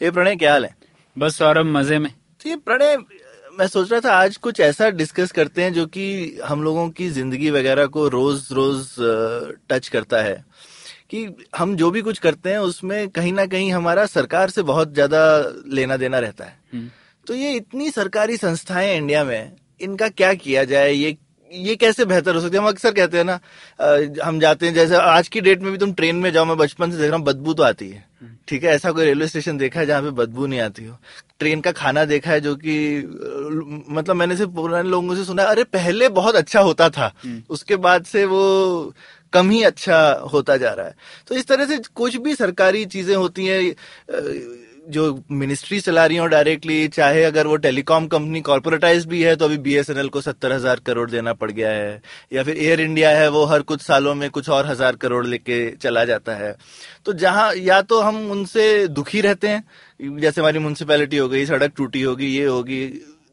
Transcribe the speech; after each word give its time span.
ये 0.00 0.10
प्रणय 0.10 0.36
क्या 0.36 0.52
हाल 0.52 0.64
है? 0.64 0.74
बस 1.16 1.36
सौरभ 1.36 1.66
मज़े 1.66 1.98
में। 1.98 2.10
तो 2.40 2.48
ये 2.48 2.56
प्रणय 2.58 2.96
मैं 3.52 3.66
सोच 3.66 3.90
रहा 3.92 4.00
था 4.00 4.12
आज 4.14 4.36
कुछ 4.36 4.60
ऐसा 4.60 4.88
डिस्कस 4.90 5.32
करते 5.32 5.62
हैं 5.62 5.72
जो 5.72 5.86
कि 5.86 6.38
हम 6.44 6.62
लोगों 6.62 6.88
की 6.90 7.08
ज़िंदगी 7.10 7.50
वगैरह 7.50 7.86
को 7.86 8.06
रोज 8.08 8.46
रोज 8.52 8.94
टच 9.70 9.88
करता 9.88 10.22
है। 10.22 10.44
कि 11.10 11.26
हम 11.56 11.74
जो 11.76 11.90
भी 11.90 12.00
कुछ 12.02 12.18
करते 12.18 12.50
हैं 12.50 12.58
उसमें 12.60 13.08
कहीं 13.08 13.32
ना 13.32 13.46
कहीं 13.46 13.72
हमारा 13.72 14.04
सरकार 14.06 14.50
से 14.50 14.62
बहुत 14.62 14.92
ज़्यादा 14.94 15.20
लेना 15.72 15.96
देना 15.96 16.18
रहता 16.18 16.44
है। 16.44 16.88
तो 17.26 17.34
ये 17.34 17.52
इतनी 17.52 17.90
सरकारी 17.90 18.36
संस्थाएँ 18.36 18.96
इंडिया 18.96 19.24
में 19.24 19.52
इनका 19.80 20.08
क्या 20.10 20.32
किया 20.36 20.64
जाए 20.64 20.92
ये 20.92 21.16
ये 21.50 21.74
कैसे 21.76 22.04
बेहतर 22.04 22.34
हो 22.34 22.40
सकती 22.40 22.56
है? 22.56 22.62
हम 22.62 22.68
अक्सर 22.68 22.92
कहते 22.92 23.16
हैं 23.18 23.24
ना 23.24 23.38
हम 24.24 24.40
जाते 24.40 24.66
हैं 24.66 24.74
जैसे 24.74 24.96
आज 24.96 25.28
की 25.28 25.40
डेट 25.40 25.62
में 25.62 25.70
भी 25.72 25.78
तुम 25.78 25.92
ट्रेन 25.92 26.16
में 26.16 26.30
जाओ 26.32 26.44
मैं 26.44 26.56
बचपन 26.56 26.90
से 26.90 26.98
देख 26.98 27.06
रहा 27.06 27.16
हूँ 27.16 27.24
बदबू 27.26 27.54
तो 27.54 27.62
आती 27.62 27.88
है। 27.88 28.06
ठीक 28.48 28.64
है 28.64 28.70
ऐसा 28.70 28.90
कोई 28.92 29.04
रेलवे 29.04 29.26
स्टेशन 29.28 29.58
देखा 29.58 29.80
है 29.80 29.86
जहाँ 29.86 30.02
पे 30.02 30.10
बदबू 30.10 30.46
नहीं 30.46 30.60
आती 30.60 30.84
हो? 30.84 30.96
ट्रेन 31.38 31.60
का 31.60 31.72
खाना 31.72 32.04
देखा 32.04 32.30
है 32.30 32.40
जो 32.40 32.54
कि 32.56 32.76
मतलब 33.90 34.16
मैंने 34.16 34.36
सिर्फ़ 34.36 34.50
पुराने 34.52 34.88
लोगों 34.88 35.14
से 35.16 35.24
सुना 35.24 35.42
है 35.42 35.48
अरे 35.48 35.64
पहले 35.64 36.08
बहुत 36.08 36.34
अच्छा 36.34 36.60
होता 36.60 36.88
था। 36.90 37.12
उसके 37.50 37.76
बाद 37.76 38.04
से 38.04 38.24
वो 38.24 38.94
कम 39.32 39.50
ही 39.50 39.62
अच्छा 39.62 39.98
होता 40.32 40.56
जा 40.56 40.72
रहा 40.72 40.86
है। 40.86 40.94
तो 41.28 41.34
इस 41.34 41.46
तरह 41.46 41.66
से 41.66 41.78
कुछ 41.94 42.16
भी 42.16 42.34
सरकारी 42.34 42.84
चीज़ें 42.86 43.14
होती 43.16 43.46
हैं 43.46 43.60
जो 44.88 45.22
मिनिस्ट्री 45.30 45.78
चला 45.80 46.04
रही 46.06 46.16
हो 46.16 46.26
डायरेक्टली 46.26 46.86
चाहे 46.88 47.22
अगर 47.24 47.46
वो 47.46 47.56
टेलीकॉम 47.58 48.06
कंपनी 48.06 48.40
कॉर्पोरेटाइज 48.40 49.06
भी 49.06 49.22
है 49.22 49.34
तो 49.36 49.44
अभी 49.44 49.58
बीएसएनएल 49.58 50.08
को 50.08 50.20
सत्तर 50.20 50.52
हज़ार 50.52 50.80
करोड़ 50.86 51.10
देना 51.10 51.32
पड़ 51.32 51.50
गया 51.50 51.70
है। 51.70 52.00
या 52.32 52.42
फिर 52.42 52.56
एयर 52.58 52.80
इंडिया 52.80 53.10
है, 53.10 53.28
वो 53.28 53.44
हर 53.44 53.62
कुछ 53.62 53.82
सालों 53.82 54.14
में 54.14 54.28
कुछ 54.30 54.48
और 54.48 54.66
हज़ार 54.66 54.96
करोड़ 54.96 55.24
लेके 55.26 55.70
चला 55.72 56.04
जाता 56.04 56.34
है। 56.34 56.54
तो 57.04 57.12
जहाँ, 57.14 57.52
या 57.54 57.80
तो 57.82 58.00
हम 58.00 58.30
उनसे 58.30 58.86
दुखी 58.88 59.20
रहते 59.20 59.48
हैं, 59.48 59.64
जैसे 60.18 60.40
हमारी 60.40 60.58
म्यूनसिपैलिटी 60.58 61.16
हो 61.16 61.28
गई, 61.28 61.44
सड़क 61.46 61.72
टूटी 61.76 62.02
होगी, 62.02 62.26
ये 62.28 62.44
होगी 62.46 62.84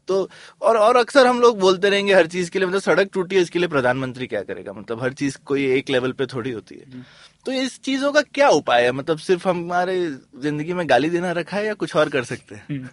तो 0.08 0.28
और 0.62 0.76
और 0.76 0.96
अक्सर 0.96 1.26
हम 1.26 1.40
लोग 1.40 1.58
बोलते 1.58 1.90
रहेंगे 1.90 2.14
हर 2.14 2.26
चीज़ 2.26 2.50
के 2.50 2.58
लिए 2.58 2.68
मतलब 2.68 2.80
सड़क 2.80 3.10
टूटी 3.12 3.36
है 3.36 3.42
इसके 3.42 3.58
लिए 3.58 3.68
प्रधानमंत्री 3.68 4.26
क्या 4.26 4.42
करेगा? 4.42 4.72
मतलब 4.72 5.02
हर 5.02 5.12
चीज़ 5.12 5.38
कोई 5.44 5.66
एक 5.66 5.90
लेवल 5.90 6.12
पे 6.12 6.26
थोड़ी 6.26 6.50
होती 6.50 6.74
है। 6.74 7.04
तो 7.46 7.52
इस 7.52 7.80
चीज़ों 7.80 8.12
का 8.12 8.20
क्या 8.20 8.48
उपाय 8.48 8.82
है? 8.82 8.92
मतलब 8.92 9.18
सिर्फ़ 9.18 9.48
हमारे 9.48 10.10
ज़िंदगी 10.42 10.72
में 10.72 10.88
गाली 10.88 11.10
देना 11.10 11.32
रखा 11.32 11.56
है 11.56 11.66
या 11.66 11.74
कुछ 11.74 11.96
और 11.96 12.08
कर 12.08 12.24
सकते 12.24 12.54
हैं? 12.54 12.90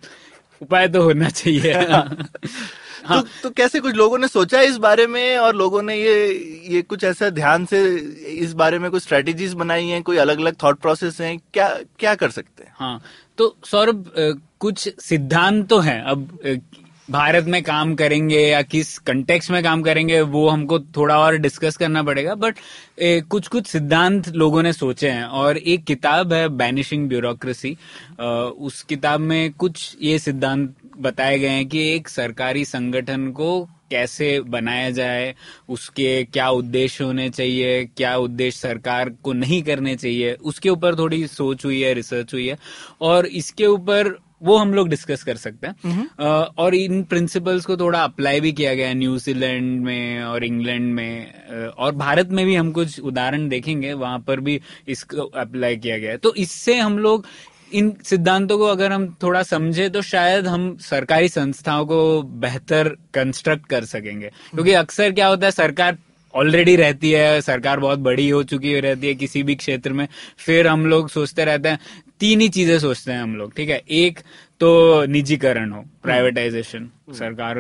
उपाय 0.62 0.88
तो 0.88 1.02
होना 1.02 1.30
चाहिए। 1.30 1.74
हाँ। 3.06 3.22
तो, 3.22 3.28
तो 3.44 3.50
कैसे 3.50 3.80
कुछ 3.80 3.96
लोगों 3.96 4.18
ने 4.18 4.28
सोचा 4.28 4.60
है 4.60 4.66
इस 4.66 4.78
बारे 4.78 5.08
में 5.08 5.38
और 5.38 5.56
लोगों 5.56 5.82
ने 5.82 5.96
ये 5.96 6.28
ये 6.68 6.82
कुछ 6.82 7.04
ऐसा 7.04 7.30
ध्यान 7.30 7.66
से 7.66 7.96
इस 8.34 8.54
बारे 8.54 8.80
में 8.80 8.92
कुछ 8.92 9.04
स्ट्रेटेजीज 9.04 9.54
बनाई 9.54 9.88
हैं? 9.88 10.04
कोई 10.04 10.18
अलग 10.18 10.40
अलग 10.40 10.56
थॉट 10.64 10.80
प्रोसेस 10.80 11.22
हैं? 11.22 11.40
क्या 11.54 11.80
क्या 12.00 12.16
कर 12.16 12.30
सकते 12.30 12.64
हैं? 12.64 12.74
हाँ। 12.76 13.02
तो 13.38 13.58
सौरभ 13.66 14.12
कुछ 14.60 14.90
सिद्धांत 15.02 15.68
तो 15.70 15.80
हैं। 15.80 16.02
अब 16.02 16.40
भारत 17.14 17.46
में 17.46 17.62
काम 17.64 17.94
करेंगे 17.96 18.40
या 18.40 18.62
किस 18.64 18.98
कंटेक्स 19.00 19.50
में 19.52 19.62
काम 19.64 19.82
करेंगे, 19.82 20.22
वो 20.22 20.48
हमको 20.50 20.80
थोड़ा 20.98 21.18
और 21.20 21.38
डिस्कस 21.38 21.78
करना 21.78 22.04
पड़ेगा 22.04 22.36
बट 22.36 22.60
कुछ 23.02 23.48
कुछ 23.48 23.68
सिद्धांत 23.68 24.30
लोगों 24.30 24.64
ने 24.64 24.74
सोचे 24.74 25.10
हैं 25.10 25.26
और 25.42 25.58
एक 25.58 25.84
किताब 25.84 26.34
है 26.34 26.48
बैनिशिंग 26.58 27.08
ब्यूरोक्रेसी 27.10 27.78
उस 28.22 28.82
किताब 28.90 29.20
में 29.22 29.52
कुछ 29.54 29.96
ये 30.02 30.18
सिद्धांत 30.20 30.74
बताए 31.00 31.38
गए 31.40 31.50
हैं 31.50 31.68
कि 31.68 31.88
एक 31.94 32.10
सरकारी 32.10 32.66
संगठन 32.66 33.28
को 33.32 33.68
कैसे 33.92 34.40
बनाया 34.42 34.90
जाए, 34.90 35.34
उसके 35.70 36.24
क्या 36.24 36.50
उद्देश्य 36.52 37.04
होने 37.04 37.30
चाहिए, 37.30 37.84
क्या 37.88 38.16
उद्देश्य 38.18 38.60
सरकार 38.60 39.10
को 39.24 39.34
नहीं 39.34 39.62
करने 39.64 39.96
चाहिए, 39.96 40.34
उसके 40.34 40.70
ऊपर 40.70 40.96
थोड़ी 40.98 41.26
सोच 41.28 41.66
हुई 41.66 41.82
है 41.82 41.94
रिसर्च 41.94 42.34
हुई 42.34 42.48
है 42.48 42.58
और 43.02 43.26
इसके 43.28 43.66
ऊपर 43.68 44.16
वो 44.44 44.58
हम 44.58 44.74
लोग 44.74 44.90
डिस्कस 44.90 45.24
कर 45.24 45.36
सकते 45.36 45.68
हैं। 45.68 46.08
अ, 46.20 46.52
और 46.58 46.76
इन 46.76 47.04
प्रिंसिपल्स 47.04 47.66
को 47.66 47.78
थोड़ा 47.78 48.04
अप्लाई 48.04 48.40
भी 48.40 48.52
किया 48.52 48.74
गया 48.76 48.94
न्यूजीलैंड 48.94 49.82
में 49.82 50.24
और 50.24 50.44
इंग्लैंड 50.44 50.94
में। 50.94 51.34
और 51.68 51.96
भारत 51.96 52.30
में 52.30 52.46
भी 52.46 52.56
हम 52.56 52.72
कुछ 52.72 53.00
उदाहरण 53.00 53.50
देखेंगे 53.50 53.94
वहाँ 53.94 54.20
पर 54.20 54.40
भी 54.40 54.62
इसको 54.88 55.22
अप्लाई 55.22 55.78
किया 55.78 55.98
गया 55.98 56.12
है। 56.12 56.18
तो 56.18 56.36
इससे 56.36 56.76
हम 56.76 57.00
लोग 57.00 57.26
इन 57.74 57.94
सिद्धांतों 58.04 58.58
को 58.58 58.64
अगर 58.64 58.92
हम 58.92 59.18
थोड़ा 59.24 59.44
समझे 59.44 59.90
तो 59.90 60.02
शायद 60.02 60.48
हम 60.48 60.78
सरकारी 60.82 61.30
संस्थाओं 61.30 61.86
को 61.86 62.22
बेहतर 62.22 62.90
कंस्ट्रक्ट 63.14 63.66
कर 63.66 63.86
सकेंगे। 63.86 64.28
क्योंकि 64.28 64.74
अक्सर 64.74 65.12
क्या 65.12 65.28
होता 65.28 65.46
है 65.46 65.52
सरकार 65.52 65.98
ऑलरेडी 66.36 66.76
रहती 66.76 67.12
है 67.12 67.42
सरकार 67.42 67.80
बहुत 67.80 68.00
बड़ी 68.00 68.30
हो 68.30 68.44
चुकी 68.44 68.80
रहती 68.80 69.08
है 69.08 69.14
किसी 69.14 69.44
भी 69.44 69.56
क्षेत्र 69.56 69.94
में। 69.94 70.08
फिर 70.38 70.68
हम 70.68 70.86
लोग 70.86 71.10
सोचते 71.10 71.46
रहते 71.46 71.70
हैं 71.70 71.80
तीन 72.24 72.42
ही 72.42 72.48
चीज़ें 72.56 72.78
सोचते 72.80 73.12
हैं 73.12 73.22
हम 73.22 73.36
लोग 73.36 73.54
ठीक 73.56 73.70
है? 73.70 73.82
एक 73.90 74.20
तो 74.60 75.06
निजीकरण 75.06 75.72
हो 75.72 75.84
प्राइवेटाइजेशन 76.04 76.90
सरकार 77.20 77.58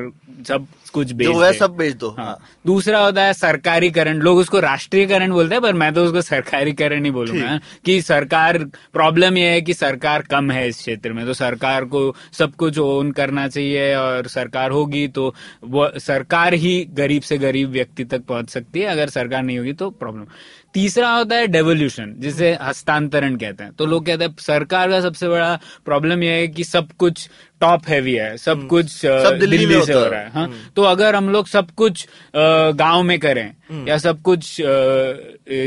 सब 0.47 0.68
कुछ 0.94 1.12
बेच 1.12 1.28
जो 1.28 1.40
है। 1.42 1.52
सब 1.54 1.76
बेच 1.78 1.96
दो 1.96 2.09
हाँ। 2.18 2.38
दूसरा 2.66 3.00
होता 3.00 3.24
है 3.24 3.34
सरकारीकरण। 3.34 4.18
लोग 4.20 4.38
उसको 4.38 4.59
राष्ट्रीयकरण 4.59 5.31
बोलते 5.31 5.56
हैं 5.56 5.62
पर 5.62 5.74
मैं 5.74 5.94
तो 5.94 6.04
उसको 6.04 6.22
सरकारीकरण 6.22 7.06
ही 7.06 7.12
बोलूँगा। 7.12 7.59
कि 7.86 8.02
सरकार 8.02 8.58
प्रॉब्लम 8.94 9.38
यह 9.38 9.52
है 9.52 9.62
कि 9.62 9.74
सरकार 9.74 10.22
कम 10.22 10.52
है 10.52 10.68
इस 10.68 10.78
क्षेत्र 10.78 11.14
में। 11.14 11.26
तो 11.26 11.34
सरकार 11.34 11.86
को 11.86 12.03
सब 12.34 12.56
कुछ 12.56 12.80
ओन 12.80 13.12
करना 13.12 13.48
चाहिए 13.48 13.94
और 13.96 14.28
सरकार 14.28 14.72
होगी 14.72 15.08
तो 15.08 15.34
वो 15.64 15.90
सरकार 16.00 16.53
ही 16.53 16.80
गरीब 16.94 17.22
से 17.22 17.38
गरीब 17.38 17.70
व्यक्ति 17.70 18.03
तक 18.06 18.26
पहुँच 18.26 18.50
सकती 18.50 18.80
है। 18.80 18.88
अगर 18.88 19.09
सरकार 19.09 19.44
नहीं 19.44 19.58
होगी 19.58 19.74
तो 19.74 19.90
प्रॉब्लम 19.90 20.26
तीसरा 20.74 21.09
होता 21.09 21.36
है 21.36 21.48
डेवोल्यूशन 21.48 22.14
जिसे 22.20 22.52
हस्तांतरण 22.62 23.36
कहते 23.36 23.64
हैं। 23.64 23.74
तो 23.74 23.86
लोग 23.86 24.06
कहते 24.06 24.24
हैं 24.24 24.36
सरकार 24.40 24.90
का 24.90 25.02
सबसे 25.02 25.28
बड़ा 25.28 25.59
प्रॉब्लम 25.86 26.24
यह 26.24 26.32
है 26.32 26.48
कि 26.48 26.64
सब 26.64 26.92
कुछ 27.00 27.30
टॉप 27.63 27.88
हैवी 27.88 28.13
है 28.13 28.35
सब 28.38 28.68
कुछ 28.68 28.91
सब 28.91 29.38
दिल्ली 29.40 29.57
दिल्ली 29.57 29.81
से 29.85 29.94
हो 29.94 30.06
रहा 30.06 30.19
है 30.19 30.31
हाँ। 30.31 30.51
तो 30.75 30.84
अगर 30.84 31.16
हम 31.16 31.29
लोग 31.29 31.47
सब 31.47 31.72
कुछ 31.72 32.07
गाँव 32.35 33.03
में 33.03 33.18
करें 33.19 33.85
या 33.88 33.97
सब 33.97 34.22
कुछ 34.22 34.56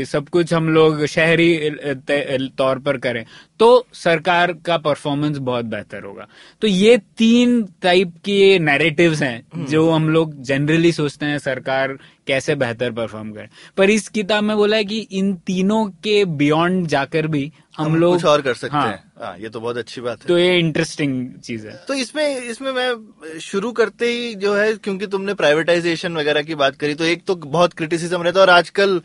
सब 0.09 0.27
कुछ 0.31 0.53
हम 0.53 0.69
लोग 0.69 1.05
शहरी 1.05 1.69
तौर 2.57 2.79
पर 2.79 2.97
करें 2.97 3.23
तो 3.59 3.67
सरकार 3.93 4.51
का 4.65 4.77
परफॉर्मेंस 4.77 5.37
बहुत 5.39 5.65
बेहतर 5.65 6.03
होगा। 6.03 6.27
तो 6.61 6.67
ये 6.67 6.97
तीन 7.17 7.61
टाइप 7.81 8.13
के 8.25 8.59
नैरेटिव्स 8.59 9.21
हैं 9.21 9.65
जो 9.65 9.89
हम 9.89 10.09
लोग 10.09 10.41
जनरली 10.41 10.91
सोचते 10.91 11.25
हैं 11.25 11.37
सरकार 11.39 11.97
कैसे 12.27 12.55
बेहतर 12.55 12.91
परफॉर्म 12.91 13.31
करे। 13.31 13.47
पर 13.77 13.89
इस 13.89 14.07
किताब 14.09 14.43
में 14.43 14.55
बोला 14.57 14.77
है 14.77 14.85
कि 14.85 14.99
इन 14.99 15.33
तीनों 15.47 15.85
के 16.03 16.23
बियॉन्ड 16.25 16.87
जाकर 16.87 17.27
भी 17.27 17.51
हम, 17.77 17.85
हम 17.85 17.95
लोग 17.95 18.13
कुछ 18.13 18.25
और 18.25 18.41
कर 18.41 18.53
सकते 18.53 18.77
हाँ, 18.77 18.87
हैं। 18.87 19.06
हाँ 19.17 19.37
ये 19.39 19.49
तो 19.49 19.59
बहुत 19.59 19.77
अच्छी 19.77 20.01
बात 20.01 20.21
है। 20.21 20.27
तो 20.27 20.37
ये 20.37 20.57
इंटरेस्टिंग 20.57 21.13
चीज़ 21.43 21.65
है। 21.67 21.73
तो 21.87 21.93
इसमें 21.93 22.41
इसमें 22.41 22.71
मैं 22.71 23.39
शुरू 23.41 23.71
करते 23.71 24.07
ही 24.07 24.33
जो 24.35 24.53
है 24.55 24.73
क्योंकि 24.75 25.07
तुमने 25.07 25.33
प्राइवेटाइजेशन 25.33 26.17
वगैरह 26.17 26.41
की 26.41 26.55
बात 26.55 26.75
करी 26.75 26.95
तो 26.95 27.03
एक 27.03 27.23
तो 27.27 27.35
बहुत 27.47 27.73
क्रिटिसिज्म 27.73 28.21
रहता 28.23 28.39
है 28.39 28.45
और 28.45 28.49
आजकल 28.49 28.95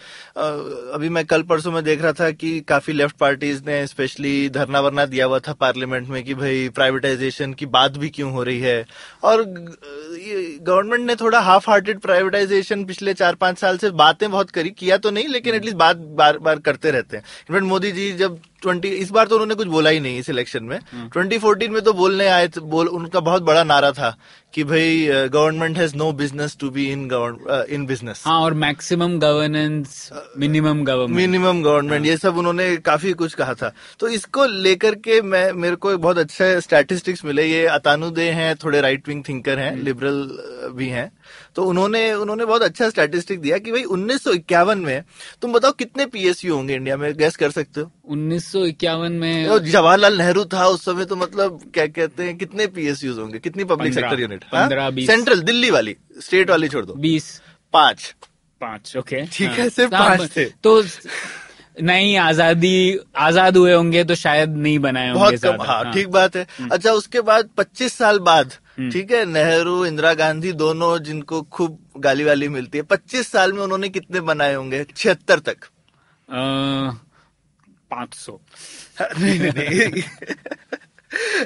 अभी 0.95 1.09
मैं 1.09 1.25
कल 1.27 1.43
परसों 1.43 1.73
में 1.73 1.83
देख 1.85 2.03
रहा 2.03 2.13
था 2.13 2.31
कि 2.33 2.61
काफ़ी 2.69 2.93
लेफ़्ट 2.93 3.17
पार्टीज़ 3.17 3.63
ने 3.67 3.87
स्पेशली 3.87 4.49
धरना 4.51 4.81
वरना 4.81 5.07
दिया 5.07 5.27
हुआ 5.27 5.39
था 5.39 5.53
पार्लियामेंट 5.61 6.09
में 6.09 6.23
कि 6.25 6.35
भाई 6.35 6.69
प्राइवेटाइजेशन 6.75 7.53
की 7.55 7.67
बात 7.69 7.97
भी 7.99 8.11
क्यों 8.11 8.33
हो 8.33 8.43
रही 8.43 8.61
है। 8.61 8.85
और 9.23 9.43
गवर्नमेंट 9.43 11.07
ने 11.07 11.17
थोड़ा 11.17 11.41
हाफ़ 11.41 11.71
हार्टेड 11.71 12.01
प्राइवेटाइजेशन 12.01 12.85
पिछले 12.85 13.15
चार 13.15 13.35
पाँच 13.37 13.59
साल 13.59 13.79
से 13.79 13.91
बातें 13.99 14.31
बहुत 14.31 14.51
करी 14.51 14.71
किया 14.73 14.97
तो 14.99 15.11
नहीं 15.11 15.29
लेकिन 15.29 15.55
एटलीस्ट 15.55 15.77
बात 15.79 15.97
बार 16.17 16.39
बार 16.41 16.59
करते 16.61 16.91
रहते 16.91 17.17
हैं। 17.17 17.25
इनफैक्ट 17.51 17.67
मोदी 17.67 17.93
जी 17.93 18.13
जब 18.15 18.39
ट्वेंटी 18.63 18.89
इस 18.99 19.11
बार 19.11 19.27
तो 19.27 19.35
उन्होंने 19.35 19.55
कुछ 19.55 19.69
बोला 19.69 19.91
ही 19.91 20.01
नहीं 20.01 20.19
इस 20.19 20.29
इलेक्शन 20.31 20.65
में। 20.65 20.79
ट्वेंटी 21.13 21.39
फोर्टीन 21.39 21.73
में 21.73 21.83
तो 21.83 21.93
बोलने 21.95 22.27
आए 22.29 22.49
थे 22.49 22.61
बोल 22.71 22.89
उनका 22.91 23.21
बहुत 23.23 23.43
बड़ा 23.43 23.65
नारा 23.65 23.91
था 23.93 24.17
कि 24.55 24.65
भाई 24.65 25.07
government 25.33 25.79
has 25.79 25.95
no 25.97 26.11
business 26.13 26.57
to 26.61 26.71
be 26.71 26.85
in 26.93 27.09
in 27.71 27.87
business 27.87 28.23
हाँ 28.27 28.41
और 28.41 28.55
maximum 28.55 29.19
governance 29.19 30.09
minimum 30.39 30.83
government 30.85 31.17
minimum 31.17 31.63
government 31.63 32.07
ये 32.07 32.17
सब 32.17 32.37
उन्होंने 32.39 32.77
काफ़ी 32.87 33.13
कुछ 33.15 33.35
कहा 33.35 33.55
था। 33.55 33.73
तो 34.01 34.09
इसको 34.11 34.45
लेकर 34.47 34.95
के 35.07 35.21
मैं 35.23 35.53
मेरे 35.53 35.77
को 35.77 35.97
बहुत 35.99 36.19
अच्छा 36.19 36.59
स्टैटिस्टिक्स 36.61 37.25
मिले। 37.25 37.45
ये 37.45 37.65
अतानुदे 37.69 38.29
हैं 38.31 38.55
थोड़े 38.65 38.81
राइट 38.81 39.09
विंग 39.09 39.23
थिंकर 39.29 39.59
हैं 39.59 39.75
लिबरल 39.77 40.73
भी 40.77 40.89
हैं। 40.89 41.11
तो 41.57 41.65
उन्होंने 41.65 42.13
उन्होंने 42.15 42.45
बहुत 42.45 42.63
अच्छा 42.63 42.89
स्टैटिस्टिक 42.91 43.41
दिया 43.41 43.59
कि 43.59 43.73
भाई 43.73 43.83
उन्नीस 43.85 44.27
में 44.79 45.03
तुम 45.43 45.53
बताओ 45.53 45.73
कितने 45.75 46.07
पीएसयू 46.09 46.55
होंगे 46.55 46.75
इंडिया 46.75 46.97
में? 46.97 47.13
गैस 47.17 47.37
कर 47.37 47.51
सकते 47.51 47.81
हो? 47.81 47.91
उन्नीस 48.07 48.51
सौ 48.53 48.65
इक्यावन 48.67 49.13
में 49.15 49.49
तो 49.49 49.59
जवाहरलाल 49.61 50.19
नेहरू 50.19 50.45
था 50.53 50.67
उस 50.69 50.85
समय 50.85 51.05
तो 51.05 51.17
मतलब 51.17 51.61
क्या 51.75 51.87
कहते 51.89 52.25
हैं 52.25 52.37
कितने 52.39 52.67
पीएसयू 52.69 53.15
होंगे? 53.15 53.39
कितनी 53.39 53.65
public 53.67 53.95
sector 53.95 54.21
unit 54.21 54.45
central 55.07 55.41
Delhi 55.43 55.71
वाली 55.71 55.97
स्टेट 56.21 56.51
वाली 56.51 56.69
छोड़ 56.69 56.85
दो। 56.87 56.95
बीस। 56.95 57.41
पाँच। 57.75 58.15
पाँच 58.61 58.97
ओके 58.97 59.25
ठीक 59.27 59.51
है, 59.51 59.61
हाँ। 59.61 59.69
सिर्फ़ 59.71 59.95
हाँ, 59.95 60.09
पाँच 60.09 60.37
थे। 60.37 60.45
तो 60.65 60.83
नहीं 61.81 62.17
आज़ादी 62.19 62.99
आज़ाद 63.19 63.57
हुए 63.57 63.73
होंगे 63.75 64.03
तो 64.05 64.15
शायद 64.15 64.57
नहीं 64.57 64.79
बनाए 64.79 65.09
होंगे 65.09 65.21
बहुत 65.21 65.33
कम 65.33 65.39
ज़्यादा। 65.39 65.65
हाँ 65.65 65.93
ठीक 65.95 66.09
बात 66.09 66.37
है। 66.37 66.47
अच्छा 66.73 66.93
उसके 66.93 67.21
बाद 67.23 67.49
25 67.59 67.93
साल 67.93 68.19
बाद 68.21 68.53
ठीक 68.79 69.11
है 69.13 69.25
नेहरू 69.25 69.85
इंदिरा 69.87 70.15
गांधी 70.15 70.53
दोनों 70.53 70.99
जिनको 70.99 71.43
खूब 71.43 71.79
गाली 71.97 72.25
वाली 72.25 72.49
मिलती 72.49 72.79
है। 72.79 72.85
25 72.85 73.29
साल 73.29 73.53
में 73.53 73.63
उन्होंने 73.63 73.89
कितने 73.89 74.21
बनाए 74.21 74.55
होंगे? 74.55 74.85
छिहत्तर 74.97 75.39
तक। 75.39 75.57
पाँच 77.91 78.15
सौ। 78.15 78.41
नहीं 79.03 79.41
नहीं 79.41 79.53
नहीं। 79.53 80.03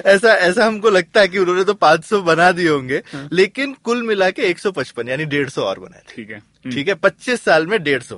ऐसा 0.05 0.33
ऐसा 0.33 0.65
हमको 0.65 0.89
लगता 0.89 1.21
है 1.21 1.27
कि 1.27 1.39
उन्होंने 1.39 1.63
तो 1.63 1.73
500 1.73 2.21
बना 2.21 2.51
दिए 2.51 2.69
होंगे 2.69 3.03
लेकिन 3.33 3.73
कुल 3.73 4.03
मिला 4.03 4.29
के 4.29 4.41
155 4.41 5.09
यानी 5.09 5.25
150 5.25 5.57
और 5.59 5.79
बनाए 5.79 6.01
ठीक 6.09 6.29
है। 6.29 6.39
ठीक 6.71 6.87
है 6.87 6.95
25 6.95 7.41
साल 7.41 7.67
में 7.67 7.77
150 7.77 8.15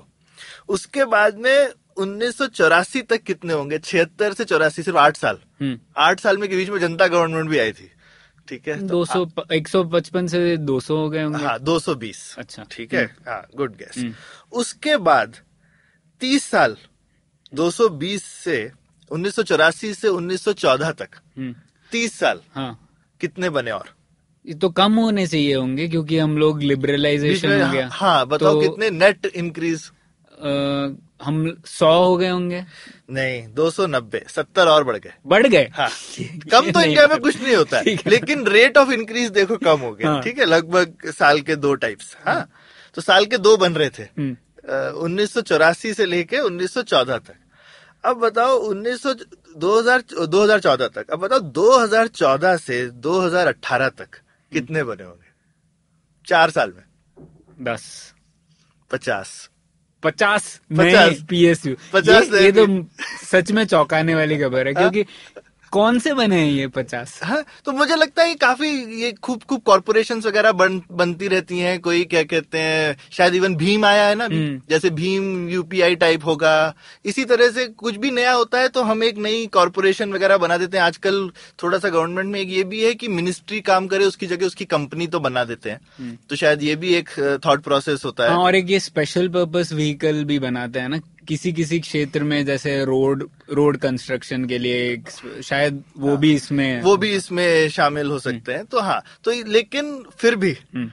उसके 0.69 1.05
बाद 1.05 1.37
में 1.37 1.69
उन्नीस 1.97 2.37
सौ 2.37 2.47
चौरासी 2.47 3.01
तक 3.01 3.23
कितने 3.23 3.53
होंगे? 3.53 3.79
छिहत्तर 3.79 4.33
से 4.33 4.45
चौरासी 4.45 4.83
सिर्फ़ 4.83 4.97
आठ 4.97 5.17
साल। 5.17 5.37
हम्म। 5.61 5.79
आठ 5.97 6.19
साल 6.19 6.37
में 6.37 6.49
के 6.49 6.55
बीच 6.55 6.69
में 6.69 6.79
जनता 6.79 7.07
गवर्नमेंट 7.07 7.49
भी 7.49 7.59
आई 7.59 7.71
थी। 7.71 7.91
ठीक 8.49 8.67
है 8.67 8.79
तो 8.79 8.87
दो 8.87 9.03
सौ 9.05 9.25
एक 9.53 9.67
सौ 9.67 9.83
पचपन 9.83 10.27
से 10.27 10.57
दो 10.57 10.79
सौ 10.79 10.97
हो 10.97 11.09
गए 11.09 11.23
होंगे। 11.23 11.43
हाँ 11.43 11.59
दो 11.59 11.79
सौ 11.79 11.95
बीस। 11.95 12.35
अच्छा। 12.37 12.65
ठीक 12.71 12.93
है? 12.93 13.05
हाँ 13.27 13.45
गुड 13.55 13.75
गैस 13.75 13.97
हम्म। 13.97 14.13
उसके 14.51 14.97
बाद 14.97 15.35
तीस 16.21 16.43
साल 16.43 16.77
220 17.53 18.23
से 18.23 18.71
उन्नीस 19.11 19.35
सौ 19.35 19.43
चौरासी 19.43 19.93
से 19.93 20.07
1914 20.07 20.91
तक। 20.91 21.09
हम्म, 21.37 21.55
तीस 21.91 22.19
साल 22.19 22.41
हाँ। 22.55 22.89
कितने 23.21 23.49
बने 23.49 23.71
और? 23.71 23.89
ये 24.45 24.53
तो 24.53 24.69
कम 24.69 24.93
होने 24.93 25.27
चाहिए 25.27 25.55
होंगे 25.55 25.87
क्योंकि 25.87 26.17
हम 26.17 26.37
लोग 26.37 26.61
लिबरलाइजेशन 26.61 27.61
हो 27.61 27.71
गया। 27.71 27.89
हाँ 27.91 28.27
बताओ 28.27 28.53
तो, 28.53 28.61
कितने 28.61 28.89
नेट 28.89 29.25
इंक्रीज 29.25 29.91
हम 31.23 31.61
सौ 31.65 32.03
हो 32.03 32.17
गए 32.17 32.29
होंगे। 32.29 32.65
नहीं 33.09 33.47
290 33.47 34.19
सत्तर 34.29 34.67
और 34.67 34.83
बढ़ 34.83 34.97
गए। 34.97 35.13
बढ़ 35.27 35.47
गए? 35.47 35.69
हाँ। 35.73 35.89
कम 36.51 36.71
तो 36.71 36.81
इंडिया 36.81 37.07
में 37.07 37.19
कुछ 37.19 37.41
नहीं 37.41 37.55
होता 37.55 37.77
है। 37.77 37.83
है। 37.83 37.97
लेकिन 38.07 38.47
रेट 38.47 38.77
ऑफ़ 38.77 38.91
इंक्रीज 38.91 39.29
देखो 39.29 39.57
कम 39.57 39.79
हो 39.79 39.93
गया। 39.93 40.11
हाँ। 40.11 40.21
ठीक 40.21 40.39
है 40.39 40.45
लगभग 40.45 41.11
साल 41.11 41.41
के 41.41 41.55
दो 41.55 41.73
टाइप्स 41.75 42.17
हाँ। 42.25 42.49
तो 42.93 43.01
साल 43.01 43.25
के 43.25 43.37
दो 43.37 43.57
बन 43.57 43.73
रहे 43.73 43.89
थे। 43.89 44.03
हम्म, 44.03 44.37
उन्नीस 44.97 45.33
से 45.97 46.05
लेके 46.05 46.39
1914 46.39 47.17
तक। 47.17 47.35
अब 48.05 48.17
बताओ 48.17 48.57
उन्नीस 48.57 49.03
सौ 49.03 49.13
दो 49.57 49.79
हज़ार 49.79 50.03
दो 50.25 50.43
हज़ार 50.43 50.59
चौदह 50.59 50.87
तक। 50.87 51.09
अब 51.09 51.19
बताओ 51.19 51.39
2014 51.39 52.57
से 52.57 52.89
2018 52.89 53.89
तक 53.89 54.07
कितने 54.53 54.83
बने 54.83 55.03
होंगे? 55.03 55.27
चार 56.27 56.49
साल 56.49 56.73
में। 56.77 56.83
दस। 57.61 58.13
पचास। 58.91 59.49
पचास 60.03 60.59
पचास। 60.77 61.17
पीएसयू। 61.29 61.75
पचास 61.93 62.29
ये, 62.33 62.43
ये 62.43 62.51
तो 62.51 62.65
सच 63.31 63.51
में 63.51 63.65
चौंकाने 63.65 64.15
वाली 64.15 64.37
खबर 64.37 64.67
है। 64.67 64.73
क्योंकि 64.73 65.05
कौन 65.71 65.99
से 65.99 66.13
बने 66.13 66.35
हैं 66.35 66.51
ये 66.51 66.67
पचास? 66.69 67.19
हाँ 67.23 67.43
तो 67.65 67.71
मुझे 67.71 67.95
लगता 67.95 68.23
है 68.23 68.35
काफ़ी 68.35 68.69
ये 69.01 69.11
खूब 69.13 69.43
खूब 69.43 69.61
कॉरपोरेशन 69.61 70.19
वगैरह 70.19 70.51
बन, 70.51 70.81
बनती 70.91 71.27
रहती 71.27 71.59
हैं। 71.59 71.79
कोई 71.79 72.03
क्या 72.05 72.23
कहते 72.23 72.59
हैं 72.59 72.95
शायद 73.11 73.35
इवन 73.35 73.55
भीम 73.55 73.85
आया 73.85 74.07
है 74.07 74.15
ना? 74.15 74.25
हम्म। 74.25 74.61
जैसे 74.69 74.89
भीम 74.91 75.49
यूपीआई 75.49 75.95
टाइप 75.95 76.25
होगा। 76.25 76.73
इसी 77.05 77.25
तरह 77.25 77.49
से 77.51 77.65
कुछ 77.67 77.95
भी 77.95 78.11
नया 78.11 78.31
होता 78.31 78.59
है 78.59 78.67
तो 78.69 78.83
हम 78.83 79.03
एक 79.03 79.17
नई 79.17 79.45
कॉर्पोरेशन 79.53 80.13
वगैरह 80.13 80.37
बना 80.37 80.57
देते 80.57 80.77
हैं। 80.77 80.83
आजकल 80.83 81.29
थोड़ा 81.63 81.77
सा 81.77 81.89
गवर्नमेंट 81.89 82.31
में 82.31 82.39
एक 82.39 82.49
ये 82.49 82.63
भी 82.63 82.83
है 82.83 82.93
कि 82.93 83.07
मिनिस्ट्री 83.09 83.61
काम 83.61 83.87
करे 83.87 84.05
उसकी 84.05 84.27
जगह 84.27 84.45
उसकी 84.45 84.65
कंपनी 84.65 85.07
तो 85.07 85.19
बना 85.19 85.43
देते 85.43 85.69
हैं। 85.69 86.17
तो 86.29 86.35
शायद 86.35 86.63
ये 86.63 86.75
भी 86.75 86.93
एक 86.95 87.09
थॉट 87.45 87.63
प्रोसेस 87.63 88.05
होता 88.05 88.23
है। 88.23 88.29
हम्म। 88.29 88.39
हाँ 88.39 88.45
और 88.45 88.55
एक 88.55 88.69
ये 88.69 88.79
स्पेशल 88.79 89.27
पर्पज 89.29 89.73
व्हीकल 89.73 90.23
भी 90.23 90.39
बनाते 90.39 90.79
हैं 90.79 90.89
ना? 90.89 90.99
किसी 91.29 91.51
किसी 91.53 91.79
क्षेत्र 91.79 92.23
में 92.23 92.45
जैसे 92.45 92.73
रोड 92.85 93.27
रोड 93.51 93.77
कंस्ट्रक्शन 93.77 94.45
के 94.45 94.57
लिए 94.57 95.41
शायद 95.43 95.83
वो 95.97 96.15
भी 96.17 96.33
इसमें 96.33 96.73
हाँ। 96.73 96.81
वो 96.83 96.95
भी 96.97 97.11
इसमें 97.11 97.69
शामिल 97.69 98.07
हो 98.07 98.19
सकते 98.19 98.53
हैं 98.53 98.65
तो 98.65 98.79
हाँ 98.79 99.01
तो 99.23 99.31
लेकिन 99.47 99.93
फिर 100.19 100.35
भी 100.35 100.51
हम्म, 100.51 100.89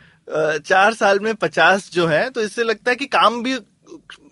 चार 0.61 0.95
साल 0.95 1.21
में 1.21 1.35
पचास 1.37 1.91
जो 1.93 2.07
है 2.07 2.29
तो 2.31 2.43
इससे 2.43 2.65
लगता 2.65 2.91
है 2.91 2.97
कि 2.97 3.07
काम 3.09 3.43
भी 3.43 3.59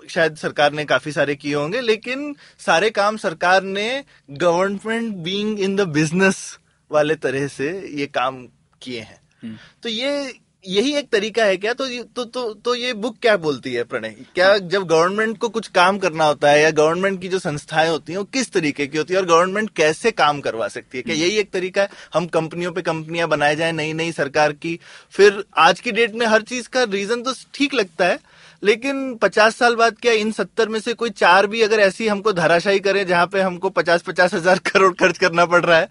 शायद 0.09 0.37
सरकार 0.37 0.73
ने 0.73 0.85
काफ़ी 0.85 1.12
सारे 1.12 1.35
किए 1.37 1.55
होंगे 1.55 1.81
लेकिन 1.81 2.35
सारे 2.61 2.91
काम 2.93 3.17
सरकार 3.17 3.62
ने 3.62 3.89
government 4.31 5.15
being 5.25 5.61
in 5.61 5.77
the 5.77 5.89
business 5.91 6.47
वाले 6.91 7.15
तरह 7.17 7.47
से 7.51 7.71
ये 7.95 8.06
काम 8.12 8.47
किए 8.83 9.01
हैं 9.01 9.21
हम्म। 9.43 9.56
तो 9.83 9.89
ये 9.89 10.33
यही 10.64 10.94
एक 10.96 11.08
तरीका 11.11 11.44
है 11.44 11.56
क्या? 11.56 11.72
तो 11.72 11.87
तो 12.16 12.25
तो 12.25 12.52
तो 12.55 12.75
ये 12.75 12.93
बुक 12.94 13.16
क्या 13.22 13.37
बोलती 13.37 13.72
है 13.75 13.82
प्रणय? 13.84 14.14
क्या 14.34 14.56
जब 14.58 14.84
गवर्नमेंट 14.84 15.38
को 15.38 15.49
कुछ 15.49 15.66
काम 15.69 15.99
करना 15.99 16.25
होता 16.25 16.50
है 16.50 16.62
या 16.62 16.70
गवर्नमेंट 16.70 17.20
की 17.20 17.28
जो 17.28 17.38
संस्थाएँ 17.38 17.88
होती 17.88 18.12
हैं 18.12 18.19
वो 18.19 18.25
किस 18.25 18.52
तरीके 18.52 18.87
की 18.87 18.99
होती 18.99 19.14
है 19.14 19.20
और 19.20 19.26
गवर्नमेंट 19.26 19.70
कैसे 19.70 20.11
काम 20.11 20.40
करवा 20.40 20.69
सकती 20.69 20.99
है? 20.99 21.02
क्या 21.02 21.16
यही 21.16 21.37
एक 21.37 21.50
तरीका 21.50 21.82
है? 21.82 21.88
हम 22.14 22.26
कंपनियों 22.26 22.72
पे 22.72 22.82
कंपनियाँ 22.82 23.28
बनाए 23.28 23.56
जाए 23.56 23.72
नई 23.72 23.93
नई 23.93 24.12
सरकार 24.12 24.52
की 24.52 24.78
फिर 25.11 25.44
आज 25.58 25.81
की 25.81 25.93
डेट 25.93 26.14
में 26.14 26.26
हर 26.26 26.43
चीज़ 26.43 26.69
का 26.69 26.82
रीजन 26.82 27.22
तो 27.22 27.32
ठीक 27.55 27.75
लगता 27.75 28.06
है 28.06 28.19
लेकिन 28.62 29.14
पचास 29.14 29.56
साल 29.56 29.75
बाद 29.76 29.96
क्या 30.02 30.12
इन 30.12 30.31
सत्तर 30.32 30.69
में 30.69 30.81
से 30.81 30.93
कोई 30.94 31.10
चार 31.10 31.46
भी 31.46 31.62
अगर 31.62 31.81
ऐसी 31.81 32.08
हमको 32.08 32.32
धराशायी 32.32 32.78
करे 32.81 33.05
जहाँ 33.05 33.26
पे 33.26 33.40
हमको 33.40 33.70
पचास 33.70 34.02
पचास 34.02 34.34
हज़ार 34.34 34.58
करोड़ 34.72 34.93
खर्च 34.94 35.19
करना 35.19 35.46
पड़ 35.46 35.64
रहा 35.64 35.78
है 35.78 35.88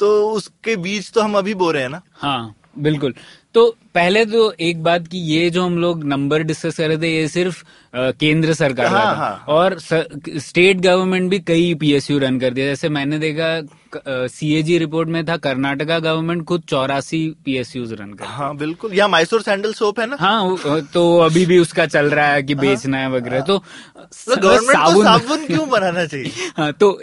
तो 0.00 0.30
उसके 0.30 0.76
बीच 0.76 1.10
तो 1.10 1.20
हम 1.20 1.38
अभी 1.38 1.54
बो 1.54 1.70
रहे 1.70 1.82
हैं 1.82 1.88
ना? 1.88 2.02
हाँ 2.12 2.54
बिल्कुल। 2.78 3.14
तो 3.54 3.76
पहले 3.94 4.24
तो 4.26 4.50
एक 4.60 4.82
बात 4.82 5.06
की 5.06 5.18
ये 5.18 5.50
जो 5.50 5.64
हम 5.64 5.78
लोग 5.78 6.04
नंबर 6.04 6.42
डिस्कस 6.42 6.76
कर 6.76 6.88
रहे 6.88 6.98
थे 6.98 7.14
ये 7.16 7.28
सिर्फ़ 7.28 7.62
केंद्र 7.96 8.54
सरकार 8.54 8.86
हाँ, 8.86 9.04
था। 9.04 9.10
हाँ। 9.14 9.44
और 9.48 9.78
स- 9.78 10.06
स्टेट 10.46 10.80
गवर्नमेंट 10.80 11.30
भी 11.30 11.38
कई 11.40 11.74
पीएसयू 11.74 12.18
रन 12.18 12.38
कर 12.40 12.54
दिया। 12.54 12.66
जैसे 12.66 12.88
मैंने 12.88 13.18
देखा 13.18 14.26
सीएजी 14.26 14.78
रिपोर्ट 14.78 15.08
में 15.08 15.24
था 15.24 15.36
कर्नाटका 15.36 15.98
गवर्नमेंट 15.98 16.44
खुद 16.44 16.62
चौरासी 16.68 17.18
पीएसयूज 17.44 17.92
रन 17.92 18.12
कर 18.12 18.24
हाँ 18.24 18.56
बिल्कुल। 18.56 18.92
यहाँ 18.94 19.08
मैसूर 19.08 19.42
सैंडल 19.42 19.72
सोप 19.72 20.00
है 20.00 20.06
ना? 20.06 20.16
हाँ 20.20 20.80
तो 20.94 21.18
अभी 21.18 21.44
भी 21.46 21.58
उसका 21.58 21.86
चल 21.86 22.10
रहा 22.10 22.26
है 22.26 22.42
कि 22.42 22.54
बेचना 22.54 22.98
है 22.98 23.10
वगैरह। 23.10 23.40
तो 23.40 23.58
तो 23.58 24.36
गवर्नमेंट 24.36 24.94
को 24.94 25.02
साबुन 25.04 25.46
क्यों 25.46 25.68
बनाना 25.70 26.04
चाहिए? 26.06 26.32
हाँ 26.56 26.72
तो 26.72 27.00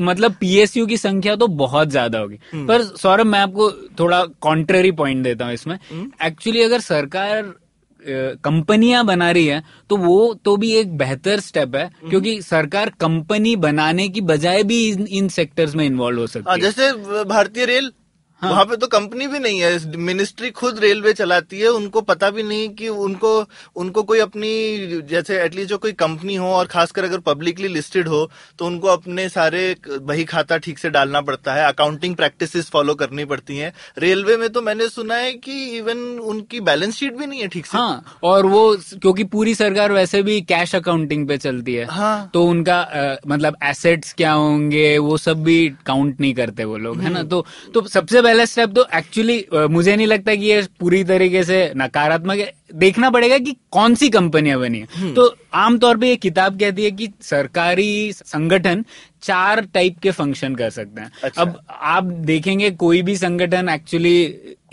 मतलब 0.00 0.34
पीएसयू 0.40 0.86
की 0.86 0.96
संख्या 0.96 1.36
तो 1.36 1.46
बहुत 1.46 1.88
ज़्यादा 1.88 2.18
होगी। 2.18 2.38
हम्म। 2.52 2.66
पर 2.66 2.82
सौरभ 2.82 3.26
मैं 3.26 3.40
आपको 3.40 3.70
थोड़ा 4.00 4.24
कॉन्ट्ररी 4.40 4.90
पॉइंट 4.92 5.22
देता 5.24 5.44
हूँ 5.44 5.54
इसमें। 5.54 5.78
हम्म। 5.90 6.10
एक्चुअली 6.30 6.62
अगर 6.62 6.80
सरकार 6.82 7.54
कंपनियाँ 8.44 9.04
बना 9.06 9.30
रही 9.30 9.46
है 9.46 9.62
तो 9.90 9.96
वो 9.96 10.34
तो 10.44 10.56
भी 10.56 10.72
एक 10.72 10.96
बेहतर 10.96 11.40
स्टेप 11.40 11.76
है 11.76 11.84
हम्म। 11.84 12.10
क्योंकि 12.10 12.40
सरकार 12.42 12.90
कंपनी 13.00 13.54
बनाने 13.58 14.08
की 14.08 14.20
बजाय 14.22 14.62
भी 14.62 14.86
इन, 14.88 15.06
इन 15.06 15.28
सेक्टर्स 15.30 15.74
में 15.74 15.84
इन्वॉल्व 15.86 16.20
हो 16.20 16.24
हाँ 16.24 16.28
सकती 16.28 16.50
है 16.50 16.60
जैसे 16.60 17.24
भारतीय 17.24 17.64
रेल 17.64 17.92
हाँ। 18.42 18.50
वहाँ 18.50 18.64
पे 18.64 18.76
तो 18.76 18.86
कंपनी 18.88 19.26
भी 19.26 19.38
नहीं 19.38 19.60
है। 19.60 19.96
मिनिस्ट्री 19.98 20.50
खुद 20.52 20.78
रेलवे 20.78 21.12
चलाती 21.12 21.58
है। 21.60 21.68
उनको 21.70 22.00
पता 22.02 22.30
भी 22.30 22.42
नहीं 22.42 22.68
कि 22.74 22.88
उनको 22.88 23.32
उनको 23.76 24.02
कोई 24.02 24.18
अपनी 24.20 24.50
जैसे 25.10 25.40
एटलीस्ट 25.42 25.68
जो 25.70 25.78
कोई 25.78 25.92
कंपनी 25.94 26.34
हो 26.36 26.46
और 26.48 26.66
खासकर 26.66 27.04
अगर 27.04 27.18
पब्लिकली 27.26 27.68
लिस्टेड 27.68 28.08
हो 28.08 28.20
तो 28.58 28.66
उनको 28.66 28.88
अपने 28.88 29.28
सारे 29.28 29.74
बही 29.88 30.24
खाता 30.24 30.56
ठीक 30.58 30.78
से 30.78 30.90
डालना 30.90 31.20
पड़ता 31.20 31.54
है। 31.54 31.66
अकाउंटिंग 31.66 32.14
प्रैक्टिसेस 32.16 32.70
फॉलो 32.70 32.94
करनी 32.94 33.24
पड़ती 33.24 33.56
हैं। 33.56 33.72
रेलवे 33.98 34.36
में 34.36 34.48
तो 34.48 34.62
मैंने 34.62 34.88
सुना 34.88 35.14
है 35.14 35.32
कि 35.34 35.62
इवन 35.78 35.98
उनकी 36.24 36.60
बैलेंस 36.62 36.94
शीट 36.96 37.16
भी 37.16 37.26
नहीं 37.26 37.40
है 37.40 37.48
ठीक 37.48 37.66
से। 37.66 37.78
हाँ 37.78 38.18
और 38.22 38.46
वो 38.46 38.62
क्योंकि 38.92 39.24
पूरी 39.26 39.54
सरकार 39.54 39.92
वैसे 39.92 40.22
भी 40.22 40.40
कैश 40.42 40.74
अकाउंटिंग 40.74 41.26
पे 41.28 41.36
चलती 41.38 41.74
है। 41.74 41.84
हाँ। 41.90 42.30
तो 42.34 42.44
उनका 42.44 42.80
अ, 42.80 43.16
मतलब 43.26 43.56
एसेट्स 43.64 44.12
क्या 44.12 44.32
होंगे 44.32 44.96
वो 45.00 45.16
सब 45.18 45.42
भी 45.44 45.58
काउंट 45.86 46.20
नहीं 46.20 46.34
करते 46.34 46.64
वो 46.64 46.76
लोग 46.78 47.00
है 47.00 47.10
ना? 47.10 47.22
तो 47.24 47.44
तो 47.74 47.86
सबसे 47.88 48.20
पहला 48.30 48.44
स्टेप 48.46 48.70
तो 48.70 48.86
एक्चुअली 48.94 49.44
मुझे 49.70 49.94
नहीं 49.96 50.06
लगता 50.06 50.34
कि 50.34 50.46
ये 50.46 50.62
पूरी 50.80 51.02
तरीके 51.04 51.42
से 51.44 51.72
नकारात्मक 51.76 52.38
है। 52.38 52.52
देखना 52.74 53.08
पड़ेगा 53.10 53.38
कि 53.38 53.54
कौन 53.72 53.94
सी 53.94 54.08
कंपनियाँ 54.10 54.58
बनी 54.60 54.78
है। 54.80 55.12
तो 55.14 55.34
आमतौर 55.56 55.96
पे 55.96 56.08
ये 56.08 56.16
किताब 56.18 56.58
कहती 56.60 56.84
है 56.84 56.90
कि 56.90 57.08
सरकारी 57.22 58.12
संगठन 58.14 58.84
चार 59.22 59.60
टाइप 59.74 59.98
के 59.98 60.10
फ़ंक्शन 60.10 60.54
कर 60.54 60.70
सकते 60.70 61.00
हैं। 61.00 61.10
अच्छा। 61.24 61.42
अब 61.42 61.58
आप 61.70 62.04
देखेंगे 62.04 62.70
कोई 62.72 63.02
भी 63.02 63.16
संगठन 63.16 63.68
एक्चुअली 63.68 64.14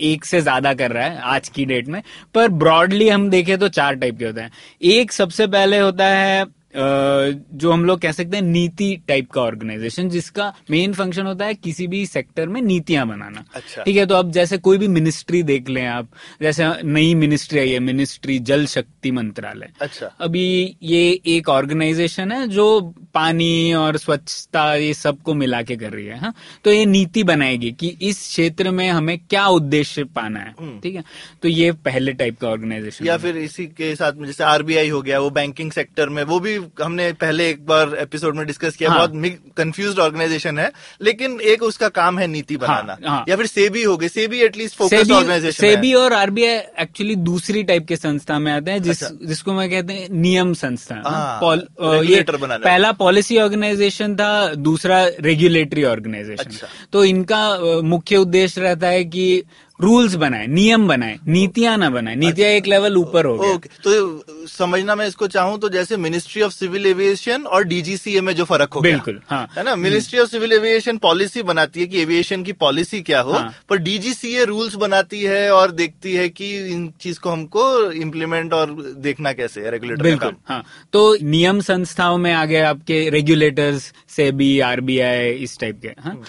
एक 0.02 0.24
से 0.24 0.40
ज़्यादा 0.40 0.74
कर 0.74 0.90
रहा 0.90 1.04
है 1.04 1.20
आज 1.28 1.48
की 1.48 1.64
डेट 1.64 1.88
में 1.88 2.00
पर 2.34 2.48
ब्रॉडली 2.60 3.08
हम 3.08 3.28
देखें 3.30 3.56
तो 3.58 3.68
चार 3.70 3.94
टाइप 3.96 4.18
के 4.18 4.24
होते 4.24 4.40
हैं। 4.40 4.50
एक 4.92 5.12
सबसे 5.12 5.46
पहले 5.48 5.78
होता 5.78 6.06
है 6.06 6.44
जो 6.74 7.70
हम 7.72 7.84
लोग 7.84 8.00
कह 8.00 8.12
सकते 8.12 8.36
हैं 8.36 8.44
नीति 8.44 8.94
टाइप 9.08 9.30
का 9.30 9.40
ऑर्गेनाइजेशन 9.40 10.08
जिसका 10.08 10.52
मेन 10.70 10.92
फ़ंक्शन 10.92 11.26
होता 11.26 11.44
है 11.44 11.54
किसी 11.54 11.86
भी 11.86 12.04
सेक्टर 12.06 12.48
में 12.48 12.60
नीतियाँ 12.62 13.06
बनाना। 13.08 13.44
अच्छा। 13.54 13.82
ठीक 13.82 13.96
है 13.96 14.04
तो 14.06 14.14
अब 14.14 14.30
जैसे 14.32 14.58
कोई 14.58 14.78
भी 14.78 14.88
मिनिस्ट्री 14.88 15.42
देख 15.42 15.68
लें 15.68 15.84
आप 15.86 16.08
जैसे 16.42 16.66
नई 16.84 17.14
मिनिस्ट्री 17.14 17.60
आई 17.60 17.70
है 17.70 17.78
मिनिस्ट्री 17.80 18.38
जल 18.40 18.66
शक्ति 18.66 19.10
मंत्रालय। 19.10 19.70
अच्छा। 19.80 20.06
अभी 20.20 20.76
ये 20.82 21.20
एक 21.26 21.48
ऑर्गेनाइजेशन 21.48 22.32
है 22.32 22.46
जो 22.48 22.80
पानी 23.14 23.72
और 23.74 23.96
स्वच्छता 23.96 24.74
ये 24.74 24.92
सबको 24.94 25.34
मिला 25.34 25.62
के 25.62 25.76
कर 25.76 25.92
रही 25.92 26.06
है 26.06 26.18
हाँ। 26.18 26.32
तो 26.64 26.72
ये 26.72 26.84
नीति 26.86 27.24
बनाएगी 27.24 27.70
कि 27.72 27.88
इस 28.02 28.18
क्षेत्र 28.18 28.70
में 28.70 28.88
हमें 28.88 29.18
क्या 29.20 29.46
उद्देश्य 29.48 30.04
पाना 30.06 30.40
है 30.40 30.54
हम्म। 30.60 30.78
ठीक 30.80 30.94
है। 30.94 31.04
तो 31.42 31.48
ये 31.48 31.72
पहले 31.84 32.12
टाइप 32.12 32.38
का 32.40 32.48
ऑर्गेनाइजेशन 32.48 33.06
या 33.06 33.16
फिर 33.16 33.36
इसी 33.38 33.66
के 33.68 33.94
साथ 33.96 34.12
में 34.12 34.26
जैसे 34.26 34.44
आरबीआई 34.44 34.88
हो 34.88 35.02
गया 35.02 35.20
वो 35.20 35.30
बैंकिंग 35.32 35.72
सेक्टर 35.72 36.08
में 36.08 36.22
वो 36.24 36.40
भी 36.40 36.57
हमने 36.82 37.12
पहले 37.20 37.48
एक 37.50 37.64
बार 37.66 37.94
एपिसोड 38.00 38.36
में 38.36 38.46
डिस्कस 38.46 38.76
किया 38.76 38.90
हाँ। 38.90 38.98
बहुत 38.98 39.38
कंफ्यूज 39.56 39.98
ऑर्गेनाइजेशन 39.98 40.58
है 40.58 40.70
लेकिन 41.02 41.40
एक 41.52 41.62
उसका 41.62 41.88
काम 41.98 42.18
है 42.18 42.26
नीति 42.26 42.56
बनाना 42.56 42.96
हाँ। 43.02 43.10
हाँ. 43.10 43.24
या 43.28 43.36
फिर 43.36 43.46
सेबी 43.46 43.82
हो 43.82 43.96
गई 43.96 44.08
SEBI 44.08 44.40
at least 44.40 44.76
focus 44.76 45.10
organisation 45.10 45.60
SEBI 45.60 45.92
और 45.94 46.12
आरबीआई 46.12 46.56
एक्चुअली 46.82 47.16
दूसरी 47.28 47.62
टाइप 47.62 47.86
के 47.86 47.96
संस्था 47.96 48.38
में 48.38 48.52
आते 48.52 48.70
हैं 48.70 48.82
जिस 48.82 49.02
अच्छा। 49.02 49.26
जिसको 49.26 49.52
मैं 49.52 49.68
कहते 49.70 49.92
हैं 49.92 50.08
नियम 50.10 50.52
संस्था 50.54 51.02
हाँ, 51.06 51.56
ये 52.04 52.24
पहला 52.32 52.92
पॉलिसी 52.98 53.38
ऑर्गेनाइजेशन 53.38 54.14
था 54.16 54.54
दूसरा 54.54 55.04
रेगुलेटरी 55.20 55.84
ऑर्गेनाइजेशन 55.84 56.44
अच्छा। 56.44 56.66
तो 56.92 57.04
इनका 57.04 57.42
मुख्य 57.84 58.16
उद्देश्य 58.16 58.60
रहता 58.60 58.88
है 58.88 59.04
कि 59.04 59.42
रूल्स 59.80 60.14
बनाए 60.14 60.46
नियम 60.46 60.86
बनाए 60.88 61.18
नीतियाँ 61.28 61.76
ना 61.78 61.88
बनाए 61.90 62.14
नीतियाँ 62.16 62.48
एक 62.50 62.66
लेवल 62.66 62.96
ऊपर 62.96 63.24
हो 63.24 63.36
गया। 63.38 63.50
ओके 63.50 63.68
तो 63.84 64.46
समझना 64.48 64.94
मैं 64.94 65.06
इसको 65.08 65.26
चाहूँ 65.26 65.58
तो 65.58 65.68
जैसे 65.68 65.96
मिनिस्ट्री 65.96 66.42
ऑफ़ 66.42 66.52
सिविल 66.52 66.86
एविएशन 66.86 67.42
और 67.44 67.64
डीजीसीए 67.64 68.20
में 68.20 68.34
जो 68.34 68.44
फ़र्क 68.44 68.72
हो 68.74 68.80
बिल्कुल, 68.80 69.20
हाँ। 69.28 69.46
है 69.56 69.64
ना? 69.64 69.74
Ministry 69.76 70.18
of 70.20 70.30
civil 70.30 70.52
aviation 70.52 70.96
policy 70.98 71.42
बनाती 71.42 71.80
है 71.80 71.86
कि 71.86 72.00
एविएशन 72.02 72.42
की 72.44 72.52
पॉलिसी 72.54 73.00
क्या 73.02 73.20
हो 73.20 73.32
हाँ। 73.32 73.54
पर 73.68 73.78
डीजीसीए 73.78 74.44
रूल्स 74.44 74.74
बनाती 74.74 75.22
है 75.22 75.50
और 75.52 75.72
देखती 75.72 76.14
है 76.14 76.28
कि 76.28 76.50
इन 76.72 76.88
चीज़ 77.00 77.20
को 77.20 77.30
हमको 77.30 77.90
इम्प्लीमेंट 77.92 78.52
और 78.52 78.74
देखना 78.98 79.32
कैसे 79.32 79.60
है 79.60 79.70
रेगुलेटर 79.70 80.02
बिल्कुल 80.02 80.34
हाँ। 80.48 80.62
तो 80.92 81.16
नियम 81.22 81.60
संस्थाओं 81.60 82.18
में 82.18 82.32
आ 82.32 82.44
गए 82.44 82.60
आपके 82.64 83.08
रेगुलेटर्स 83.10 83.92
से 84.16 84.30
भी 84.32 84.48
आरबीआई 84.64 85.30
इस 85.46 85.58
टाइप 85.60 85.80
के 85.82 85.94
हाँ। 86.00 86.20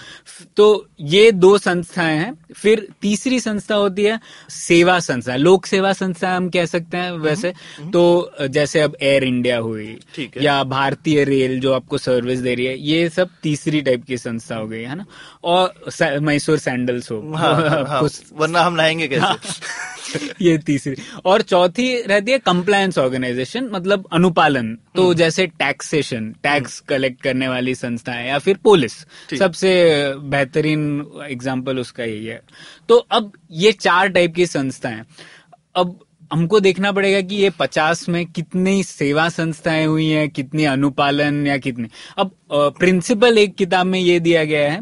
तो 0.56 0.70
ये 1.16 1.30
दो 1.32 1.56
संस्थाएँ 1.58 2.18
हैं 2.18 2.32
फिर 2.56 2.86
तीसरी 3.02 3.38
संस्था 3.40 3.74
होती 3.74 4.04
है। 4.04 4.20
सेवा 4.50 5.00
संस्था 5.00 5.36
लोक 5.36 5.66
सेवा 5.66 5.92
संस्था 5.92 6.36
हम 6.36 6.48
कह 6.50 6.66
सकते 6.66 6.96
हैं 6.96 7.12
वैसे। 7.12 7.54
तो 7.92 8.30
जैसे 8.46 8.80
अब 8.80 8.96
एयर 9.02 9.24
इंडिया 9.24 9.58
हुई 9.58 9.98
या 10.40 10.64
भारतीय 10.64 11.24
रेल 11.24 11.60
जो 11.60 11.72
आपको 11.72 11.98
सर्विस 11.98 12.38
दे 12.38 12.54
रही 12.54 12.66
है 12.66 12.78
ये 12.78 13.08
सब 13.08 13.28
तीसरी 13.42 13.82
टाइप 13.82 14.04
की 14.04 14.18
संस्था 14.18 14.56
हो 14.56 14.68
गई 14.68 14.82
है 14.82 14.94
ना? 14.94 15.04
और 15.44 15.74
मैसूर 16.20 16.58
सैंडल्स 16.58 17.10
हो। 17.10 17.32
हाँ, 17.34 17.68
हाँ, 17.70 17.84
हाँ, 17.88 18.08
वरना 18.34 18.60
हम 18.60 18.80
हाँ। 18.80 18.94
कैसे? 18.94 19.90
ये 20.40 20.58
तीसरी। 20.58 20.96
और 21.24 21.42
चौथी 21.42 22.02
रहती 22.02 22.32
है 22.32 22.38
कंप्लायंस 22.38 22.98
ऑर्गेनाइजेशन 22.98 23.70
मतलब 23.72 24.08
अनुपालन। 24.12 24.78
तो 24.96 25.14
जैसे 25.14 25.46
टैक्सेशन 25.46 26.32
टैक्स 26.42 26.80
कलेक्ट 26.80 27.22
करने 27.22 27.48
वाली 27.48 27.74
संस्थाएँ 27.74 28.28
या 28.28 28.38
फिर 28.38 28.56
पुलिस 28.56 28.92
सबसे 29.38 29.94
बेहतरीन 30.18 31.06
एग्जांपल 31.30 31.78
उसका 31.78 32.04
यही 32.04 32.26
है। 32.26 32.40
तो 32.88 32.96
अब 32.96 33.29
ये 33.52 33.72
चार 33.72 34.08
टाइप 34.08 34.34
की 34.34 34.46
संस्थाएँ। 34.48 35.02
अब 35.74 35.98
हमको 36.30 36.58
देखना 36.60 36.90
पड़ेगा 36.92 37.20
कि 37.20 37.36
ये 37.36 37.50
पचास 37.50 38.08
में 38.08 38.24
कितनी 38.26 38.82
सेवा 38.82 39.28
संस्थाएँ 39.28 39.86
हुई 39.86 40.06
हैं 40.06 40.28
कितनी 40.30 40.64
अनुपालन 40.66 41.46
या 41.46 41.56
कितने। 41.58 41.88
अब 42.18 42.30
प्रिंसिपल 42.50 43.38
एक 43.38 43.54
किताब 43.54 43.86
में 43.86 43.98
ये 43.98 44.18
दिया 44.20 44.44
गया 44.44 44.70
है 44.72 44.80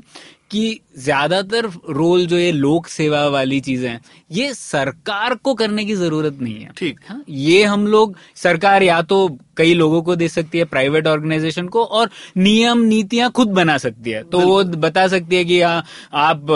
कि 0.50 0.80
ज़्यादातर 0.98 1.66
रोल 1.90 2.26
जो 2.26 2.38
ये 2.38 2.52
लोक 2.52 2.86
सेवा 2.88 3.26
वाली 3.28 3.60
चीज़ें 3.60 3.88
हैं 3.88 4.00
ये 4.32 4.52
सरकार 4.54 5.34
को 5.34 5.54
करने 5.54 5.84
की 5.84 5.94
ज़रूरत 5.94 6.38
नहीं 6.40 6.60
है। 6.60 6.70
ठीक। 6.76 7.00
हाँ, 7.08 7.22
ये 7.28 7.62
हम 7.64 7.86
लोग 7.86 8.16
सरकार 8.36 8.82
या 8.82 9.00
तो 9.02 9.26
कई 9.58 9.74
लोगों 9.74 10.02
को 10.02 10.16
दे 10.16 10.28
सकती 10.28 10.58
है 10.58 10.64
प्राइवेट 10.66 11.06
ऑर्गेनाइजेशन 11.06 11.68
को 11.68 11.84
और 11.84 12.10
नियम 12.38 12.82
नीतियाँ 12.84 13.30
खुद 13.30 13.48
बना 13.52 13.76
सकती 13.78 14.10
है। 14.10 14.22
तो 14.24 14.40
वो 14.40 14.62
बता 14.78 15.06
सकती 15.08 15.36
है 15.36 15.44
कि 15.44 15.60
आ, 15.60 15.80
आप 16.14 16.46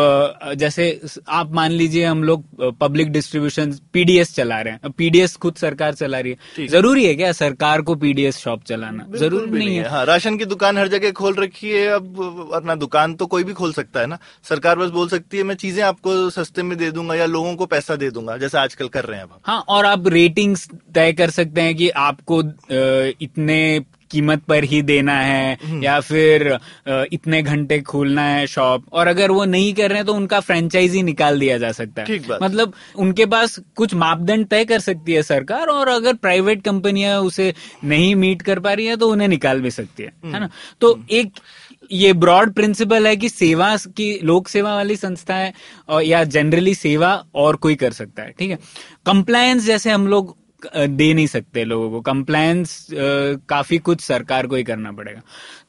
जैसे 0.57 1.01
आप 1.31 1.53
मान 1.55 1.71
लीजिए 1.73 2.05
हम 2.05 2.25
लोग 2.25 2.45
पब्लिक 2.81 3.13
डिस्ट्रीब्यूशन 3.13 3.73
पीडीएस 3.93 4.35
चला 4.35 4.61
रहे 4.61 4.73
हैं। 4.75 4.91
पीडीएस 4.93 5.37
खुद 5.37 5.55
सरकार 5.57 5.95
चला 5.95 6.21
रही 6.21 6.33
है। 6.33 6.67
ज़रूरी 6.69 7.05
है 7.07 7.15
क्या 7.15 7.33
सरकार 7.35 7.83
को 7.83 7.95
पीडीएस 7.97 8.39
शॉप 8.39 8.63
चलाना? 8.65 9.07
ज़रूरी 9.15 9.47
भी 9.47 9.59
नहीं 9.59 9.77
है। 9.77 9.89
हाँ। 9.89 10.05
राशन 10.07 10.37
की 10.39 10.45
दुकान 10.47 10.79
हर 10.79 10.89
जगह 10.89 11.11
खोल 11.13 11.35
रखी 11.35 11.71
है। 11.71 11.87
अब 11.89 12.51
अपना 12.55 12.75
दुकान 12.77 13.15
तो 13.15 13.27
कोई 13.27 13.45
भी 13.45 13.53
खोल 13.53 13.73
सकता 13.73 14.01
है 14.01 14.07
ना। 14.07 14.19
सरकार 14.45 14.79
बस 14.79 14.91
बोल 14.91 15.09
सकती 15.09 15.37
है 15.37 15.43
मैं 15.43 15.55
चीज़ें 15.57 15.83
आपको 15.85 16.15
सस्ते 16.31 16.63
में 16.63 16.77
दे 16.79 16.91
दूँगा 16.91 17.15
या 17.15 17.27
लोगों 17.27 17.55
को 17.57 17.67
पैसा 17.67 17.97
दे 17.97 18.11
दूँगा 18.11 18.37
जैसे 18.37 18.59
आजकल 18.59 18.89
कर 18.89 19.05
रहे 19.05 19.19
हैं 19.19 19.25
अब 19.25 19.41
हाँ 19.43 19.59
और 19.69 19.87
आप 19.87 20.09
रेटिंग्स 20.09 20.69
तय 20.95 21.13
कर 21.13 21.31
सकते 21.31 21.61
हैं 21.61 21.75
कि 21.75 21.89
आपको 22.01 22.43
इतने 23.21 23.85
कीमत 24.11 24.43
पर 24.45 24.65
ही 24.65 24.81
देना 24.83 25.13
है 25.17 25.57
हम्म। 25.63 25.83
या 25.83 25.99
फिर 26.01 26.43
इतने 27.13 27.41
घंटे 27.43 27.81
खोलना 27.81 28.23
है 28.23 28.47
शॉप। 28.47 28.85
और 28.93 29.09
अगर 29.09 29.31
वो 29.31 29.45
नहीं 29.45 29.73
कर 29.75 29.89
रहे 29.89 29.99
हैं 29.99 30.07
तो 30.07 30.15
उनका 30.15 30.41
फ्रेंचाइजी 30.41 31.03
निकाल 31.03 31.39
दिया 31.41 31.57
जा 31.59 31.71
सकता 31.73 32.03
है। 32.03 32.19
मतलब 32.43 32.73
उनके 32.97 33.27
पास 33.27 33.59
कुछ 33.77 33.95
मापदंड 33.95 34.47
तय 34.47 34.65
कर 34.65 34.81
सकती 34.81 35.13
है 35.13 35.23
सरकार 35.23 35.69
और 35.69 35.89
अगर 35.89 36.15
प्राइवेट 36.17 36.63
कंपनियाँ 36.63 37.19
उसे 37.21 37.53
नहीं 37.85 38.15
मीट 38.17 38.43
कर 38.43 38.59
पा 38.59 38.73
रही 38.73 38.87
है 38.87 38.97
तो 38.97 39.09
उन्हें 39.09 39.29
निकाल 39.29 39.61
भी 39.61 39.71
सकती 39.71 40.03
है। 40.03 40.13
है 40.25 40.41
ना? 40.41 40.51
तो 40.81 40.99
एक 41.11 41.33
ये 41.93 42.13
ब्रॉड 42.13 42.53
प्रिंसिपल 42.53 43.07
है 43.07 43.17
कि 43.17 43.29
सेवा 43.29 43.77
की 43.97 44.19
लोक 44.25 44.49
सेवा 44.49 44.75
वाली 44.75 44.97
संस्थाएँ 44.97 45.53
और 45.89 46.03
या 46.03 46.23
जनरली 46.27 46.75
सेवा 46.75 47.15
और 47.35 47.57
कोई 47.57 47.75
कर 47.75 47.93
सकता 47.93 48.23
है। 48.23 48.35
ठीक 48.39 48.51
है? 48.51 48.59
कंप्लायंस 49.07 49.65
जैसे 49.65 49.91
हम 49.91 50.07
लोग 50.09 50.37
दे 50.77 51.13
नहीं 51.15 51.27
सकते 51.27 51.65
लोगों 51.65 51.91
को। 51.91 52.01
कंप्लायंस 52.03 52.87
काफ़ी 52.93 53.79
कुछ 53.81 54.01
सरकार 54.01 54.47
को 54.47 54.57
ही 54.57 54.63
करना 54.65 54.93
पड़ेगा। 54.93 55.23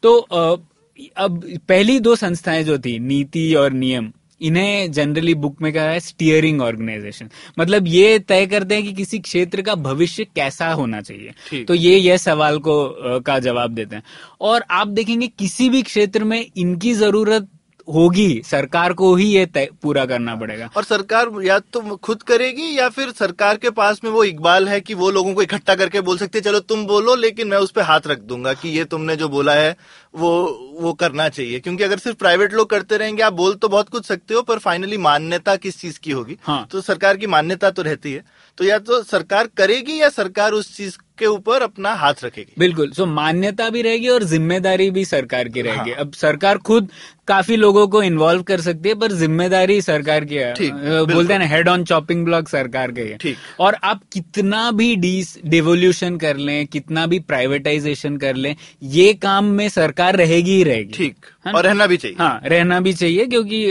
तो 0.03 0.17
अब 0.17 1.43
पहली 1.69 1.99
दो 1.99 2.15
संस्थाएँ 2.15 2.63
जो 2.63 2.77
थी 2.79 2.97
नीति 3.01 3.53
और 3.55 3.71
नियम 3.73 4.11
इन्हें 4.41 4.91
जनरली 4.91 5.33
बुक 5.35 5.61
में 5.61 5.71
कहा 5.73 5.83
है? 5.83 5.99
स्टीयरिंग 5.99 6.61
ऑर्गेनाइजेशन 6.61 7.29
मतलब 7.59 7.87
ये 7.87 8.17
तय 8.19 8.45
करते 8.47 8.75
हैं 8.75 8.83
कि 8.83 8.93
किसी 8.93 9.19
क्षेत्र 9.19 9.61
का 9.61 9.75
भविष्य 9.77 10.25
कैसा 10.25 10.71
होना 10.71 11.01
चाहिए। 11.01 11.63
तो 11.63 11.73
ये 11.73 11.97
यह 11.97 12.17
सवाल 12.17 12.57
को 12.59 12.75
का 13.21 13.37
जवाब 13.39 13.71
देते 13.71 13.95
हैं। 13.95 14.03
और 14.41 14.63
आप 14.71 14.87
देखेंगे 14.89 15.27
किसी 15.29 15.69
भी 15.69 15.81
क्षेत्र 15.83 16.23
में 16.23 16.45
इनकी 16.57 16.93
ज़रूरत 16.93 17.47
होगी 17.87 18.41
सरकार 18.45 18.93
को 18.93 19.13
ही 19.15 19.25
ये 19.27 19.45
पूरा 19.81 20.05
करना 20.05 20.35
पड़ेगा। 20.35 20.69
और 20.77 20.83
सरकार 20.83 21.29
या 21.43 21.57
तो 21.73 21.95
खुद 21.97 22.21
करेगी 22.23 22.77
या 22.77 22.87
फिर 22.89 23.11
सरकार 23.11 23.57
के 23.57 23.69
पास 23.71 23.99
में 24.03 24.09
वो 24.11 24.23
इकबाल 24.23 24.67
है 24.67 24.79
कि 24.81 24.93
वो 24.93 25.09
लोगों 25.11 25.33
को 25.33 25.41
इकट्ठा 25.41 25.75
करके 25.75 26.01
बोल 26.01 26.17
सकते 26.17 26.41
चलो 26.41 26.59
तुम 26.61 26.85
बोलो 26.85 27.15
लेकिन 27.15 27.47
मैं 27.47 27.57
उस 27.57 27.71
पर 27.71 27.81
हाथ 27.81 28.07
रख 28.07 28.19
दूँगा 28.21 28.53
कि 28.53 28.69
ये 28.69 28.83
तुमने 28.85 29.15
जो 29.15 29.29
बोला 29.29 29.53
है 29.53 29.75
वो 30.13 30.31
वो 30.79 30.93
करना 30.93 31.27
चाहिए। 31.29 31.59
क्योंकि 31.59 31.83
अगर 31.83 31.97
सिर्फ़ 31.97 32.17
प्राइवेट 32.17 32.53
लोग 32.53 32.69
करते 32.69 32.97
रहेंगे 32.97 33.23
आप 33.23 33.33
बोल 33.33 33.53
तो 33.55 33.69
बहुत 33.69 33.89
कुछ 33.89 34.05
सकते 34.05 34.33
हो 34.33 34.41
पर 34.41 34.59
फाइनली 34.59 34.97
मान्यता 34.99 35.55
किस 35.55 35.79
चीज़ 35.79 35.99
की 35.99 36.11
होगी? 36.11 36.37
हाँ। 36.43 36.67
तो 36.71 36.81
सरकार 36.81 37.17
की 37.17 37.27
मान्यता 37.27 37.71
तो 37.71 37.81
रहती 37.81 38.13
है। 38.13 38.23
तो 38.57 38.63
या 38.63 38.77
तो 38.79 39.01
सरकार 39.03 39.47
करेगी 39.57 40.01
या 40.01 40.09
सरकार 40.11 40.51
उस 40.53 40.75
चीज़ 40.77 40.97
के 41.19 41.25
ऊपर 41.25 41.61
अपना 41.61 41.91
हाथ 41.93 42.23
रखेगी 42.23 42.53
बिल्कुल 42.59 42.91
सो 42.91 43.05
मान्यता 43.05 43.69
भी 43.69 43.81
रहेगी 43.81 44.07
और 44.09 44.23
ज़िम्मेदारी 44.23 44.89
भी 44.91 45.03
सरकार 45.05 45.47
की 45.49 45.61
रहेगी 45.61 45.91
हाँ। 45.91 45.99
अब 45.99 46.13
सरकार 46.13 46.57
खुद 46.59 46.89
काफ़ी 47.27 47.55
लोगों 47.55 47.87
को 47.87 48.01
इन्वॉल्व 48.03 48.41
कर 48.43 48.61
सकती 48.61 48.89
है 48.89 48.95
पर 48.95 49.11
ज़िम्मेदारी 49.11 49.81
सरकार 49.81 50.25
की 50.25 50.35
है 50.35 50.53
ठीक, 50.53 50.73
बोलते 50.73 51.33
हैं 51.33 51.39
ना 51.39 51.45
हेड 51.45 51.69
ऑन 51.69 51.83
चॉपिंग 51.83 52.23
ब्लॉक 52.25 52.47
सरकार 52.49 52.91
के 52.91 53.01
है 53.01 53.17
ठीक। 53.17 53.37
और 53.59 53.77
आप 53.83 54.01
कितना 54.13 54.69
भी 54.71 54.95
डिस 54.97 55.37
डिवोल्यूशन 55.45 56.17
कर 56.17 56.37
लें 56.39 56.65
कितना 56.67 57.05
भी 57.05 57.19
प्राइवेटाइजेशन 57.25 58.17
कर 58.17 58.35
लें 58.35 58.55
ये 58.91 59.13
काम 59.21 59.45
में 59.51 59.67
सरकार 59.71 60.15
रहेगी 60.15 60.55
ही 60.55 60.63
रहेगी 60.63 60.93
ठीक 60.93 61.15
है? 61.45 61.53
और 61.53 61.63
रहना 61.63 61.87
भी 61.87 61.97
चाहिए 61.97 62.17
हाँ 62.19 62.39
रहना 62.45 62.79
भी 62.79 62.93
चाहिए 62.93 63.25
क्योंकि 63.25 63.63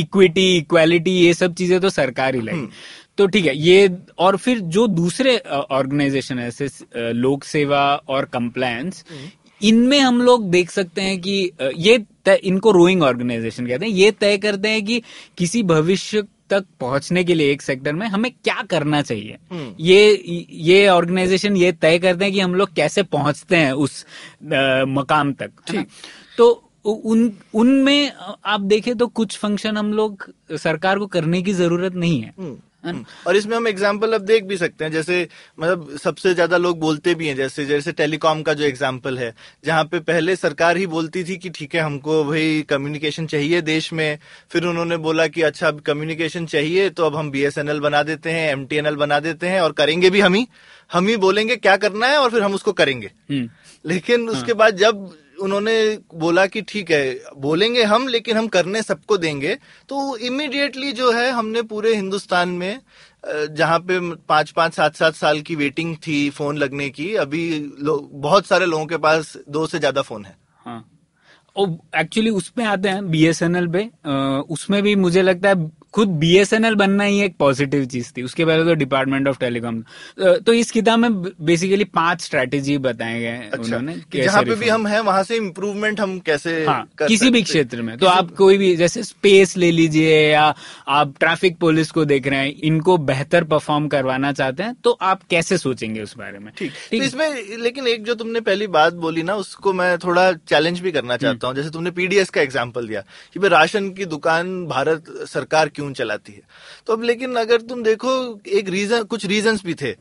इक्विटी 0.00 0.56
इक्वालिटी 0.56 1.10
ये 1.16 1.34
सब 1.34 1.54
चीज़ें 1.54 1.80
तो 1.80 1.90
सरकार 1.90 2.34
ही 2.34 2.40
हम्म। 2.40 2.50
लाएगी 2.50 2.96
तो 3.18 3.26
ठीक 3.26 3.46
है 3.46 3.56
ये 3.56 3.88
और 4.18 4.36
फिर 4.36 4.58
जो 4.76 4.86
दूसरे 4.88 5.36
ऑर्गेनाइजेशन 5.38 6.38
है 6.38 6.50
जैसे 6.50 7.12
लोक 7.12 7.44
सेवा 7.44 7.80
और 8.08 8.24
कंप्लायंस 8.34 9.04
हम्म। 9.10 9.28
इनमें 9.60 9.98
हम 10.00 10.20
लोग 10.22 10.48
देख 10.50 10.70
सकते 10.70 11.02
हैं 11.02 11.20
कि 11.20 11.32
ये 11.76 11.96
तय- 12.24 12.40
इनको 12.50 12.70
रोइंग 12.70 13.02
ऑर्गेनाइजेशन 13.02 13.66
कहते 13.66 13.84
हैं 13.86 13.92
ये 13.92 14.10
तय 14.20 14.36
करते 14.38 14.68
हैं 14.68 14.84
कि 14.84 15.00
किसी 15.38 15.62
भविष्य 15.72 16.22
तक 16.50 16.64
पहुँचने 16.80 17.24
के 17.24 17.34
लिए 17.34 17.50
एक 17.52 17.62
सेक्टर 17.62 17.92
में 17.92 18.06
हमें 18.08 18.30
क्या 18.34 18.62
करना 18.70 19.00
चाहिए 19.02 19.36
हम्म। 19.50 19.74
ये 19.80 20.46
ये 20.68 20.86
ऑर्गेनाइजेशन 20.88 21.56
ये 21.56 21.72
तय 21.80 21.98
करते 21.98 22.24
हैं 22.24 22.32
कि 22.34 22.40
हम 22.40 22.54
लोग 22.54 22.72
कैसे 22.74 23.02
पहुँचते 23.08 23.56
हैं 23.56 23.72
उस 23.72 24.02
अ, 24.04 24.84
मकाम 24.88 25.32
तक 25.32 25.50
ठीक 25.70 25.86
तो 26.38 26.50
उन 26.84 27.30
उनमें 27.54 28.12
आप 28.46 28.60
देखें 28.60 28.94
तो 28.96 29.06
कुछ 29.16 29.36
फ़ंक्शन 29.38 29.76
हम 29.76 29.92
लोग 29.92 30.30
सरकार 30.62 30.98
को 30.98 31.06
करने 31.06 31.42
की 31.42 31.52
ज़रूरत 31.52 31.94
नहीं 31.94 32.20
है? 32.22 32.32
हम्म। 32.38 32.56
और 33.26 33.36
इसमें 33.36 33.56
हम 33.56 33.66
एग्ज़ाम्पल 33.68 34.12
अब 34.12 34.22
देख 34.22 34.44
भी 34.44 34.56
सकते 34.56 34.84
हैं 34.84 34.90
जैसे 34.92 35.28
मतलब 35.58 35.96
सबसे 35.96 36.34
ज़्यादा 36.34 36.56
लोग 36.56 36.78
बोलते 36.80 37.14
भी 37.14 37.28
हैं 37.28 37.34
जैसे 37.36 37.64
जैसे 37.66 37.92
टेलीकॉम 37.92 38.42
का 38.42 38.54
जो 38.54 38.64
एग्ज़ाम्पल 38.64 39.18
है 39.18 39.34
जहाँ 39.64 39.84
पे 39.84 40.00
पहले 40.00 40.36
सरकार 40.36 40.76
ही 40.76 40.86
बोलती 40.86 41.24
थी 41.24 41.36
कि 41.36 41.50
ठीक 41.50 41.74
है 41.74 41.80
हमको 41.80 42.22
भाई 42.24 42.62
कम्युनिकेशन 42.68 43.26
चाहिए 43.26 43.60
देश 43.62 43.92
में 43.92 44.18
फिर 44.50 44.64
उन्होंने 44.64 44.96
बोला 44.96 45.26
कि 45.26 45.42
अच्छा 45.42 45.68
अब 45.68 45.80
कम्युनिकेशन 45.80 46.46
चाहिए 46.46 46.88
तो 46.90 47.06
अब 47.06 47.16
हम 47.16 47.30
बीएसएनएल 47.30 47.80
बना 47.80 48.02
देते 48.02 48.30
हैं 48.30 48.50
एमटीएनएल 48.52 48.96
बना 48.96 49.20
देते 49.20 49.48
हैं 49.48 49.60
और 49.60 49.72
करेंगे 49.72 50.10
भी 50.10 50.20
हम 50.20 50.34
ही। 50.34 50.46
हम 50.90 51.06
ही 51.06 51.16
बोलेंगे 51.16 51.56
क्या 51.56 51.76
करना 51.76 52.06
है 52.06 52.18
और 52.18 52.30
फिर 52.30 52.42
हम 52.42 52.54
उसको 52.54 52.72
करेंगे। 52.72 53.10
हम्म। 53.30 53.48
लेकिन 53.84 54.28
उसके 54.28 54.52
बाद 54.52 54.76
जब 54.76 55.10
उन्होंने 55.38 55.76
बोला 56.14 56.46
कि 56.46 56.62
ठीक 56.62 56.90
है, 56.90 57.20
बोलेंगे 57.36 57.82
हम, 57.84 58.06
लेकिन 58.08 58.36
हम 58.36 58.46
करने 58.48 58.82
सबको 58.82 59.16
देंगे। 59.18 59.54
तो 59.88 60.16
इमीडिएटली 60.18 60.92
जो 60.92 61.10
है, 61.12 61.30
हमने 61.30 61.62
पूरे 61.64 61.94
हिंदुस्तान 61.94 62.48
में 62.50 62.80
जहाँ 63.24 63.78
पे 63.80 63.98
पाँच 64.28 64.50
पाँच, 64.50 64.74
सात 64.74 64.96
सात 64.96 65.14
साल 65.14 65.40
की 65.40 65.54
वेटिंग 65.56 65.96
थी 66.06 66.28
फ़ोन 66.30 66.56
लगने 66.58 66.88
की, 66.90 67.14
अभी 67.16 67.60
बहुत 67.80 68.46
सारे 68.46 68.66
लोगों 68.66 68.86
के 68.86 68.96
पास 68.98 69.36
दो 69.48 69.66
से 69.66 69.78
ज़्यादा 69.78 70.02
फ़ोन 70.02 70.24
है। 70.24 70.36
हाँ। 70.58 70.84
एक्चुअली 71.96 72.30
उसमें 72.30 72.64
आते 72.64 72.88
हैं 72.88 73.10
बीएसएनएल 73.10 73.66
पे 73.68 73.84
उसमें 74.50 74.82
भी 74.82 74.94
मुझे 74.96 75.22
लगता 75.22 75.48
है 75.48 75.70
खुद 75.98 76.08
बीएसएनएल 76.18 76.74
बनना 76.76 77.04
ही 77.04 77.20
एक 77.22 77.34
पॉजिटिव 77.38 77.84
चीज़ 77.86 78.12
थी। 78.16 78.22
उसके 78.22 78.44
पहले 78.44 78.64
तो 78.64 78.74
डिपार्टमेंट 78.76 79.28
ऑफ़ 79.28 79.38
टेलीकॉम 79.38 79.82
तो 80.18 80.52
इस 80.54 80.70
किताब 80.70 80.98
में 80.98 81.22
बेसिकली 81.42 81.84
पाँच 81.86 82.20
स्ट्रेटेजी 82.22 82.76
बताए 82.80 83.20
गए 83.20 83.48
अच्छा। 83.52 83.62
उन्होंने 83.62 83.94
जहाँ 84.14 84.42
पे 84.44 84.54
भी 84.54 84.68
हम 84.68 84.86
हैं 84.86 85.00
वहाँ 85.02 85.22
से 85.22 85.36
इम्प्रूवमेंट 85.36 86.00
हम 86.00 86.18
कैसे 86.20 86.52
हाँ 86.66 86.88
कर 86.98 87.08
किसी 87.08 87.30
भी 87.30 87.42
क्षेत्र 87.42 87.82
में। 87.82 87.96
तो 87.98 88.06
आप 88.06 88.30
कोई 88.36 88.58
भी 88.58 88.74
जैसे 88.76 89.02
स्पेस 89.02 89.56
ले 89.56 89.70
लीजिए 89.70 90.20
या 90.22 90.42
आप 90.90 91.14
ट्रैफ़िक 91.20 91.58
पुलिस 91.60 91.90
को 91.90 92.04
देख 92.04 92.26
रहे 92.26 92.38
हैं 92.38 92.54
इनको 92.64 92.96
बेहतर 93.08 93.44
परफॉर्म 93.46 93.88
करवाना 93.88 94.32
चाहते 94.34 94.62
हैं 94.62 94.74
तो 94.84 94.96
आप 95.02 95.22
कैसे 95.30 95.58
सोचेंगे 95.58 96.02
उस 96.02 96.16
बारे 96.18 96.38
में? 96.38 96.52
ठीक। 96.58 96.72
तो 96.90 97.02
इसमें 97.04 97.58
लेकिन 97.58 97.86
एक 97.88 98.04
जो 98.04 98.14
तुमने 98.14 98.40
पहली 98.42 98.66
बात 98.68 98.94
बोली 98.98 99.22
ना 99.22 99.34
उसको 99.36 99.72
मैं 99.72 99.96
थोड़ा 99.98 100.32
चैलेंज 100.32 100.80
भी 100.80 100.92
करना 100.92 101.16
चाहता 101.16 101.46
हूँ। 101.46 101.56
जैसे 101.56 101.70
तुमने 101.70 101.90
पीडीएस 101.92 102.30
का 102.30 102.40
एग्ज़ाम्पल 102.40 102.88
दिया 102.88 103.00
कि 103.34 103.40
भाई 103.40 103.50
राशन 103.50 103.90
की 103.90 104.04
दुकान 104.06 104.56
भारत 104.66 105.04
सरकार 105.28 105.68
क्यों 105.70 105.87
चलाती 105.92 106.32
है। 106.32 106.42
तो 106.86 106.92
अब 106.92 107.02
लेकिन 107.02 107.36
अगर 107.36 107.60
तुम 107.60 107.82
देखो, 107.82 108.40
एक 108.46 108.68
रीजन 108.68 109.02
कुछ 109.02 109.26
रीजंस 109.26 109.64
भी 109.64 109.74
थे 109.74 109.92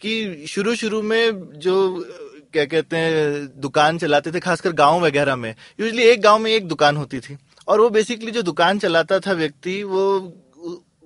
कि 0.00 0.44
शुरू 0.48 0.74
शुरू 0.74 1.02
में 1.02 1.50
जो, 1.54 2.06
क्या 2.52 2.64
कहते 2.64 2.96
हैं, 2.96 3.46
दुकान 3.60 3.98
चलाते 3.98 4.32
थे, 4.32 4.40
खासकर 4.40 4.72
गाँव 4.72 5.04
वगैरह 5.04 5.36
में 5.36 5.54
यूजली 5.80 6.02
एक 6.02 6.20
गाँव 6.20 6.38
में 6.38 6.50
एक 6.50 6.68
दुकान 6.68 6.96
होती 6.96 7.20
थी। 7.20 7.38
और 7.68 7.80
वो 7.80 7.90
बेसिकली 7.90 8.30
जो 8.30 8.42
दुकान 8.42 8.78
चलाता 8.78 9.18
था 9.18 9.32
व्यक्ति, 9.32 9.82
वो 9.82 10.34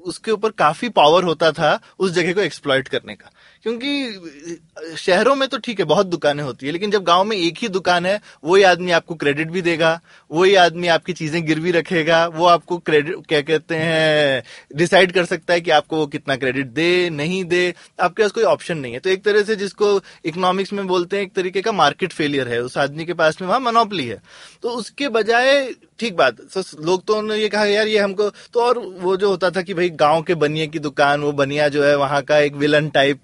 उसके 0.05 0.31
ऊपर 0.31 0.51
काफ़ी 0.51 0.89
पावर 0.89 1.25
होता 1.25 1.53
था 1.53 1.81
उस 1.99 2.11
जगह 2.11 2.33
को 2.33 2.41
एक्सप्लॉयट 2.41 2.89
करने 2.89 3.15
का। 3.15 3.31
क्योंकि, 3.67 4.97
शहरों 4.97 5.35
में 5.35 5.49
तो 5.49 5.59
ठीक 5.59 5.79
है, 5.79 5.85
बहुत 5.85 6.07
दुकानें 6.07 6.43
होती 6.45 6.67
है, 6.67 6.73
लेकिन 6.73 6.91
जब 6.91 7.05
गाँव 7.05 7.25
में 7.25 7.37
एक 7.37 7.59
ही 7.59 7.69
दुकान 7.69 8.07
है, 8.07 8.21
वही 8.45 8.63
आदमी 8.63 8.91
आपको 8.91 9.15
क्रेडिट 9.15 9.51
भी 9.51 9.63
देगा, 9.63 10.01
वही 10.31 10.55
आदमी 10.55 10.87
आपकी 10.87 11.13
चीज़ें 11.13 11.47
गिरवी 11.47 11.71
रखेगा, 11.71 12.27
वो 12.27 12.47
आपको 12.47 12.79
क्रेडिट 12.79 13.17
क्या 13.29 13.41
कहते 13.41 13.75
हैं 13.75 14.43
डिसाइड 14.77 15.13
कर 15.13 15.25
सकता 15.25 15.55
है 15.55 15.61
कि 15.61 15.71
आपको 15.71 15.97
वो 15.97 16.07
कितना 16.07 16.37
क्रेडिट 16.37 16.67
दे, 16.67 17.11
नहीं 17.11 17.45
दे, 17.45 17.75
आपके 18.01 18.23
पास 18.23 18.33
कोई 18.33 18.45
ऑप्शन 18.45 18.79
नहीं 18.79 18.93
है। 18.93 18.99
तो 18.99 19.11
एक 19.11 19.25
तरह 19.25 19.43
से 19.43 19.57
जिसको 19.57 20.01
इकोनॉमिक्स 20.25 20.73
में 20.73 20.87
बोलते 20.87 21.17
हैं, 21.17 21.25
एक 21.25 21.33
तरीके 21.33 21.63
का 21.63 21.73
मार्केट 21.73 22.13
फेलियर 22.13 22.49
है, 22.49 22.63
उस 22.63 22.79
आदमी 22.79 23.05
के 23.05 23.15
पास 23.15 23.41
में 23.41 23.49
वहाँ 23.49 23.61
मनोपली 23.61 24.07
है। 24.07 24.23
तो 24.63 24.69
उसके 24.69 25.09
बजाय 25.09 25.75
ठीक 25.99 26.17
बात। 26.17 26.37
सो, 26.51 26.63
लोग 26.85 27.05
तो 27.07 27.15
उन्होंने 27.15 27.43
ये 27.43 27.49
कहा, 27.49 27.65
यार, 27.65 27.89
ये 27.89 27.99
हमको 27.99 28.29
तो 28.53 28.61
और 28.61 28.79
वो 28.79 29.17
जो 29.17 29.29
होता 29.31 29.51
था 29.51 29.63
कि 29.63 29.75
भाई, 29.75 29.91
गाँव 29.91 30.23
के 30.23 30.35
बनिए 30.35 30.67
की 30.67 30.79
दुकान, 30.79 31.21
वो 31.21 31.33
बनिया 31.35 31.69
जो 31.69 31.85
है, 31.85 31.97
वहाँ 31.97 32.23
का 32.23 32.39
एक 32.39 32.55
विलन 32.55 32.89
टाइप 32.91 33.21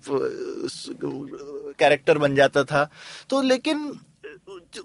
कैरेक्टर 1.79 2.19
बन 2.19 2.35
जाता 2.35 2.65
था। 2.65 2.89
तो 3.31 3.43
लेकिन, 3.43 3.93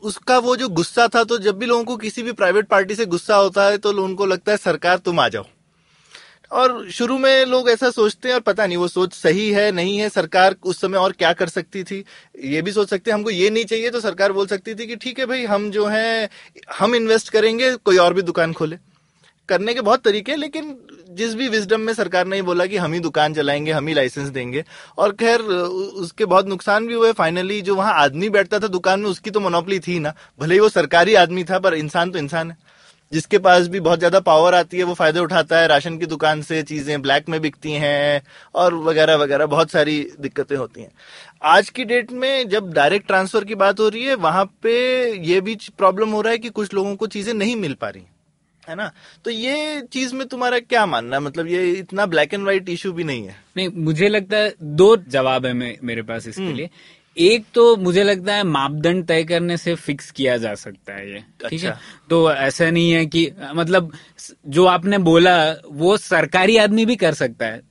उसका 0.03 0.38
वो 0.39 0.56
जो 0.56 0.67
गुस्सा 0.70 1.08
था 1.08 1.24
तो 1.24 1.38
जब 1.38 1.58
भी 1.58 1.65
लोगों 1.65 1.84
को 1.84 1.96
किसी 1.98 2.24
भी 2.24 2.32
प्राइवेट 2.32 2.67
पार्टी 2.67 2.96
से 2.96 3.06
गुस्सा 3.06 3.36
होता 3.36 3.65
है 3.65 3.77
तो 3.77 3.91
उनको 4.03 4.25
लगता 4.25 4.51
है, 4.51 4.58
सरकार, 4.58 4.98
तुम 4.98 5.20
आ 5.20 5.27
जाओ। 5.29 5.46
और 6.51 6.89
शुरू 6.92 7.18
में 7.18 7.46
लोग 7.46 7.70
ऐसा 7.70 7.89
सोचते 7.89 8.27
हैं 8.27 8.36
और 8.36 8.42
पता 8.42 8.66
नहीं, 8.66 8.77
वो 8.77 8.88
सोच 8.88 9.13
सही 9.13 9.50
है, 9.51 9.72
नहीं 9.72 9.98
है, 9.98 10.10
सरकार 10.10 10.56
उस 10.63 10.82
समय 10.82 10.98
और 10.98 11.12
क्या 11.12 11.34
कर 11.34 11.48
सकती 11.48 11.84
थी? 11.84 12.04
ये 12.44 12.62
भी 12.62 12.72
सोच 12.72 12.89
सकते 12.89 13.12
हैं, 13.12 13.16
हमको 13.16 13.30
ये 13.30 13.50
नहीं 13.50 13.66
चाहिए 13.66 13.89
तो 13.89 14.00
सरकार 14.00 14.32
बोल 14.32 14.48
सकती 14.48 14.75
थी 14.75 14.88
कि 14.88 14.96
ठीक 14.96 15.20
है 15.20 15.25
भाई, 15.25 15.46
हम 15.46 15.72
जो 15.72 15.86
है, 15.86 16.30
हम 16.80 16.96
इन्वेस्ट 16.96 17.30
करेंगे, 17.30 17.75
कोई 17.75 17.98
और 17.98 18.13
भी 18.13 18.22
दुकान 18.22 18.54
खोले। 18.54 18.77
करने 19.50 19.74
के 19.74 19.82
बहुत 19.82 20.04
तरीके 20.04 20.32
हैं, 20.32 20.39
लेकिन 20.39 20.77
जिस 21.10 21.34
भी 21.36 21.48
विजडम 21.48 21.81
में 21.81 21.94
सरकार 21.94 22.27
ने 22.27 22.42
बोला 22.42 22.66
कि 22.66 22.77
हम 22.77 22.94
ही 22.94 23.00
दुकान 23.00 23.33
चलाएँगे 23.33 23.72
हम 23.72 23.88
ही 23.88 23.94
लाइसेंस 23.94 24.29
देंगे, 24.29 24.64
और 24.98 25.12
खैर 25.12 25.42
उसके 25.42 26.25
बहुत 26.25 26.48
नुकसान 26.48 26.88
भी 26.88 26.94
हुए। 26.94 27.12
फाइनली 27.12 27.62
जो 27.62 27.75
वहाँ 27.75 27.94
आदमी 27.94 28.29
बैठता 28.29 28.60
था 28.60 28.68
दुकान 28.68 29.00
में, 29.00 29.10
उसकी 29.10 29.29
तो 29.29 29.40
मोनोपली 29.40 29.79
थी 29.79 30.00
ना। 30.00 30.14
भले 30.40 30.53
ही 30.53 30.60
वो 30.60 30.70
सरकारी 30.70 31.16
आदमी 31.16 31.44
था, 31.44 31.60
पर 31.60 31.74
इंसान 31.74 32.12
तो 32.12 32.20
इंसान 32.20 32.51
है। 32.51 32.57
जिसके 33.13 33.37
पास 33.37 33.67
भी 33.67 33.79
बहुत 33.79 34.00
ज़्यादा 34.00 34.20
पावर 34.20 34.55
आती 34.55 34.77
है 34.77 34.83
वो 34.83 34.93
फ़ायदे 34.93 35.20
उठाता 35.20 35.59
है। 35.59 35.67
राशन 35.67 35.98
की 35.98 36.05
दुकान 36.05 36.41
से 36.41 36.63
चीज़ें 36.63 37.01
ब्लैक 37.01 37.29
में 37.29 37.41
बिकती 37.41 37.72
हैं 37.72 38.22
और 38.55 38.74
वगैरह 38.74 39.15
वगैरह 39.15 39.46
बहुत 39.46 39.72
सारी 39.72 40.11
दिक्कतें 40.20 40.55
होती 40.55 40.81
हैं। 40.81 40.91
आज 41.43 41.70
की 41.70 41.83
डेट 41.83 42.11
में 42.11 42.50
जब 42.50 42.74
डायरेक्ट 42.74 43.07
ट्रांसफ़र 43.07 43.43
की 43.43 43.55
बात 43.55 43.79
हो 43.79 43.89
रही 43.89 44.03
है 44.03 44.15
वहाँ 44.15 44.46
पे 44.46 45.11
ये 45.11 45.41
भी 45.41 45.57
प्रॉब्लम 45.77 46.09
हो 46.09 46.22
रहा 46.22 46.31
है 46.31 46.37
कि 46.37 46.50
कुछ 46.50 46.74
लोगों 46.74 46.96
को 46.96 47.07
चीज़ें 47.07 47.33
नहीं 47.33 47.55
मिल 47.55 47.74
पा 47.74 47.89
रही 47.89 48.03
है 48.70 48.75
ना? 48.75 48.91
तो 49.25 49.31
ये 49.31 49.81
चीज़ 49.81 50.15
में 50.15 50.27
तुम्हारा 50.27 50.59
क्या 50.59 50.85
मानना 50.85 51.15
है? 51.15 51.22
मतलब 51.22 51.48
ये 51.48 51.72
इतना 51.72 52.05
ब्लैक 52.05 52.33
एंड 52.33 52.43
व्हाइट 52.43 52.70
इशू 52.70 52.91
भी 52.91 53.03
नहीं 53.03 53.27
है। 53.27 53.35
नहीं 53.57 53.70
मुझे 53.75 54.09
लगता 54.09 54.37
है 54.37 54.53
दो 54.63 54.98
जवाब 54.98 55.46
है 55.46 55.53
मे- 55.53 55.77
मेरे 55.83 56.01
पास 56.01 56.27
इसके 56.27 56.53
लिए। 56.53 56.70
एक 57.18 57.46
तो 57.53 57.75
मुझे 57.75 58.03
लगता 58.03 58.34
है 58.34 58.44
मापदंड 58.44 59.06
तय 59.06 59.24
करने 59.24 59.58
से 59.58 59.75
फिक्स 59.75 60.12
किया 60.12 60.38
जा 60.38 60.53
सकता 60.56 60.94
है 60.94 61.12
ये 61.12 61.24
ठीक 61.50 61.64
है 61.64 61.70
अच्छा। 61.70 61.82
तो 62.10 62.32
ऐसा 62.32 62.70
नहीं 62.72 62.92
है 62.92 63.06
कि 63.06 63.32
मतलब 63.56 63.92
जो 64.48 64.66
आपने 64.66 64.98
बोला 64.98 65.56
वो 65.72 65.98
सरकारी 65.98 66.58
आदमी 66.58 66.86
भी 66.86 66.96
कर 66.96 67.14
सकता 67.14 67.46
है 67.46 67.62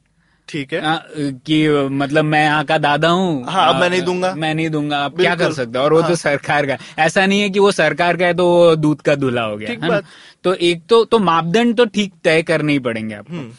ठीक 0.49 0.73
है 0.73 0.81
आ, 0.81 0.97
कि 1.19 1.69
मतलब 1.69 2.25
मैं 2.25 2.43
यहाँ 2.45 2.65
का 2.65 2.79
दादा 2.79 3.09
हूँ 3.09 3.45
हाँ, 3.45 3.81
मैं 3.81 3.91
नहीं 3.91 4.03
दूँगा। 4.03 4.35
मैं 4.35 4.55
नहीं 4.55 4.71
दूँगा 4.71 4.99
आप 4.99 5.17
क्या 5.17 5.35
कर 5.35 5.53
सकते 5.53 5.79
हो 5.79 5.85
और 5.85 5.93
वो 5.93 6.01
हाँ. 6.01 6.11
तो। 6.11 6.17
सरकार 6.17 6.67
का 6.67 6.77
ऐसा 6.99 7.27
नहीं 7.27 7.41
है 7.41 7.51
कि 7.51 7.59
वो 7.59 7.73
सरकार 7.73 8.17
का 8.17 8.27
है 8.27 8.35
तो 8.35 8.47
वो 8.47 8.77
दूध 8.77 9.01
का 9.01 9.15
दूल्हा 9.15 9.45
हो 9.45 9.57
गया 9.57 9.71
है 9.71 9.89
ना? 9.89 10.01
तो 10.45 10.55
एक 10.55 10.83
तो 10.89 11.05
तो 11.05 11.19
मापदंड 11.19 11.77
तो 11.77 11.85
ठीक 11.85 12.13
तय 12.25 12.43
करने 12.43 12.73
ही 12.73 12.79
पड़ेंगे 12.79 13.15
आपको 13.15 13.35
हम्म। 13.35 13.53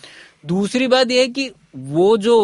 दूसरी 0.46 0.88
बात 0.88 1.12
यह 1.12 1.22
है 1.22 1.28
कि 1.28 1.52
वो 1.76 2.18
जो 2.18 2.38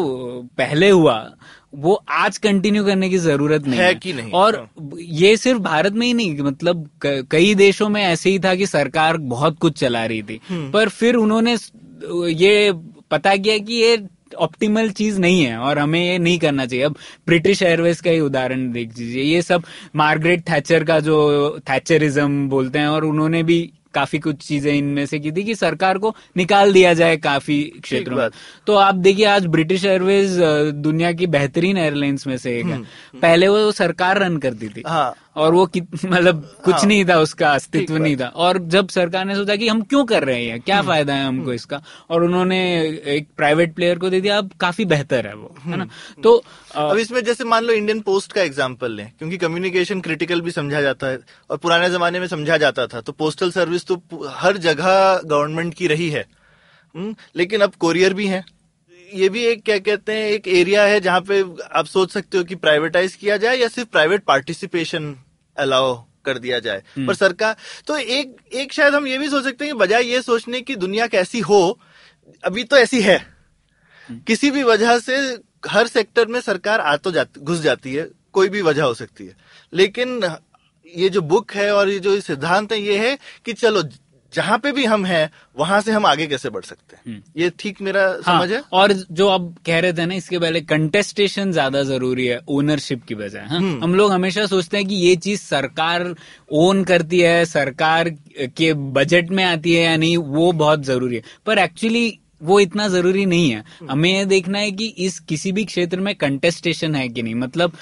पहले 0.58 0.90
हुआ 0.90 1.32
वो 1.76 1.94
आज 2.12 2.38
कंटिन्यू 2.38 2.84
करने 2.86 3.10
की 3.10 3.18
ज़रूरत 3.18 3.68
नहीं 3.68 3.80
है 3.80 3.86
है, 3.86 3.96
कि 3.96 4.14
नहीं? 4.14 4.32
और 4.32 4.56
हाँ। 4.56 4.90
ये 5.00 5.36
सिर्फ़ 5.38 5.60
भारत 5.62 5.94
में 5.94 6.06
ही 6.08 6.14
नहीं 6.14 6.42
मतलब 6.42 6.90
कई 7.04 7.54
देशों 7.56 7.90
में 7.90 8.02
ऐसे 8.04 8.30
ही 8.30 8.40
था 8.40 8.56
कि 8.56 8.66
सरकार 8.68 9.18
बहुत 9.30 9.58
कुछ 9.58 9.80
चला 9.80 10.06
रही 10.06 10.24
थी 10.24 10.40
हम्म। 10.50 10.72
पर 10.72 10.90
फिर 10.92 11.16
उन्होंने 11.16 11.58
ये 12.34 12.72
पता 13.12 13.36
किया 13.36 13.58
कि 13.58 13.74
ये 13.74 13.98
ऑप्टिमल 14.38 14.90
चीज़ 14.92 15.20
नहीं 15.20 15.44
है 15.44 15.58
और 15.58 15.80
हमें 15.80 16.00
ये 16.00 16.18
नहीं 16.18 16.38
करना 16.40 16.66
चाहिए 16.66 16.86
अब 16.86 16.96
ब्रिटिश 17.28 17.62
एयरवेज 17.64 18.02
का 18.02 18.12
ही 18.12 18.20
उदाहरण 18.20 18.72
देख 18.72 18.98
लीजिए 18.98 19.24
ये 19.24 19.42
सब 19.42 19.64
मार्गरेट 19.96 20.50
थैचर 20.50 20.84
का 20.84 21.00
जो 21.00 21.18
थैचरिज्म 21.70 22.50
बोलते 22.50 22.80
हैं 22.80 22.88
और 22.88 23.06
उन्होंने 23.06 23.44
भी 23.44 23.60
काफ़ी 23.94 24.20
कुछ 24.20 24.36
चीज़ें 24.38 24.72
इनमें 24.74 25.06
से 25.06 25.20
की 25.20 25.32
थी 25.32 25.44
कि 25.44 25.56
सरकार 25.56 25.98
को 25.98 26.16
निकाल 26.38 26.74
दिया 26.74 26.94
जाए 26.94 27.18
काफ़ी 27.18 27.62
क्षेत्रों 27.84 28.18
में। 28.18 28.30
तो 28.68 28.76
आप 28.76 28.96
देखिए 28.96 29.26
आज 29.26 29.46
ब्रिटिश 29.46 29.86
एयरवेज 29.86 30.38
दुनिया 30.74 31.12
की 31.12 31.28
बेहतरीन 31.28 31.78
एयरलाइंस 31.78 32.28
में 32.28 32.38
से 32.38 32.58
एक 32.60 32.66
है। 32.66 32.82
पहले 33.22 33.48
वो 33.48 33.72
सरकार 33.72 34.20
रन 34.20 34.38
करती 34.38 34.68
थी। 34.68 34.84
हाँ। 34.88 35.14
और 35.36 35.54
वो 35.54 35.64
मतलब 36.06 36.42
कुछ 36.64 36.74
हाँ। 36.74 36.86
नहीं 36.86 37.06
था 37.06 37.18
उसका 37.20 37.52
अस्तित्व 37.54 37.98
नहीं 37.98 38.16
था। 38.18 38.26
और 38.28 38.58
जब 38.68 38.88
सरकार 38.90 39.26
ने 39.26 39.36
सोचा 39.36 39.56
कि 39.56 39.68
हम 39.68 39.82
क्यों 39.84 40.04
कर 40.06 40.24
रहे 40.24 40.44
हैं 40.46 40.60
क्या 40.62 40.82
फ़ायदा 40.82 41.14
है 41.14 41.26
हमको 41.26 41.54
इसका 41.54 41.82
और 42.10 42.24
उन्होंने 42.24 42.60
एक 43.16 43.28
प्राइवेट 43.38 43.74
प्लेयर 43.76 44.00
को 44.00 44.10
दे 44.10 44.22
दिया 44.22 44.38
अब 44.38 44.52
काफ़ी 44.62 44.86
बेहतर 44.86 45.28
है 45.28 45.36
वो 45.36 45.56
है 45.66 45.78
ना? 45.78 45.88
तो 46.24 46.36
अ, 46.76 46.80
अब 46.82 46.98
इसमें 46.98 47.24
जैसे 47.24 47.44
मान 47.44 47.64
लो 47.64 47.74
इंडियन 47.74 48.00
पोस्ट 48.02 48.34
का 48.34 48.42
एग्जांपल 48.42 48.92
लें 48.92 49.10
क्योंकि 49.20 49.38
कम्युनिकेशन 49.38 50.02
क्रिटिकल 50.02 50.42
भी 50.42 50.52
समझा 50.52 50.82
जाता 50.82 51.08
है 51.08 51.20
और 51.50 51.58
पुराने 51.58 51.90
जमाने 51.90 52.20
में 52.20 52.28
समझा 52.28 52.58
जाता 52.58 52.88
था 52.88 53.02
तो 53.02 53.12
पोस्टल 53.14 53.52
सर्विस 53.52 53.86
तो 53.86 54.02
हर 54.36 54.58
जगह 54.58 55.22
गवर्नमेंट 55.26 55.74
की 55.74 55.88
रही 55.88 56.10
है। 56.10 56.26
हम्म, 56.96 57.16
लेकिन 57.36 57.62
अब 57.62 57.74
कोरियर 57.80 58.14
भी 58.14 58.28
है। 58.28 58.44
ये 59.12 59.28
भी 59.30 59.44
एक 59.46 59.62
क्या 59.64 59.78
कहते 59.78 60.14
हैं 60.14 60.30
एक 60.30 60.48
एरिया 60.48 60.84
है 60.84 61.00
जहाँ 61.00 61.22
पे 61.22 61.42
आप 61.74 61.86
सोच 61.86 62.12
सकते 62.12 62.38
हो 62.38 62.44
कि 62.44 62.56
प्राइवेटाइज 62.56 63.16
किया 63.16 63.38
जाए 63.38 63.58
या 63.58 63.68
सिर्फ़ 63.68 63.90
प्राइवेट 63.90 64.24
पार्टिसिपेशन 64.24 65.16
अलाउ 65.58 65.96
कर 66.26 66.38
दिया 66.38 66.60
जाए। 66.60 66.84
पर 66.98 67.14
सरकार 67.14 67.56
तो 67.88 67.98
एक 67.98 68.36
एक 68.54 68.74
शायद 68.74 68.96
हम 68.96 69.08
ये 69.08 69.18
भी 69.18 69.30
सोच 69.30 69.44
सकते 69.44 69.66
हैं 69.66 69.74
कि 69.74 69.80
बजाय 69.80 70.04
ये 70.04 70.22
सोचने 70.22 70.62
की 70.62 70.76
दुनिया 70.76 71.08
कैसी 71.08 71.40
हो 71.42 71.80
अभी 72.44 72.64
तो 72.64 72.78
ऐसी 72.78 73.02
है। 73.02 73.18
किसी 74.28 74.52
भी 74.52 74.64
वजह 74.64 74.98
से 75.00 75.18
हर 75.70 75.88
सेक्टर 75.88 76.28
में 76.28 76.40
सरकार 76.42 76.82
आ 76.82 76.96
तो 76.98 77.12
जाती 77.12 77.42
घुस 77.42 77.60
जाती 77.60 77.94
है 77.96 78.08
कोई 78.34 78.50
भी 78.50 78.62
वजह 78.62 78.84
हो 78.84 78.94
सकती 78.94 79.26
है। 79.26 79.36
लेकिन 79.74 80.24
ये 80.86 81.10
जो 81.10 81.22
बुक 81.22 81.52
है 81.52 81.72
और 81.76 81.90
ये 81.90 82.00
जो 82.00 82.20
सिद्धांत 82.22 82.72
है 82.72 82.80
ये 82.80 82.98
है 82.98 83.18
कि 83.46 83.54
चलो 83.54 83.84
जहाँ 84.34 84.58
पे 84.60 84.72
भी 84.72 84.86
हम 84.86 85.06
हैं 85.06 85.30
वहाँ 85.58 85.80
से 85.82 85.92
हम 85.92 86.06
आगे 86.06 86.26
कैसे 86.28 86.50
बढ़ 86.50 86.64
सकते 86.64 86.96
हैं? 86.96 87.24
ये 87.38 87.52
ठीक 87.60 87.82
मेरा 87.82 88.02
हाँ, 88.24 88.40
समझ 88.40 88.52
है? 88.52 88.62
और 88.74 88.94
जो 88.94 89.28
आप 89.30 89.54
कह 89.66 89.80
रहे 89.80 89.94
थे 89.94 90.06
ना 90.06 90.16
इसके 90.16 90.40
पहले 90.40 90.62
कंटेस्टेशन 90.64 91.52
ज़्यादा 91.52 91.84
ज़रूरी 91.84 92.26
है 92.26 92.40
ओनरशिप 92.50 93.04
की 93.04 93.16
बजाय 93.16 93.46
हाँ? 93.46 93.60
हम 93.60 93.96
लोग 93.96 94.12
हमेशा 94.12 94.46
सोचते 94.46 94.78
हैं 94.78 94.88
कि 94.88 94.96
ये 94.96 95.16
चीज़ 95.18 95.42
सरकार 95.42 96.14
ओन 96.64 96.84
करती 96.84 97.20
है 97.20 97.46
सरकार 97.46 98.10
के 98.58 98.74
बजट 98.74 99.30
में 99.32 99.44
आती 99.44 99.74
है 99.76 99.84
या 99.84 99.96
नहीं 99.98 100.18
वो 100.18 100.52
बहुत 100.54 100.84
ज़रूरी 100.86 101.16
है। 101.16 101.24
पर 101.46 101.58
एक्चुअली 101.60 102.20
वो 102.44 102.60
इतना 102.60 102.88
ज़रूरी 102.88 103.26
नहीं 103.26 103.50
है। 103.52 103.64
हमें 103.90 104.10
यह 104.10 104.24
देखना 104.26 104.60
है 104.60 104.72
कि 104.72 104.86
इस 105.00 105.20
किसी 105.20 105.52
भी 105.52 105.64
क्षेत्र 105.66 106.00
में 106.00 106.14
कंटेस्टेशन 106.16 106.96
है 106.96 107.08
कि 107.10 107.22
नहीं। 107.24 107.36
मतलब 107.36 107.74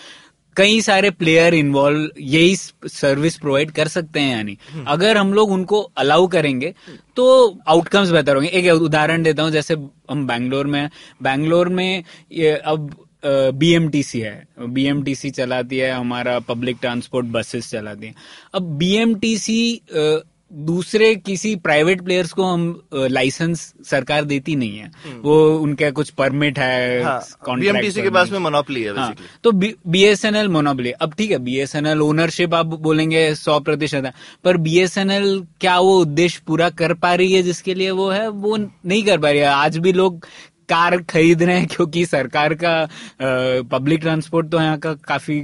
कई 0.58 0.80
सारे 0.82 1.10
प्लेयर 1.12 1.54
इन्वॉल्व 1.54 2.20
यही 2.20 2.56
सर्विस 2.56 3.38
प्रोवाइड 3.38 3.72
कर 3.72 3.88
सकते 3.88 4.20
हैं 4.20 4.32
यानी। 4.32 4.58
अगर 4.88 5.18
हम 5.18 5.34
लोग 5.34 5.52
उनको 5.52 5.82
अलाउ 5.98 6.28
करेंगे 6.28 6.74
तो 7.16 7.28
आउटकम्स 7.68 8.10
बेहतर 8.12 8.36
होंगे। 8.36 8.50
एक 8.50 8.72
उदाहरण 8.74 9.24
देता 9.24 9.44
हूँ 9.44 9.52
जैसे 9.52 9.78
हम 10.12 10.26
बैंगलोर 10.28 10.68
में 10.68 10.90
बैंगलोर 11.24 11.70
में 11.70 12.04
ये 12.32 12.52
अब 12.56 12.90
बीएमटीसी 13.24 14.20
है। 14.20 14.48
बीएमटीसी 14.60 15.30
चलाती 15.32 15.78
है 15.78 15.92
हमारा 15.92 16.38
पब्लिक 16.42 16.78
ट्रांसपोर्ट 16.82 17.26
बसेस 17.28 17.70
चलाती 17.72 18.08
है। 18.08 18.14
अब 18.54 18.78
बीएमटीसी 18.78 19.82
दूसरे 20.52 21.14
किसी 21.16 21.56
प्राइवेट 21.56 22.02
प्लेयर्स 22.02 22.32
को 22.34 22.44
हम 22.44 22.64
लाइसेंस 22.94 23.62
सरकार 23.86 24.26
देती 24.26 24.56
नहीं 24.56 24.78
है। 24.78 24.92
वो 25.22 25.36
उनका 25.60 25.90
कुछ 25.92 26.10
परमिट 26.12 26.60
है 26.60 27.02
हाँ, 27.04 27.20
बीएमटीसी 27.50 28.02
के 28.02 28.10
पास 28.10 28.32
में 28.32 28.38
मोनोपली 28.40 28.84
है 28.84 28.96
हाँ, 28.98 29.10
बेसिकली 29.10 29.38
तो 29.44 29.52
बीएसएनएल 29.92 30.48
मोनोपली 30.50 30.92
अब 30.92 31.14
ठीक 31.14 31.32
है 31.32 31.38
बीएसएनएल 31.40 32.02
ओनरशिप 32.02 32.54
आप 32.54 32.66
बोलेंगे 32.66 33.34
सौ 33.36 33.60
प्रतिशत 33.60 34.06
है 34.06 34.14
पर 34.44 34.58
बीएसएनएल 34.68 35.44
क्या 35.62 35.78
वो 35.80 35.98
उद्देश्य 36.02 36.42
पूरा 36.48 36.70
कर 36.82 36.94
पा 36.94 37.14
रही 37.16 37.34
है 37.34 37.44
जिसके 37.44 37.74
लिए 37.74 37.92
वो 37.92 38.10
है? 38.10 38.28
वो 38.28 38.58
नहीं 38.58 39.04
कर 39.04 39.18
पा 39.18 39.30
रही 39.30 39.40
है। 39.40 39.46
आज 39.46 39.78
भी 39.78 39.94
लोग 39.94 40.26
कार 40.70 40.98
खरीद 41.04 41.44
रहे 41.44 41.58
हैं 41.60 41.68
क्योंकि 41.68 42.06
सरकार 42.06 42.54
का 42.64 42.74
पब्लिक 43.72 44.02
ट्रांसपोर्ट 44.02 44.50
तो 44.50 44.60
यहाँ 44.60 44.78
का 44.80 44.94
काफ़ी 45.08 45.40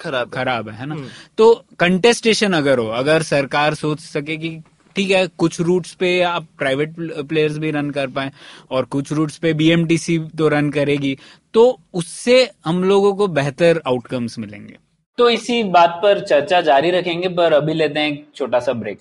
खराब 0.00 0.26
है। 0.26 0.32
खराब 0.34 0.68
है 0.68 0.76
है 0.76 0.86
ना? 0.86 0.96
तो 1.38 1.52
कंटेस्टेशन 1.78 2.52
अगर 2.52 2.78
हो 2.78 2.86
अगर 2.94 3.22
सरकार 3.22 3.74
सोच 3.74 4.00
सके 4.00 4.36
कि 4.36 4.58
ठीक 4.96 5.10
है 5.10 5.26
कुछ 5.38 5.60
रूट्स 5.60 5.94
पे 5.94 6.20
आप 6.22 6.46
प्राइवेट 6.58 6.94
प्लेयर्स 7.28 7.56
भी 7.58 7.70
रन 7.70 7.90
कर 7.90 8.06
पाए 8.08 8.32
और 8.70 8.84
कुछ 8.84 9.12
रूट्स 9.12 9.36
पे 9.36 9.52
बीएमटीसी 9.52 10.18
तो 10.38 10.48
रन 10.48 10.70
करेगी 10.70 11.16
तो 11.54 11.64
उससे 11.94 12.50
हम 12.64 12.82
लोगों 12.84 13.14
को 13.14 13.26
बेहतर 13.28 13.80
आउटकम्स 13.86 14.38
मिलेंगे। 14.38 14.76
तो 15.18 15.28
इसी 15.30 15.62
बात 15.62 15.98
पर 16.02 16.20
चर्चा 16.20 16.60
जारी 16.60 16.90
रखेंगे 16.90 17.28
पर 17.28 17.52
अभी 17.52 17.74
लेते 17.74 18.00
हैं 18.00 18.12
एक 18.12 18.26
छोटा 18.36 18.60
सा 18.60 18.72
ब्रेक 18.72 18.98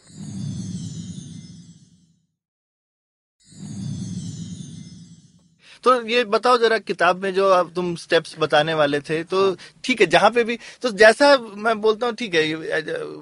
तो 5.83 6.07
ये 6.07 6.23
बताओ 6.23 6.57
जरा 6.57 6.77
किताब 6.77 7.23
में 7.23 7.33
जो 7.33 7.49
अब 7.49 7.71
तुम 7.75 7.95
स्टेप्स 7.95 8.35
बताने 8.39 8.73
वाले 8.73 8.99
थे 8.99 9.23
तो 9.23 9.55
ठीक 9.83 10.01
है 10.01 10.07
जहाँ 10.07 10.29
पे 10.31 10.43
भी 10.43 10.59
तो 10.81 10.89
जैसा 10.89 11.37
मैं 11.37 11.81
बोलता 11.81 12.07
हूँ 12.07 12.15
ठीक 12.15 12.35
है 12.35 12.53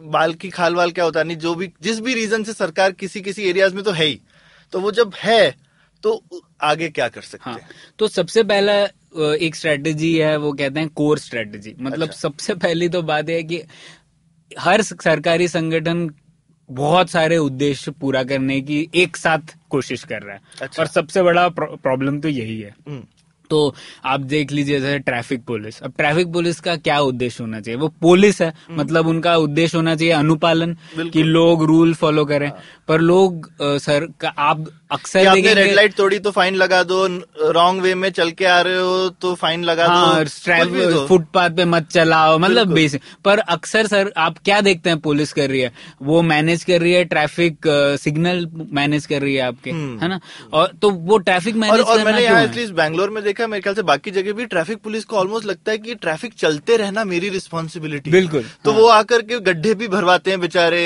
बाल 0.10 0.34
की 0.34 0.50
खाल 0.50 0.76
वाल 0.76 0.92
क्या 0.92 1.06
होता 1.06 1.24
नहीं 1.24 1.38
जो 1.38 1.56
भी 1.56 1.72
जिस 1.82 2.00
भी 2.00 2.14
रीजन 2.14 2.44
से 2.44 2.54
सरकार 2.54 2.92
किसी 2.92 3.22
किसी 3.22 3.50
एरियाज़ 3.50 3.76
में 3.76 3.84
तो 3.84 3.92
है 3.92 4.06
ही। 4.06 4.22
तो 4.74 4.80
वो 4.80 4.92
जब 4.92 5.14
है 5.16 5.56
तो 6.04 6.24
आगे 6.62 6.90
क्या 6.90 7.08
कर 7.08 7.22
सकते 7.22 7.50
हाँ। 7.50 7.60
हैं? 7.60 7.70
तो 8.00 8.08
सबसे 8.08 8.44
पहला 8.44 8.74
एक 9.34 9.56
स्ट्रेटेजी 9.56 10.18
है 10.18 10.38
वो 10.38 10.54
कहते 10.54 10.80
हैं 10.80 10.90
कोर 10.90 11.18
स्ट्रेटेजी 11.18 11.76
मतलब 11.82 12.08
अच्छा। 12.08 12.20
सबसे 12.20 12.54
पहली 12.56 12.90
तो 12.90 13.02
बात 13.02 13.30
है 13.30 13.44
कि 13.44 13.64
हर 14.60 14.82
सरकारी 14.82 15.48
संगठन 15.48 16.08
बहुत 16.72 17.10
सारे 17.10 17.38
उद्देश्य 17.38 17.92
पूरा 17.92 18.24
करने 18.24 18.62
की 18.62 18.90
एक 18.96 19.18
साथ 19.18 19.58
कोशिश 19.70 20.04
कर 20.04 20.22
रहा 20.22 20.36
है। 20.36 20.42
अच्छा। 20.62 20.84
और 20.84 20.88
सबसे 20.88 21.24
बड़ा 21.24 21.50
प्रॉब्लम 21.60 22.20
तो 22.20 22.30
यही 22.30 22.62
है। 22.62 22.76
हम्म, 22.88 23.04
तो 23.52 23.60
आप 24.06 24.20
देख 24.32 24.52
लीजिए 24.52 24.80
जैसे 24.80 25.00
ट्रैफ़िक 25.02 25.44
पुलिस 25.46 25.82
अब 25.82 25.94
ट्रैफ़िक 25.98 26.32
पुलिस 26.34 26.60
का 26.60 26.76
क्या 26.78 27.00
उद्देश्य 27.02 27.44
होना 27.44 27.60
चाहिए? 27.62 27.80
वो 27.80 27.88
पुलिस 28.02 28.42
है। 28.42 28.54
मतलब 28.74 29.08
उनका 29.08 29.36
उद्देश्य 29.38 29.78
होना 29.78 29.96
चाहिए 29.96 30.14
अनुपालन 30.14 30.70
हम्म। 30.70 31.02
हाँ। 31.02 31.10
कि 31.10 31.24
लोग 31.24 31.64
रूल 31.66 31.94
फॉलो 31.96 32.26
करें। 32.26 32.52
पर 32.88 33.02
लोग 33.02 33.50
सर 33.62 34.08
का 34.22 34.34
आप 34.40 34.66
अक्सर 34.92 35.34
रेड 35.36 35.74
लाइट 35.76 35.94
तोड़ी 35.96 36.18
तो 36.20 36.32
फाइन 36.32 36.56
लगा 36.56 36.82
दो। 36.84 37.06
रॉन्ग 37.52 37.82
वे 37.82 37.94
में 37.96 38.10
चल 38.12 38.32
के 38.32 38.46
आ 38.46 38.60
रहे 38.62 38.78
हो 38.78 39.10
तो 39.22 39.34
फाइन 39.36 39.64
लगा 39.64 39.88
हाँ 39.88 40.24
दो 40.26 40.90
दो। 40.92 41.06
फुटपाथ 41.08 41.50
पे 41.58 41.66
मत 41.66 41.88
चलाओ। 41.92 42.38
मतलब। 42.38 42.74
बेसिक 42.74 43.02
पर 43.26 43.40
अक्सर 43.40 43.88
सर 43.88 44.12
आप 44.18 44.38
क्या 44.46 44.60
देखते 44.62 44.90
हैं? 44.90 45.00
पुलिस 45.02 45.34
कर 45.34 45.50
रही 45.50 45.60
है। 45.62 45.72
वो 46.02 46.22
मैनेज 46.24 46.64
कर 46.64 46.82
रही 46.82 46.92
है 46.94 47.04
ट्रैफ़िक 47.06 47.68
सिग्नल 48.02 48.48
मैनेज 48.74 49.06
कर 49.06 49.22
रही 49.22 49.36
है 49.36 49.42
आपके। 49.42 49.72
है 49.72 50.08
ना? 50.08 50.20
और 50.54 50.72
तो 50.82 50.90
वो 50.90 51.18
ट्रैफ़िक 51.20 51.56
मैनेज 51.56 51.80
और 51.82 52.04
मैंने 52.06 52.22
यहाँ 52.22 52.44
एटलीस्ट 52.44 52.74
बैंगलोर 52.74 53.10
में 53.10 53.24
देखा 53.24 53.41
मेरे 53.48 53.62
ख्याल 53.62 53.76
से 53.76 53.82
बाकी 53.84 54.12
जगह 54.12 54.34
भी 54.34 54.46
ट्रैफ़िक 54.46 54.82
पुलिस 54.84 55.06
को 55.06 55.18
ऑलमोस्ट 55.18 55.46
लगता 55.46 55.72
है 55.72 55.78
कि 55.78 55.96
ट्रैफ़िक 55.96 56.34
चलते 56.34 56.78
रहना 56.78 57.04
मेरी 57.06 57.30
रिस्पॉन्सिबिलिटी 57.30 58.12
बिल्कुल, 58.12 58.46
तो 58.66 58.72
हाँ। 58.72 58.80
वो 58.80 58.88
आकर 58.90 59.22
के 59.22 59.40
गड्ढे 59.42 59.74
भी 59.76 59.88
भरवाते 59.88 60.32
हैं 60.32 60.40
बेचारे 60.40 60.84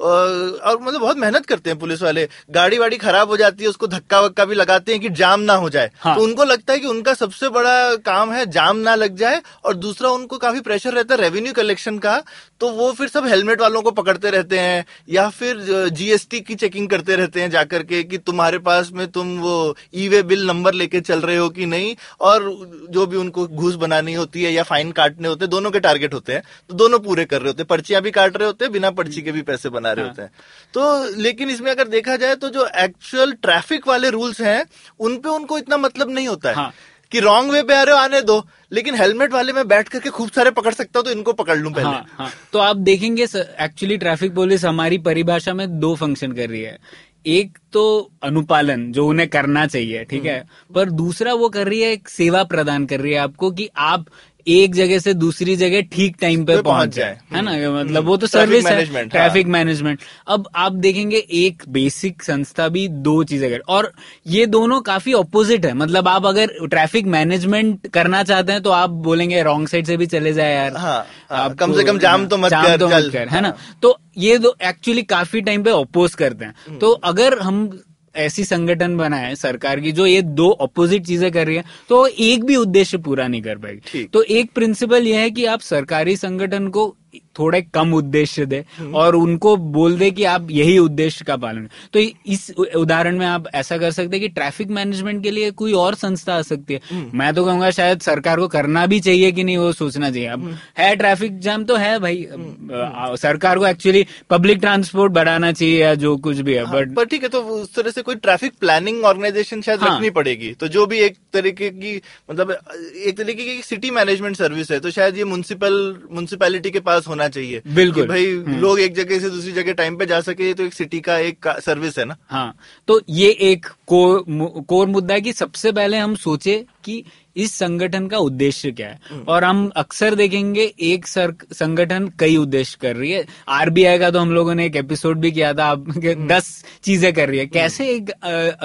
और, 0.00 0.28
और 0.50 0.80
मतलब 0.82 1.00
बहुत 1.00 1.16
मेहनत 1.18 1.46
करते 1.46 1.70
हैं 1.70 1.78
पुलिस 1.78 2.02
वाले। 2.02 2.28
गाड़ी 2.50 2.78
वाड़ी 2.78 2.96
खराब 2.98 3.28
हो 3.28 3.36
जाती 3.36 3.64
है 3.64 3.70
उसको 3.70 3.86
धक्का 3.86 4.20
वक्का 4.20 4.44
भी 4.44 4.54
लगाते 4.54 4.92
हैं 4.92 5.00
कि 5.00 5.08
जाम 5.10 5.40
ना 5.40 5.54
हो 5.54 5.70
जाए। 5.70 5.90
हाँ। 6.00 6.14
तो 6.16 6.22
उनको 6.22 6.44
लगता 6.44 6.72
है 6.72 6.78
कि 6.78 6.86
उनका 6.86 7.14
सबसे 7.14 7.48
बड़ा 7.48 7.94
काम 8.04 8.32
है 8.32 8.44
जाम 8.50 8.76
ना 8.78 8.94
लग 8.94 9.16
जाए 9.16 9.40
और 9.64 9.74
दूसरा 9.76 10.10
उनको 10.10 10.38
काफ़ी 10.38 10.60
प्रेशर 10.60 10.92
रहता 10.92 11.14
है 11.14 11.20
रेवेन्यू 11.20 11.52
कलेक्शन 11.52 11.98
का 11.98 12.22
तो 12.60 12.68
वो 12.70 12.92
फिर 12.92 13.08
सब 13.08 13.26
हेलमेट 13.26 13.60
वालों 13.60 13.82
को 13.82 13.90
पकड़ते 13.92 14.30
रहते 14.30 14.58
हैं 14.58 14.84
या 15.10 15.28
फिर 15.30 15.64
जीएसटी 15.92 16.40
की 16.40 16.54
चेकिंग 16.54 16.88
करते 16.88 17.16
रहते 17.16 17.40
हैं 17.40 17.50
जाकर 17.50 17.82
के 17.82 18.02
कि 18.02 18.18
तुम्हारे 18.18 18.58
पास 18.60 18.90
में 18.94 19.06
तुम 19.10 19.36
वो 19.38 19.76
ई 19.94 20.08
वे 20.08 20.22
बिल 20.22 20.46
नंबर 20.46 20.74
लेके 20.74 21.00
चल 21.00 21.20
रहे 21.20 21.36
हो 21.36 21.48
कि 21.48 21.66
नहीं। 21.66 21.94
और 22.20 22.42
जो 22.90 23.06
भी 23.06 23.16
उनको 23.16 23.46
घूस 23.48 23.74
बनानी 23.76 24.14
होती 24.14 24.42
है 24.44 24.52
या 24.52 24.62
फाइन 24.64 24.92
काटने 24.92 25.28
होते 25.28 25.44
हैं 25.44 25.50
दोनों 25.50 25.70
के 25.70 25.80
टारगेट 25.80 26.14
होते 26.14 26.32
हैं। 26.32 26.42
तो 26.70 26.74
दोनों 26.74 26.98
पूरे 27.00 27.24
कर 27.24 27.40
रहे 27.40 27.48
होते 27.48 27.62
हैं। 27.62 27.66
पर्चियाँ 27.68 28.02
भी 28.02 28.10
काट 28.10 28.36
रहे 28.36 28.46
होते 28.46 28.64
हैं 28.64 28.72
बिना 28.72 28.90
पर्ची 28.92 29.22
के 29.22 29.32
भी 29.32 29.42
पैसे 29.42 29.68
बना 29.70 29.92
रहे 29.92 30.04
हाँ। 30.04 30.10
होते 30.10 30.22
हैं। 30.22 30.30
तो 30.74 31.22
लेकिन 31.22 31.50
इसमें 31.50 31.70
अगर 31.70 31.88
देखा 31.88 32.16
जाए 32.16 32.34
तो 32.36 32.48
जो 32.48 32.68
एक्चुअल 32.78 33.32
ट्रैफ़िक 33.32 33.88
वाले 33.88 34.10
रूल्स 34.10 34.40
हैं 34.40 34.64
उन 35.00 35.16
पे 35.16 35.28
उनको 35.28 35.58
इतना 35.58 35.76
मतलब 35.78 36.10
नहीं 36.10 36.28
होता 36.28 36.48
है। 36.48 36.54
हाँ। 36.54 36.72
कि 37.12 37.20
रॉन्ग 37.20 37.50
वे 37.50 37.62
पे 37.62 37.74
आ 37.74 37.82
रहे 37.82 37.94
हो 37.94 38.00
आने 38.00 38.20
दो। 38.22 38.42
लेकिन 38.72 38.94
हेलमेट 38.94 39.32
वाले 39.32 39.52
में 39.52 39.66
बैठ 39.68 39.88
करके 39.88 40.10
खूब 40.10 40.30
सारे 40.30 40.50
पकड़ 40.50 40.72
सकता 40.74 40.98
हूँ 40.98 41.04
तो 41.04 41.10
इनको 41.10 41.32
पकड़ 41.32 41.56
लू 41.58 41.70
पहले। 41.70 41.86
हाँ, 41.86 42.04
हाँ. 42.18 42.30
तो 42.52 42.58
आप 42.58 42.76
देखेंगे 42.78 43.22
एक्चुअली 43.24 43.96
ट्रैफ़िक 43.96 44.34
पुलिस 44.34 44.64
हमारी 44.64 44.98
परिभाषा 44.98 45.54
में 45.54 45.78
दो 45.80 45.94
फ़ंक्शन 45.96 46.32
कर 46.32 46.48
रही 46.48 46.60
है। 46.62 46.78
एक 47.26 47.58
तो 47.72 48.10
अनुपालन 48.22 48.90
जो 48.92 49.06
उन्हें 49.06 49.28
करना 49.28 49.66
चाहिए 49.66 50.04
ठीक 50.04 50.24
है 50.24 50.38
हम्म। 50.38 50.74
पर 50.74 50.90
दूसरा 50.92 51.34
वो 51.34 51.48
कर 51.48 51.68
रही 51.68 51.80
है 51.80 51.92
एक 51.92 52.08
सेवा 52.08 52.42
प्रदान 52.44 52.86
कर 52.86 53.00
रही 53.00 53.12
है 53.12 53.18
आपको 53.18 53.50
कि 53.50 53.68
आप 53.86 54.06
एक 54.48 54.74
जगह 54.74 54.98
से 54.98 55.14
दूसरी 55.14 55.56
जगह 55.56 55.80
ठीक 55.80 56.16
टाइम 56.20 56.44
पे 56.44 56.52
पहुँच 56.62 56.88
जाए। 56.88 57.18
है 57.32 57.42
ना? 57.42 57.50
हम्म, 57.50 57.80
मतलब 57.80 58.04
वो 58.04 58.16
तो 58.16 58.26
सर्विस 58.26 58.66
है। 58.66 58.76
ट्रैफ़िक 59.10 59.46
मैनेजमेंट 59.46 59.98
अब 60.26 60.48
आप 60.56 60.72
देखेंगे 60.72 61.16
एक 61.16 61.62
बेसिक 61.68 62.22
संस्था 62.22 62.68
भी 62.68 62.88
दो 62.88 63.24
चीज़ें 63.24 63.50
कर 63.50 63.58
और 63.68 63.92
ये 64.26 64.46
दोनों 64.46 64.80
काफ़ी 64.80 65.12
ऑपोजिट 65.12 65.66
है। 65.66 65.74
मतलब 65.74 66.08
आप 66.08 66.26
अगर 66.26 66.46
ट्रैफ़िक 66.46 67.06
मैनेजमेंट 67.06 67.86
करना 67.86 68.22
चाहते 68.22 68.52
हैं 68.52 68.62
तो 68.62 68.70
आप 68.70 68.90
बोलेंगे 68.90 69.42
रॉन्ग 69.42 69.68
साइड 69.68 69.86
से 69.86 69.96
भी 69.96 70.06
चले 70.06 70.32
जाए 70.32 70.54
यार। 70.54 70.76
हाँ, 70.76 71.06
हाँ, 71.30 71.40
आपको- 71.44 71.58
कम 71.58 71.74
से 71.74 71.84
कम 71.84 71.98
जाम 71.98 72.26
तो 72.26 72.36
मत 72.36 72.50
जाम 72.50 72.64
कर, 72.64 72.76
तो 72.76 72.88
मत 72.88 73.10
कर 73.12 73.28
है 73.28 73.40
ना? 73.40 73.56
तो 73.82 73.98
ये 74.18 74.38
दो 74.38 74.56
एक्चुअली 74.62 75.02
काफ़ी 75.02 75.40
टाइम 75.40 75.62
पे 75.62 75.70
अपोज 75.70 76.14
करते 76.14 76.44
हैं। 76.44 76.54
तो 76.78 76.90
अगर 76.90 77.38
हम 77.38 77.80
ऐसी 78.16 78.44
संगठन 78.44 78.96
बना 78.96 79.16
है 79.16 79.34
सरकार 79.34 79.80
की 79.80 79.92
जो 79.92 80.06
ये 80.06 80.22
दो 80.22 80.48
अपोजिट 80.48 81.06
चीज़ें 81.06 81.30
कर 81.32 81.46
रही 81.46 81.56
है 81.56 81.64
तो 81.88 82.06
एक 82.06 82.44
भी 82.44 82.56
उद्देश्य 82.56 82.98
पूरा 82.98 83.26
नहीं 83.28 83.42
कर 83.42 83.58
पाएगी। 83.58 84.04
तो 84.04 84.22
एक 84.22 84.50
प्रिंसिपल 84.54 85.06
यह 85.06 85.20
है 85.20 85.30
कि 85.30 85.44
आप 85.44 85.60
सरकारी 85.60 86.16
संगठन 86.16 86.68
को 86.68 86.94
थोड़े 87.38 87.60
कम 87.74 87.92
उद्देश्य 87.94 88.44
दे 88.46 88.64
और 88.94 89.16
उनको 89.16 89.56
बोल 89.56 89.96
दे 89.98 90.10
कि 90.10 90.24
आप 90.26 90.50
यही 90.50 90.78
उद्देश्य 90.78 91.24
का 91.24 91.36
पालन 91.36 91.68
तो 91.92 91.98
इस 91.98 92.50
उदाहरण 92.76 93.18
में 93.18 93.26
आप 93.26 93.46
ऐसा 93.54 93.78
कर 93.78 93.90
सकते 93.90 94.16
हैं 94.16 94.20
कि 94.20 94.28
ट्रैफ़िक 94.30 94.70
मैनेजमेंट 94.70 95.22
के 95.22 95.30
लिए 95.30 95.50
कोई 95.52 95.72
और 95.74 95.94
संस्था 95.94 96.34
आ 96.34 96.42
सकती 96.42 96.74
है। 96.74 96.80
मैं 97.14 97.32
तो 97.34 97.44
कहूँगा 97.44 97.70
शायद 97.70 98.00
सरकार 98.00 98.40
को 98.40 98.48
करना 98.48 98.84
भी 98.86 99.00
चाहिए 99.00 99.30
कि 99.32 99.44
नहीं 99.44 99.56
वो 99.56 99.70
सोचना 99.72 100.10
चाहिए। 100.10 100.28
अब 100.28 100.48
है 100.78 100.94
ट्रैफ़िक 100.96 101.38
जाम 101.38 101.64
तो 101.64 101.76
है 101.76 101.98
भाई। 101.98 102.24
आ, 102.24 103.14
सरकार 103.16 103.58
को 103.58 103.66
एक्चुअली 103.66 104.06
पब्लिक 104.30 104.58
ट्रांसपोर्ट 104.58 105.12
बढ़ाना 105.12 105.52
चाहिए 105.52 105.80
या 105.82 105.94
जो 105.96 106.16
कुछ 106.18 106.38
भी 106.38 106.54
है 106.54 106.64
बट 106.72 106.94
पर 106.94 107.04
ठीक 107.04 107.22
है 107.22 107.28
तो 107.28 107.42
उस 107.42 107.74
तरह 107.74 107.90
से 107.90 108.02
कोई 108.02 108.14
ट्रैफ़िक 108.16 108.52
प्लानिंग 108.60 109.04
ऑर्गेनाइजेशन 109.04 109.62
शायद 109.62 109.80
हाँ। 109.80 109.94
रखनी 109.94 110.10
पड़ेगी। 110.10 110.52
तो 110.54 110.68
जो 110.68 110.86
भी 110.86 110.98
एक 111.00 111.16
तरीके 111.32 111.70
की 111.70 111.96
मतलब 112.30 112.50
एक 112.50 113.16
तरीके 113.18 113.44
की 113.44 113.62
सिटी 113.62 113.90
मैनेजमेंट 113.92 114.36
सर्विस 114.36 114.70
है 114.70 114.80
तो 114.80 114.90
शायद 114.90 115.16
ये 115.18 115.24
म्यूनसिपल 115.24 115.74
म्यूनसिपैलिटी 116.12 116.70
के 116.70 116.80
पास 116.80 116.97
होना 117.06 117.28
चाहिए 117.28 117.62
बिल्कुल। 117.74 118.06
भाई 118.06 118.26
लोग 118.60 118.80
एक 118.80 118.94
जगह 118.94 119.18
से 119.18 119.30
दूसरी 119.30 119.52
जगह 119.52 119.72
टाइम 119.72 119.96
पे 119.96 120.06
जा 120.06 120.20
सके 120.20 120.46
ये 120.46 120.54
तो 120.54 120.64
एक 120.64 120.74
सिटी 120.74 121.00
का 121.00 121.18
एक 121.18 121.48
सर्विस 121.64 121.98
है 121.98 122.04
ना 122.04 122.16
हाँ 122.30 122.56
तो 122.88 123.00
ये 123.08 123.30
एक 123.50 123.66
कोर 123.86 124.24
कोर 124.68 124.86
मुद्दा 124.86 125.14
है 125.14 125.20
कि 125.20 125.32
सबसे 125.32 125.72
पहले 125.72 125.96
हम 125.96 126.14
सोचे 126.14 126.64
कि 126.84 127.04
इस 127.38 127.52
संगठन 127.54 128.06
का 128.06 128.18
उद्देश्य 128.18 128.70
क्या 128.72 128.88
है? 128.88 129.20
और 129.28 129.44
हम 129.44 129.70
अक्सर 129.76 130.14
देखेंगे 130.14 130.62
एक 130.82 131.06
सर 131.06 131.32
संगठन 131.52 132.10
कई 132.18 132.36
उद्देश्य 132.36 132.78
कर 132.80 132.96
रही 132.96 133.10
है। 133.10 133.24
आरबीआई 133.50 133.98
का 133.98 134.10
तो 134.10 134.18
हम 134.18 134.32
लोगों 134.32 134.54
ने 134.54 134.66
एक 134.66 134.76
एपिसोड 134.76 135.18
भी 135.20 135.30
किया 135.32 135.52
था 135.54 135.66
आप 135.66 135.88
दस 136.28 136.64
चीज़ें 136.84 137.12
कर 137.12 137.28
रही 137.28 137.38
है। 137.38 137.46
कैसे 137.48 137.88
एक 137.88 138.10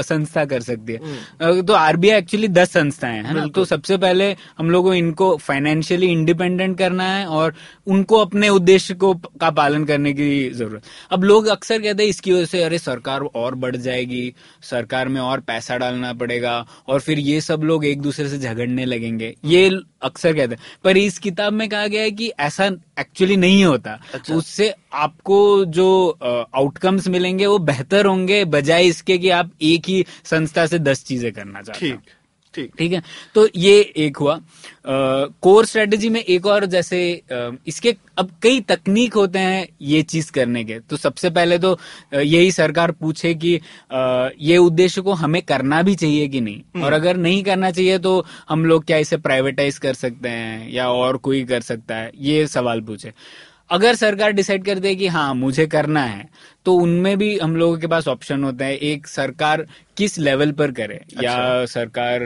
संस्था 0.01 0.45
कर 0.45 0.62
सकती 0.62 0.93
है? 0.93 1.62
तो 1.62 1.73
आरबीआई 1.73 2.17
एक्चुअली 2.17 2.47
दस 2.49 2.71
संस्थाएँ 2.73 3.21
हैं 3.23 3.33
ना? 3.33 3.45
तो 3.47 3.65
सबसे 3.65 3.97
पहले 3.97 4.31
हम 4.57 4.69
लोगों 4.69 4.89
को 4.89 4.95
इनको 4.95 5.36
फाइनेंशियली 5.38 6.07
इंडिपेंडेंट 6.07 6.77
करना 6.77 7.03
है 7.05 7.25
और 7.27 7.53
उनको 7.88 8.17
अपने 8.17 8.49
उद्देश्य 8.49 8.93
को 8.95 9.13
का 9.41 9.49
पालन 9.51 9.86
करने 9.86 10.13
की 10.13 10.49
ज़रूरत। 10.51 10.83
अब 11.12 11.23
लोग 11.23 11.47
अक्सर 11.47 11.81
कहते 11.81 12.03
हैं 12.03 12.09
इसकी 12.09 12.31
वजह 12.33 12.45
से 12.45 12.63
अरे 12.63 12.77
सरकार 12.79 13.21
और 13.36 13.55
बढ़ 13.55 13.75
जाएगी 13.77 14.33
सरकार 14.63 15.07
में 15.07 15.19
और 15.21 15.39
पैसा 15.41 15.77
डालना 15.77 16.13
पड़ेगा 16.15 16.53
और 16.88 16.99
फिर 16.99 17.19
ये 17.19 17.39
सब 17.41 17.63
लोग 17.63 17.86
एक 17.86 18.01
दूसरे 18.01 18.27
से 18.29 18.38
झगड़ने 18.63 18.86
लगेंगे। 18.86 19.34
ये 19.45 19.69
अक्सर 20.02 20.34
कहते 20.34 20.56
हैं। 20.56 20.62
पर 20.84 20.97
इस 20.97 21.17
किताब 21.19 21.54
में 21.54 21.67
कहा 21.69 21.88
गया 21.88 22.02
है 22.02 22.12
कि 22.12 22.32
ऐसा 22.39 22.65
एक्चुअली 22.99 23.38
नहीं 23.38 23.63
होता। 23.65 23.99
अच्छा। 24.13 24.36
उससे 24.36 24.73
आपको 24.93 25.65
जो 25.67 25.88
आउटकम्स 26.56 27.08
मिलेंगे 27.08 27.45
वो 27.45 27.58
बेहतर 27.60 28.06
होंगे 28.06 28.43
बजाय 28.47 28.88
इसके 28.88 29.17
कि 29.17 29.30
आप 29.30 29.52
एक 29.62 29.89
ही 29.89 30.06
संस्था 30.26 30.65
से 30.65 30.80
दस 30.80 31.04
चीज़ें 31.04 31.32
करना 31.34 31.62
चाहते 31.62 31.89
हो। 31.89 31.97
ठीक। 32.56 32.72
ठीक 32.78 32.92
है? 32.94 33.02
तो 33.36 33.48
ये 33.56 33.80
एक 33.98 34.18
हुआ। 34.18 34.39
कोर 34.88 35.66
स्ट्रेटेजी 35.66 36.10
में 36.10 36.20
एक 36.22 36.46
और 36.46 36.66
जैसे 36.66 37.00
इसके 37.68 37.96
अब 38.18 38.32
कई 38.44 38.60
तकनीक 38.62 39.13
होते 39.13 39.39
हैं 39.39 39.68
ये 39.82 40.02
चीज़ 40.04 40.32
करने 40.32 40.63
के। 40.63 40.80
तो 40.80 40.98
सबसे 40.98 41.30
पहले 41.30 41.58
तो 41.60 41.78
यही 42.13 42.52
सरकार 42.52 42.92
पूछे 42.92 43.34
कि 43.36 43.54
ये 44.42 44.58
उद्देश्य 44.58 45.02
को 45.02 45.13
हमें 45.13 45.42
करना 45.42 45.82
भी 45.82 45.96
चाहिए 45.96 46.28
कि 46.28 46.42
नहीं? 46.42 46.82
और 46.82 46.94
अगर 46.94 47.18
नहीं 47.18 47.44
करना 47.44 47.72
चाहिए 47.72 47.98
तो 48.00 48.26
हम 48.50 48.66
लोग 48.66 48.86
क्या 48.86 48.98
इसे 48.98 49.18
प्राइवेटाइज 49.20 49.78
कर 49.78 49.94
सकते 49.96 50.30
हैं 50.30 50.70
या 50.72 50.89
और 50.92 51.18
कोई 51.20 51.44
कर 51.46 51.62
सकता 51.62 51.96
है? 51.96 52.12
ये 52.16 52.46
सवाल 52.48 52.82
पूछे। 52.82 53.13
अगर 53.69 53.95
सरकार 53.95 54.32
डिसाइड 54.32 54.65
कर 54.65 54.80
दे 54.80 54.95
कि 54.95 55.08
हाँ 55.08 55.34
मुझे 55.36 55.67
करना 55.67 56.04
है 56.04 56.30
तो 56.65 56.73
उनमें 56.73 57.17
भी 57.17 57.38
हम 57.39 57.56
लोगों 57.56 57.78
के 57.78 57.88
पास 57.88 58.08
ऑप्शन 58.08 58.43
होता 58.43 58.65
है 58.65 58.76
एक 58.78 59.08
सरकार 59.08 59.65
किस 59.97 60.19
लेवल 60.19 60.52
पर 60.52 60.71
करे 60.71 60.95
अच्छा। 60.95 61.23
या 61.23 61.65
सरकार 61.65 62.19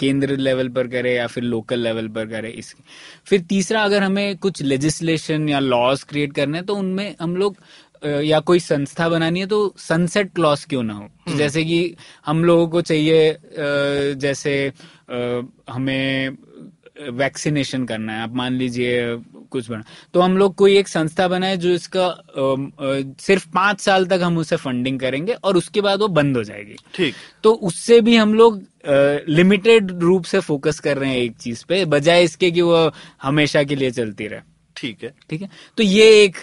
केंद्र 0.00 0.36
लेवल 0.36 0.68
पर 0.68 0.86
करे 0.86 1.14
या 1.14 1.26
फिर 1.26 1.44
लोकल 1.44 1.80
लेवल 1.80 2.08
पर 2.08 2.26
करे 2.26 2.48
इसकी 2.48 2.82
फिर 3.26 3.40
तीसरा 3.40 3.82
अगर 3.82 4.02
हमें 4.02 4.36
कुछ 4.36 4.62
लेजिस्लेशन 4.62 5.48
या 5.48 5.58
लॉज 5.58 6.02
क्रिएट 6.02 6.32
करने 6.32 6.58
हैं 6.58 6.66
तो 6.66 6.74
उनमें 6.74 7.14
हम 7.20 7.36
लोग 7.36 7.56
या 8.04 8.40
कोई 8.40 8.60
संस्था 8.60 9.08
बनानी 9.08 9.40
है 9.40 9.46
तो 9.46 9.74
सनसेट 9.78 10.34
क्लॉज 10.34 10.64
क्यों 10.64 10.82
ना 10.82 10.94
हो? 10.94 11.08
जैसे 11.36 11.64
कि 11.64 11.94
हम 12.26 12.44
लोगों 12.44 12.68
को 12.68 12.80
चाहिए 12.80 13.36
जैसे 14.14 14.72
हमें 15.70 16.36
वैक्सीनेशन 17.00 17.84
करना 17.84 18.12
है 18.12 18.22
आप 18.22 18.34
मान 18.34 18.54
लीजिए 18.54 19.16
कुछ 19.50 19.70
बना। 19.70 19.84
तो 20.14 20.20
हम 20.20 20.36
लोग 20.38 20.54
कोई 20.54 20.76
एक 20.78 20.88
संस्था 20.88 21.28
बनाए 21.28 21.56
जो 21.56 21.70
इसका 21.70 22.08
सिर्फ़ 23.20 23.48
पाँच 23.54 23.80
साल 23.80 24.06
तक 24.06 24.20
हम 24.22 24.38
उसे 24.38 24.56
फंडिंग 24.56 25.00
करेंगे 25.00 25.32
और 25.34 25.56
उसके 25.56 25.80
बाद 25.80 26.00
वो 26.00 26.08
बंद 26.10 26.36
हो 26.36 26.42
जाएगी। 26.44 26.76
ठीक। 26.94 27.14
तो 27.44 27.52
उससे 27.52 28.00
भी 28.00 28.16
हम 28.16 28.34
लोग 28.34 28.62
लिमिटेड 29.28 29.90
रूप 29.92 30.24
से 30.24 30.40
फोकस 30.40 30.80
कर 30.80 30.98
रहे 30.98 31.10
हैं 31.10 31.16
एक 31.16 31.36
चीज़ 31.36 31.64
पे 31.68 31.84
बजाय 31.86 32.24
इसके 32.24 32.50
कि 32.50 32.60
वो 32.62 32.90
हमेशा 33.22 33.62
के 33.62 33.74
लिए 33.74 33.90
चलती 33.90 34.26
रहे। 34.26 34.40
ठीक 34.80 35.02
है। 35.04 35.12
ठीक 35.30 35.42
है? 35.42 35.48
तो 35.76 35.82
ये 35.82 36.04
एक 36.24 36.36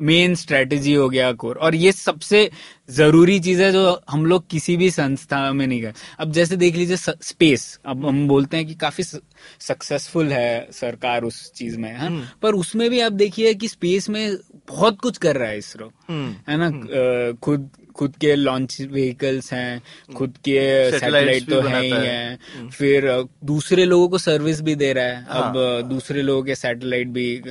मेन 0.00 0.34
स्ट्रेटेजी 0.34 0.94
हो 0.94 1.08
गया 1.08 1.32
कोर। 1.32 1.56
और 1.56 1.74
ये 1.74 1.92
सबसे 1.92 2.50
ज़रूरी 2.90 3.38
चीज़ 3.40 3.62
है 3.62 3.70
जो 3.72 4.00
हम 4.10 4.24
लोग 4.26 4.46
किसी 4.50 4.76
भी 4.76 4.90
संस्था 4.90 5.52
में 5.52 5.66
नहीं 5.66 5.80
गए 5.82 5.92
अब 6.20 6.32
जैसे 6.32 6.56
देख 6.56 6.76
लीजिए 6.76 6.96
स्पेस 6.96 7.78
अब 7.86 8.06
हम 8.06 8.26
बोलते 8.28 8.56
हैं 8.56 8.66
कि 8.66 8.74
काफ़ी 8.74 9.04
सक्सेसफुल 9.04 10.32
है 10.32 10.68
सरकार 10.72 11.24
उस 11.24 11.52
चीज़ 11.52 11.78
में 11.78 11.90
है 11.90 12.10
पर 12.42 12.54
उसमें 12.54 12.88
भी 12.90 13.00
आप 13.00 13.12
देखिए 13.12 13.54
कि 13.54 13.68
स्पेस 13.68 14.08
में 14.10 14.36
बहुत 14.72 15.00
कुछ 15.00 15.16
कर 15.18 15.36
रहा 15.36 15.48
है 15.48 15.58
इसरो। 15.58 15.92
हम्म, 16.08 16.52
है 16.52 16.56
ना? 16.56 16.68
अ, 16.68 17.32
खुद 17.42 17.70
खुद 17.96 18.16
के 18.16 18.34
लॉन्च 18.34 18.80
व्हीकल्स 18.80 19.52
हैं 19.52 19.82
खुद 20.16 20.30
के 20.30 20.90
सैटेलाइट 20.90 21.50
तो 21.50 21.60
है 21.60 21.82
ही 21.82 21.90
है। 21.90 22.38
फिर 22.72 23.24
दूसरे 23.44 23.84
लोगों 23.84 24.08
को 24.08 24.18
सर्विस 24.18 24.60
भी 24.60 24.74
दे 24.74 24.92
रहा 24.92 25.04
है। 25.04 25.26
हाँ। 25.30 25.42
अब 25.42 25.82
दूसरे 25.88 26.22
लोगों 26.22 26.42
के 26.42 26.54
सैटेलाइट 26.54 27.08
भी। 27.08 27.42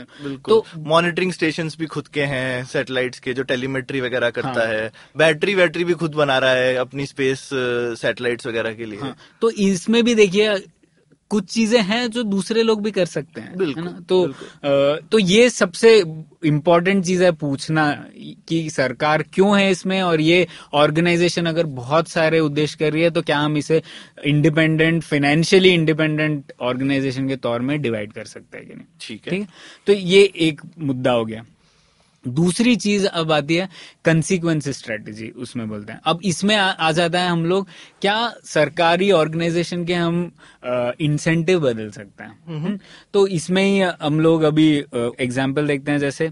तो 0.49 0.65
मॉनिटरिंग 0.77 1.31
स्टेशन 1.31 1.69
भी 1.79 1.85
खुद 1.85 2.07
के 2.07 2.21
हैं 2.21 2.65
सैटेलाइट्स 2.65 3.19
के 3.19 3.33
जो 3.33 3.43
टेलीमेट्री 3.43 4.01
वगैरह 4.01 4.29
करता 4.29 4.49
हाँ। 4.49 4.65
है। 4.65 4.91
बैटरी 5.17 5.55
वैटरी 5.55 5.83
भी 5.83 5.93
खुद 5.93 6.11
बना 6.11 6.37
रहा 6.37 6.51
है 6.51 6.75
अपनी 6.75 7.05
स्पेस 7.05 7.49
सैटेलाइट्स 8.01 8.47
वगैरह 8.47 8.73
के 8.73 8.85
लिए। 8.85 8.99
हाँ। 8.99 9.15
तो 9.41 9.49
इसमें 9.49 10.03
भी 10.03 10.15
देखिए 10.15 10.55
कुछ 11.31 11.45
चीज़ें 11.45 11.81
हैं 11.83 12.09
जो 12.11 12.23
दूसरे 12.25 12.63
लोग 12.63 12.81
भी 12.83 12.91
कर 12.91 13.05
सकते 13.05 13.41
हैं 13.41 13.57
बिल्कुल, 13.57 13.83
है 13.83 13.91
ना? 13.91 13.99
तो 14.09 14.23
अ, 14.23 14.99
तो 15.11 15.19
ये 15.19 15.49
सबसे 15.49 15.97
इम्पोर्टेंट 16.45 17.03
चीज़ 17.05 17.23
है 17.23 17.31
पूछना 17.31 17.85
कि 18.47 18.69
सरकार 18.69 19.23
क्यों 19.33 19.59
है 19.59 19.69
इसमें? 19.71 20.01
और 20.01 20.21
ये 20.21 20.47
ऑर्गेनाइजेशन 20.73 21.45
अगर 21.45 21.65
बहुत 21.77 22.07
सारे 22.07 22.39
उद्देश्य 22.39 22.77
कर 22.79 22.91
रही 22.93 23.03
है 23.03 23.09
तो 23.09 23.21
क्या 23.21 23.37
हम 23.39 23.57
इसे 23.57 23.81
इंडिपेंडेंट 24.25 25.01
फाइनेंशियली 25.03 25.69
इंडिपेंडेंट 25.69 26.53
ऑर्गेनाइजेशन 26.61 27.27
के 27.27 27.35
तौर 27.37 27.61
में 27.61 27.81
डिवाइड 27.81 28.13
कर 28.13 28.25
सकते 28.25 28.57
हैं 28.57 28.67
कि 28.67 28.73
नहीं? 28.73 28.85
ठीक 29.01 29.21
है। 29.25 29.31
ठीक 29.31 29.41
है? 29.41 29.47
तो 29.87 29.93
ये 29.93 30.21
एक 30.41 30.61
मुद्दा 30.79 31.11
हो 31.11 31.25
गया। 31.25 31.43
दूसरी 32.25 32.75
चीज़ 32.75 33.05
अब 33.07 33.31
आती 33.31 33.55
है 33.55 33.67
कंसिक्वेंस 34.05 34.67
स्ट्रेटेजी 34.69 35.29
उसमें 35.37 35.67
बोलते 35.69 35.93
हैं। 35.93 35.99
अब 36.05 36.19
इसमें 36.23 36.55
आ, 36.55 36.65
आ 36.65 36.91
जाता 36.91 37.21
है 37.21 37.29
हम 37.29 37.45
लोग 37.45 37.67
क्या 38.01 38.33
सरकारी 38.45 39.11
ऑर्गेनाइजेशन 39.11 39.85
के 39.85 39.93
हम 39.93 40.31
इंसेंटिव 41.01 41.59
बदल 41.59 41.89
सकते 41.91 42.23
हैं? 42.23 42.37
हम्म? 42.47 42.77
तो 43.13 43.27
इसमें 43.29 43.63
ही 43.63 43.79
हम 43.79 44.19
लोग 44.19 44.43
अभी 44.43 44.69
एग्ज़ाम्पल 44.95 45.67
देखते 45.67 45.91
हैं 45.91 45.99
जैसे 45.99 46.31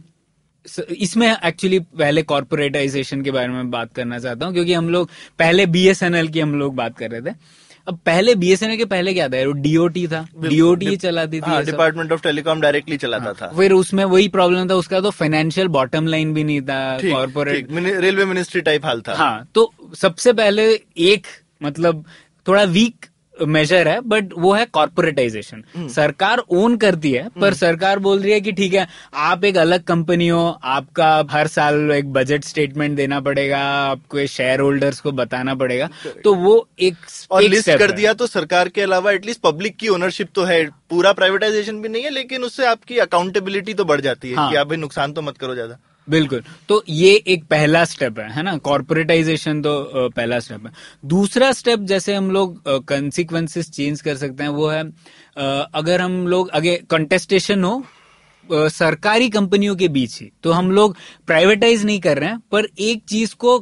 इसमें 0.92 1.28
एक्चुअली 1.28 1.80
पहले 1.80 2.22
कॉर्पोरेटाइजेशन 2.24 3.22
के 3.22 3.32
बारे 3.32 3.48
में 3.48 3.70
बात 3.72 3.94
करना 3.94 4.20
चाहता 4.20 4.46
हूँ 4.46 4.54
क्योंकि 4.54 4.74
हम 4.74 4.90
लोग 4.90 5.10
पहले 5.40 5.66
बीएसएनएल 5.66 6.28
की 6.28 6.40
हम 6.40 6.56
लोग 6.56 6.76
बात 6.76 6.98
कर 6.98 7.12
रहे 7.12 7.22
थे। 7.22 7.36
अब 7.90 7.98
पहले 8.06 8.34
बीएसएनएल 8.36 8.78
के 8.78 8.86
पहले 8.86 9.14
क्या 9.14 9.28
था? 9.30 9.44
डीओटी 9.62 10.06
था। 10.08 10.22
डीओटी 10.40 10.96
चलाती 10.98 11.38
थी 11.38 11.50
हाँ। 11.50 11.64
डिपार्टमेंट 11.66 12.12
ऑफ़ 12.12 12.22
टेलीकॉम 12.24 12.62
डायरेक्टली 12.62 12.98
चलाता 12.98 13.34
था। 13.34 13.48
फिर 13.58 13.72
उसमें 13.72 14.04
वही 14.06 14.28
प्रॉब्लम 14.28 14.70
था 14.70 14.76
उसका 14.76 15.00
तो 15.02 15.12
फाइनेंशियल 15.12 15.68
बॉटम 15.68 16.08
लाइन 16.08 16.34
भी 16.34 16.44
नहीं 16.44 16.62
था 16.62 16.98
कॉर्पोरेट 17.04 17.72
रेलवे 17.72 18.26
मिनिस्ट्री 18.26 18.62
टाइप 18.62 18.86
हाल 18.86 19.02
था। 19.02 19.16
हाँ 19.16 19.48
तो 19.56 19.72
सबसे 19.98 20.34
पहले 20.34 20.72
एक 20.98 21.28
मतलब 21.64 22.04
थोड़ा 22.48 22.64
वीक 22.64 23.06
मेजर 23.42 23.88
है 23.88 24.00
बट 24.02 24.34
वो 24.38 24.54
है 24.54 24.66
कॉर्पोरेटाइजेशन 24.66 25.64
हम्म। 25.76 25.88
सरकार 25.88 26.40
ओन 26.52 26.78
करती 26.78 27.12
है 27.12 27.28
पर 27.42 27.54
सरकार 27.54 28.00
बोल 28.00 28.20
रही 28.20 28.32
है 28.32 28.42
कि 28.42 28.52
ठीक 28.52 28.74
है 28.74 28.88
आप 29.14 29.44
एक 29.46 29.58
अलग 29.58 29.84
कंपनी 29.84 30.28
हो 30.28 30.46
आपका 30.64 31.10
हर 31.32 31.48
साल 31.48 31.92
एक 31.92 32.12
बजट 32.14 32.44
स्टेटमेंट 32.44 32.96
देना 32.98 33.20
पड़ेगा 33.20 33.60
आपको 33.60 34.26
शेयर 34.28 34.60
होल्डर्स 34.60 35.00
को 35.00 35.12
बताना 35.12 35.56
पड़ेगा 35.56 35.90
तो 36.24 36.34
वो 36.36 36.68
एक 36.80 36.96
और 37.32 37.44
एक 37.44 37.50
लिस्ट 37.50 37.72
कर 37.72 37.92
दिया 37.92 38.14
तो 38.14 38.28
सरकार 38.28 38.70
के 38.70 38.82
अलावा 38.82 39.12
एटलीस्ट 39.12 39.42
पब्लिक 39.42 39.78
की 39.78 39.88
ओनरशिप 39.88 40.30
तो 40.36 40.44
है 40.44 40.64
पूरा 40.90 41.14
प्राइवेटाइजेशन 41.14 41.82
भी 41.82 41.90
नहीं 41.90 42.04
है 42.04 42.10
लेकिन 42.10 42.44
उससे 42.44 42.66
आपकी 42.66 42.98
अकाउंटेबिलिटी 43.00 43.74
तो 43.74 43.86
बढ़ 43.86 44.02
जाती 44.02 44.30
है 44.30 44.36
हाँ। 44.36 44.50
कि 44.50 44.56
आप 44.56 44.74
नुकसान 44.74 45.14
तो 45.14 45.22
मत 45.22 45.38
करो 45.38 45.54
ज़्यादा। 45.54 45.78
बिल्कुल। 46.10 46.44
तो 46.70 46.84
ये 46.90 47.14
एक 47.28 47.44
पहला 47.46 47.84
स्टेप 47.86 48.20
है 48.20 48.30
है 48.34 48.44
ना? 48.44 48.56
कॉर्पोरेटाइजेशन 48.60 49.62
तो 49.62 50.10
पहला 50.10 50.40
स्टेप 50.40 50.66
है। 50.66 50.72
दूसरा 51.06 51.52
स्टेप 51.52 51.80
जैसे 51.86 52.14
हम 52.16 52.32
लोग 52.32 52.62
कंसिक्वेंसेस 52.88 53.70
चेंज 53.72 54.02
कर 54.02 54.16
सकते 54.18 54.44
हैं, 54.44 54.50
वो 54.50 54.68
है 54.68 54.84
अगर 55.74 56.02
हम 56.02 56.28
लोग 56.28 56.50
अगे 56.50 56.76
कंटेस्टेशन 56.90 57.64
हो 57.64 57.84
सरकारी 58.52 59.30
कंपनियों 59.30 59.76
के 59.76 59.88
बीच 59.88 60.20
ही। 60.22 60.30
तो 60.44 60.52
हम 60.52 60.72
लोग 60.72 60.96
प्राइवेटाइज 61.28 61.86
नहीं 61.86 62.00
कर 62.00 62.18
रहे 62.18 62.30
हैं 62.30 62.40
पर 62.52 62.68
एक 62.80 63.04
चीज़ 63.10 63.36
को 63.36 63.58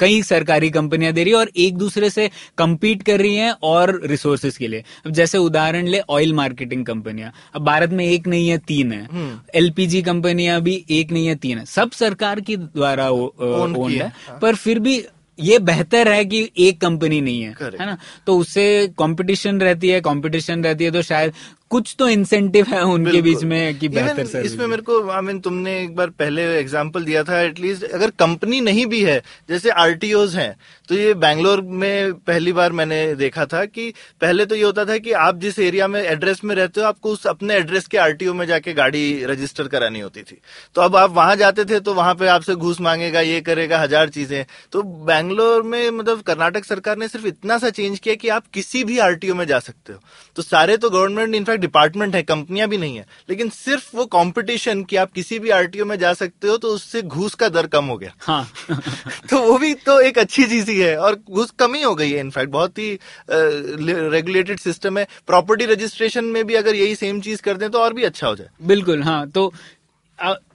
कई 0.00 0.22
सरकारी 0.22 0.70
कंपनियाँ 0.70 1.12
दे 1.12 1.24
रही 1.24 1.32
है 1.32 1.38
और 1.38 1.50
एक 1.56 1.76
दूसरे 1.76 2.10
से 2.10 2.30
कंपीट 2.58 3.02
कर 3.02 3.20
रही 3.20 3.34
हैं 3.36 3.50
और 3.62 4.00
रिसोर्सेज 4.04 4.56
के 4.56 4.68
लिए। 4.68 4.84
अब 5.06 5.12
जैसे 5.12 5.38
उदाहरण 5.38 5.86
ले 5.86 6.00
ऑयल 6.10 6.34
मार्केटिंग 6.34 6.84
कंपनियाँ। 6.86 7.32
अब 7.54 7.64
भारत 7.64 7.90
में 7.90 8.04
एक 8.06 8.26
नहीं 8.26 8.48
है 8.48 8.58
तीन 8.68 8.92
है। 8.92 9.06
एलपीजी 9.54 10.02
कंपनियाँ 10.02 10.60
भी 10.60 10.84
एक 10.90 11.12
नहीं 11.12 11.26
है 11.26 11.34
तीन 11.36 11.58
है। 11.58 11.64
सब 11.66 11.90
सरकार 11.90 12.40
की 12.40 12.56
द्वारा 12.56 13.08
ओन 13.10 13.76
है। 13.90 13.98
है, 13.98 14.12
पर 14.42 14.54
फिर 14.56 14.78
भी 14.78 15.02
ये 15.38 15.58
बेहतर 15.58 16.08
है 16.08 16.24
कि 16.24 16.38
एक 16.58 16.80
कंपनी 16.80 17.20
नहीं 17.20 17.42
है 17.42 17.54
है 17.62 17.86
ना? 17.86 17.96
तो 18.26 18.36
उससे 18.38 18.64
कंपटीशन 18.98 19.60
रहती 19.60 19.88
है 19.88 20.00
कंपटीशन 20.00 20.64
रहती 20.64 20.84
है 20.84 20.90
तो 20.90 21.02
शायद 21.02 21.32
कुछ 21.70 21.94
तो 21.98 22.08
इंसेंटिव 22.08 22.66
है 22.68 22.82
उनके 22.82 23.20
बीच 23.22 23.42
में 23.44 23.78
कि 23.78 23.88
बेहतर 23.88 24.26
सर्विस 24.26 24.52
इसमें 24.52 24.66
मेरे 24.66 24.82
को 24.82 25.00
आई 25.10 25.22
मीन 25.22 25.40
तुमने 25.40 25.78
एक 25.82 25.94
बार 25.96 26.10
पहले 26.18 26.42
एग्जांपल 26.58 27.04
दिया 27.04 27.22
था 27.24 27.40
एटलीस्ट 27.40 27.84
अगर 27.84 28.10
कंपनी 28.18 28.60
नहीं 28.60 28.86
भी 28.86 29.02
है 29.04 29.22
जैसे 29.48 29.70
आरटीओज 29.82 30.36
हैं 30.36 30.54
तो 30.88 30.94
ये 30.94 31.12
बैंगलोर 31.16 31.60
में 31.60 32.12
पहली 32.20 32.52
बार 32.52 32.72
मैंने 32.72 33.14
देखा 33.14 33.44
था 33.46 33.64
कि 33.64 33.92
पहले 34.20 34.46
तो 34.46 34.54
ये 34.54 34.62
होता 34.62 34.84
था 34.84 34.96
कि 34.98 35.12
आप 35.24 35.38
जिस 35.38 35.58
एरिया 35.58 35.88
में 35.88 36.00
एड्रेस 36.02 36.42
में 36.44 36.54
रहते 36.54 36.80
हो 36.80 36.86
आपको 36.86 37.10
उस 37.12 37.26
अपने 37.26 37.54
एड्रेस 37.54 37.86
के 37.86 37.98
आरटीओ 37.98 38.34
में 38.34 38.46
जाके 38.46 38.74
गाड़ी 38.74 39.24
रजिस्टर 39.24 39.68
करानी 39.68 40.00
होती 40.00 40.22
थी। 40.22 40.40
तो 40.74 40.82
अब 40.82 40.96
आप 40.96 41.10
वहाँ 41.10 41.36
जाते 41.36 41.64
थे 41.64 41.80
तो 41.80 41.94
वहाँ 41.94 42.14
पे 42.14 42.26
आपसे 42.28 42.54
घूस 42.54 42.80
मांगेगा 42.80 43.20
ये 43.20 43.40
करेगा 43.40 43.78
हज़ार 43.80 44.08
चीज़ें। 44.08 44.44
तो 44.72 44.82
बैंगलोर 44.82 45.62
में 45.64 45.90
मतलब 45.90 46.22
कर्नाटक 46.22 46.64
सरकार 46.64 46.96
ने 46.98 47.08
सिर्फ़ 47.08 47.26
इतना 47.26 47.58
सा 47.58 47.70
चेंज 47.70 47.98
किया 47.98 48.14
कि 48.14 48.28
आप 48.30 48.44
किसी 48.54 48.84
भी 48.84 48.98
आरटीओ 49.00 49.34
में 49.34 49.46
जा 49.46 49.58
सकते 49.60 49.92
हो। 49.92 50.00
तो 50.36 50.42
सारे 50.42 50.76
तो 50.76 50.90
गवर्नमेंट 50.90 51.34
इनफैक्ट 51.34 51.57
डिपार्टमेंट 51.58 52.14
है 52.14 52.22
कंपनियाँ 52.22 52.68
भी 52.68 52.78
नहीं 52.78 52.96
है 52.96 53.06
लेकिन 53.30 53.48
सिर्फ़ 53.48 53.96
वो 53.96 54.04
कंपटीशन 54.06 54.82
कि 54.84 54.96
आप 54.96 55.12
किसी 55.12 55.38
भी 55.38 55.50
आरटीओ 55.50 55.84
में 55.84 55.96
जा 55.98 56.12
सकते 56.14 56.48
हो 56.48 56.56
तो 56.56 56.68
उससे 56.68 57.02
घूस 57.02 57.34
का 57.34 57.48
दर 57.48 57.66
कम 57.66 57.84
हो 57.84 57.96
गया। 57.98 58.14
हाँ। 58.18 58.50
तो 59.30 59.38
वो 59.42 59.58
भी 59.58 59.72
तो 59.86 60.00
एक 60.00 60.18
अच्छी 60.18 60.44
चीज़ 60.44 60.70
ही 60.70 60.78
है 60.80 60.96
और 60.98 61.18
घूस 61.30 61.50
कम 61.58 61.74
ही 61.74 61.82
हो 61.82 61.94
गई 61.94 62.10
है 62.10 62.20
इनफैक्ट 62.20 62.50
बहुत 62.50 62.78
ही 62.78 62.98
रेगुलेटेड 63.30 64.60
सिस्टम 64.60 64.98
है। 64.98 65.06
प्रॉपर्टी 65.26 65.64
रजिस्ट्रेशन 65.64 66.24
में 66.24 66.44
भी 66.46 66.54
अगर 66.54 66.74
यही 66.74 66.94
सेम 66.94 67.20
चीज़ 67.20 67.42
कर 67.42 67.56
दें 67.56 67.68
तो 67.70 67.78
और 67.78 67.94
भी 67.94 68.02
अच्छा 68.02 68.26
हो 68.26 68.36
जाए। 68.36 68.48
बिल्कुल 68.62 69.02
हाँ 69.02 69.28
तो 69.30 69.52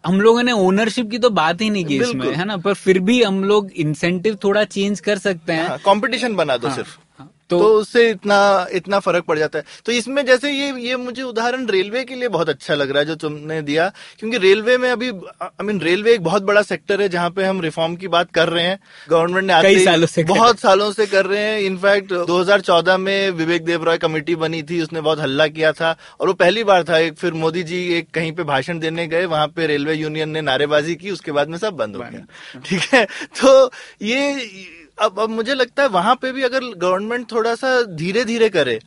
हम 0.08 0.20
लोगों 0.22 0.42
ने 0.44 0.52
ओनरशिप 0.52 1.10
की 1.12 1.18
तो 1.18 1.30
बात 1.30 1.62
ही 1.62 1.70
नहीं 1.70 1.86
की 1.86 1.98
इसमें 1.98 2.34
है 2.36 2.46
ना? 2.46 2.58
पर 2.58 2.74
फिर 2.74 3.00
भी 3.00 3.22
हम 3.24 3.44
लोग 3.44 3.72
इंसेंटिव 3.72 4.38
थोड़ा 4.44 4.64
चेंज 4.64 5.00
कर 5.00 5.18
सकते 5.18 5.54
हैं। 5.54 5.78
कंपटीशन 5.80 6.28
हाँ, 6.28 6.36
बना 6.36 6.58
दो 6.58 6.68
हाँ, 6.68 6.76
सिर्फ़। 6.76 6.98
तो, 7.60 7.60
तो, 7.60 7.76
उससे 7.76 8.10
इतना 8.10 8.68
इतना 8.72 9.00
फ़र्क 9.00 9.24
पड़ 9.24 9.40
जाता 9.40 9.60
है। 9.60 9.66
तो 9.86 9.92
इसमें 9.92 10.26
जैसे 10.26 10.52
ये 10.52 10.74
ये 10.82 10.98
मुझे 10.98 11.22
उदाहरण 11.22 11.68
रेलवे 11.68 12.04
के 12.04 12.16
लिए 12.16 12.28
बहुत 12.28 12.50
अच्छा 12.50 12.74
लग 12.74 12.90
रहा 12.90 13.00
है 13.00 13.06
जो 13.06 13.16
तुमने 13.16 13.62
दिया। 13.62 13.92
क्योंकि 14.20 14.38
रेलवे 14.38 14.78
में 14.78 14.92
अभी 14.92 15.10
आई 15.42 15.64
मीन 15.64 15.82
रेलवे 15.82 16.14
एक 16.14 16.24
बहुत 16.24 16.44
बड़ा 16.44 16.62
सेक्टर 16.62 17.02
है 17.02 17.10
जहाँ 17.10 17.30
पे 17.30 17.44
हम 17.44 17.62
रिफॉर्म 17.62 17.96
की 17.96 18.08
बात 18.08 18.32
कर 18.34 18.50
रहे 18.50 18.64
हैं। 18.64 18.80
गवर्नमेंट 19.10 19.48
ने 19.48 19.62
कई 19.62 19.86
सालों 19.86 20.08
से 20.08 20.24
बहुत 20.24 20.60
सालों 20.60 20.92
से 20.92 21.06
कर 21.06 21.26
रहे 21.26 21.40
हैं। 21.40 21.60
इनफैक्ट 21.60 22.14
2014 22.14 22.98
में 22.98 23.30
विवेक 23.30 23.66
देवरॉय 23.66 23.98
कमेटी 23.98 24.36
बनी 24.36 24.64
थी 24.64 24.82
उसने 24.82 25.02
बहुत 25.02 25.20
हल्ला 25.20 25.48
किया 25.48 25.72
था। 25.72 25.96
और 26.20 26.28
वो 26.28 26.34
पहली 26.34 26.64
बार 26.64 26.84
था 26.84 26.98
एक 26.98 27.14
फिर 27.14 27.34
मोदी 27.34 27.64
जी 27.64 27.94
एक 27.94 28.12
कहीं 28.14 28.32
पे 28.32 28.44
भाषण 28.44 28.80
देने 28.80 29.08
गए 29.08 29.26
वहाँ 29.26 29.48
पे 29.48 29.68
रेलवे 29.68 29.94
यूनियन 29.94 30.30
ने 30.30 30.42
नारेबाजी 30.42 30.96
की 30.96 31.12
उसके 31.12 31.32
बाद 31.32 31.50
में 31.50 31.58
सब 31.58 31.74
बंद 31.74 31.96
हो 31.96 32.02
गया। 32.02 32.26
ठीक 32.66 32.82
है? 32.94 33.06
तो 33.42 33.72
ये 34.02 34.50
अब 35.00 35.20
अब 35.20 35.30
मुझे 35.30 35.54
लगता 35.54 35.84
है 35.84 35.90
वहाँ 35.90 36.16
पे 36.16 36.32
भी 36.32 36.44
अगर 36.44 36.64
गवर्नमेंट 36.64 37.32
थोड़ा 37.32 37.56
सा 37.56 37.82
धीरे 37.82 38.26
धीरे 38.26 38.50
करे 38.50 38.80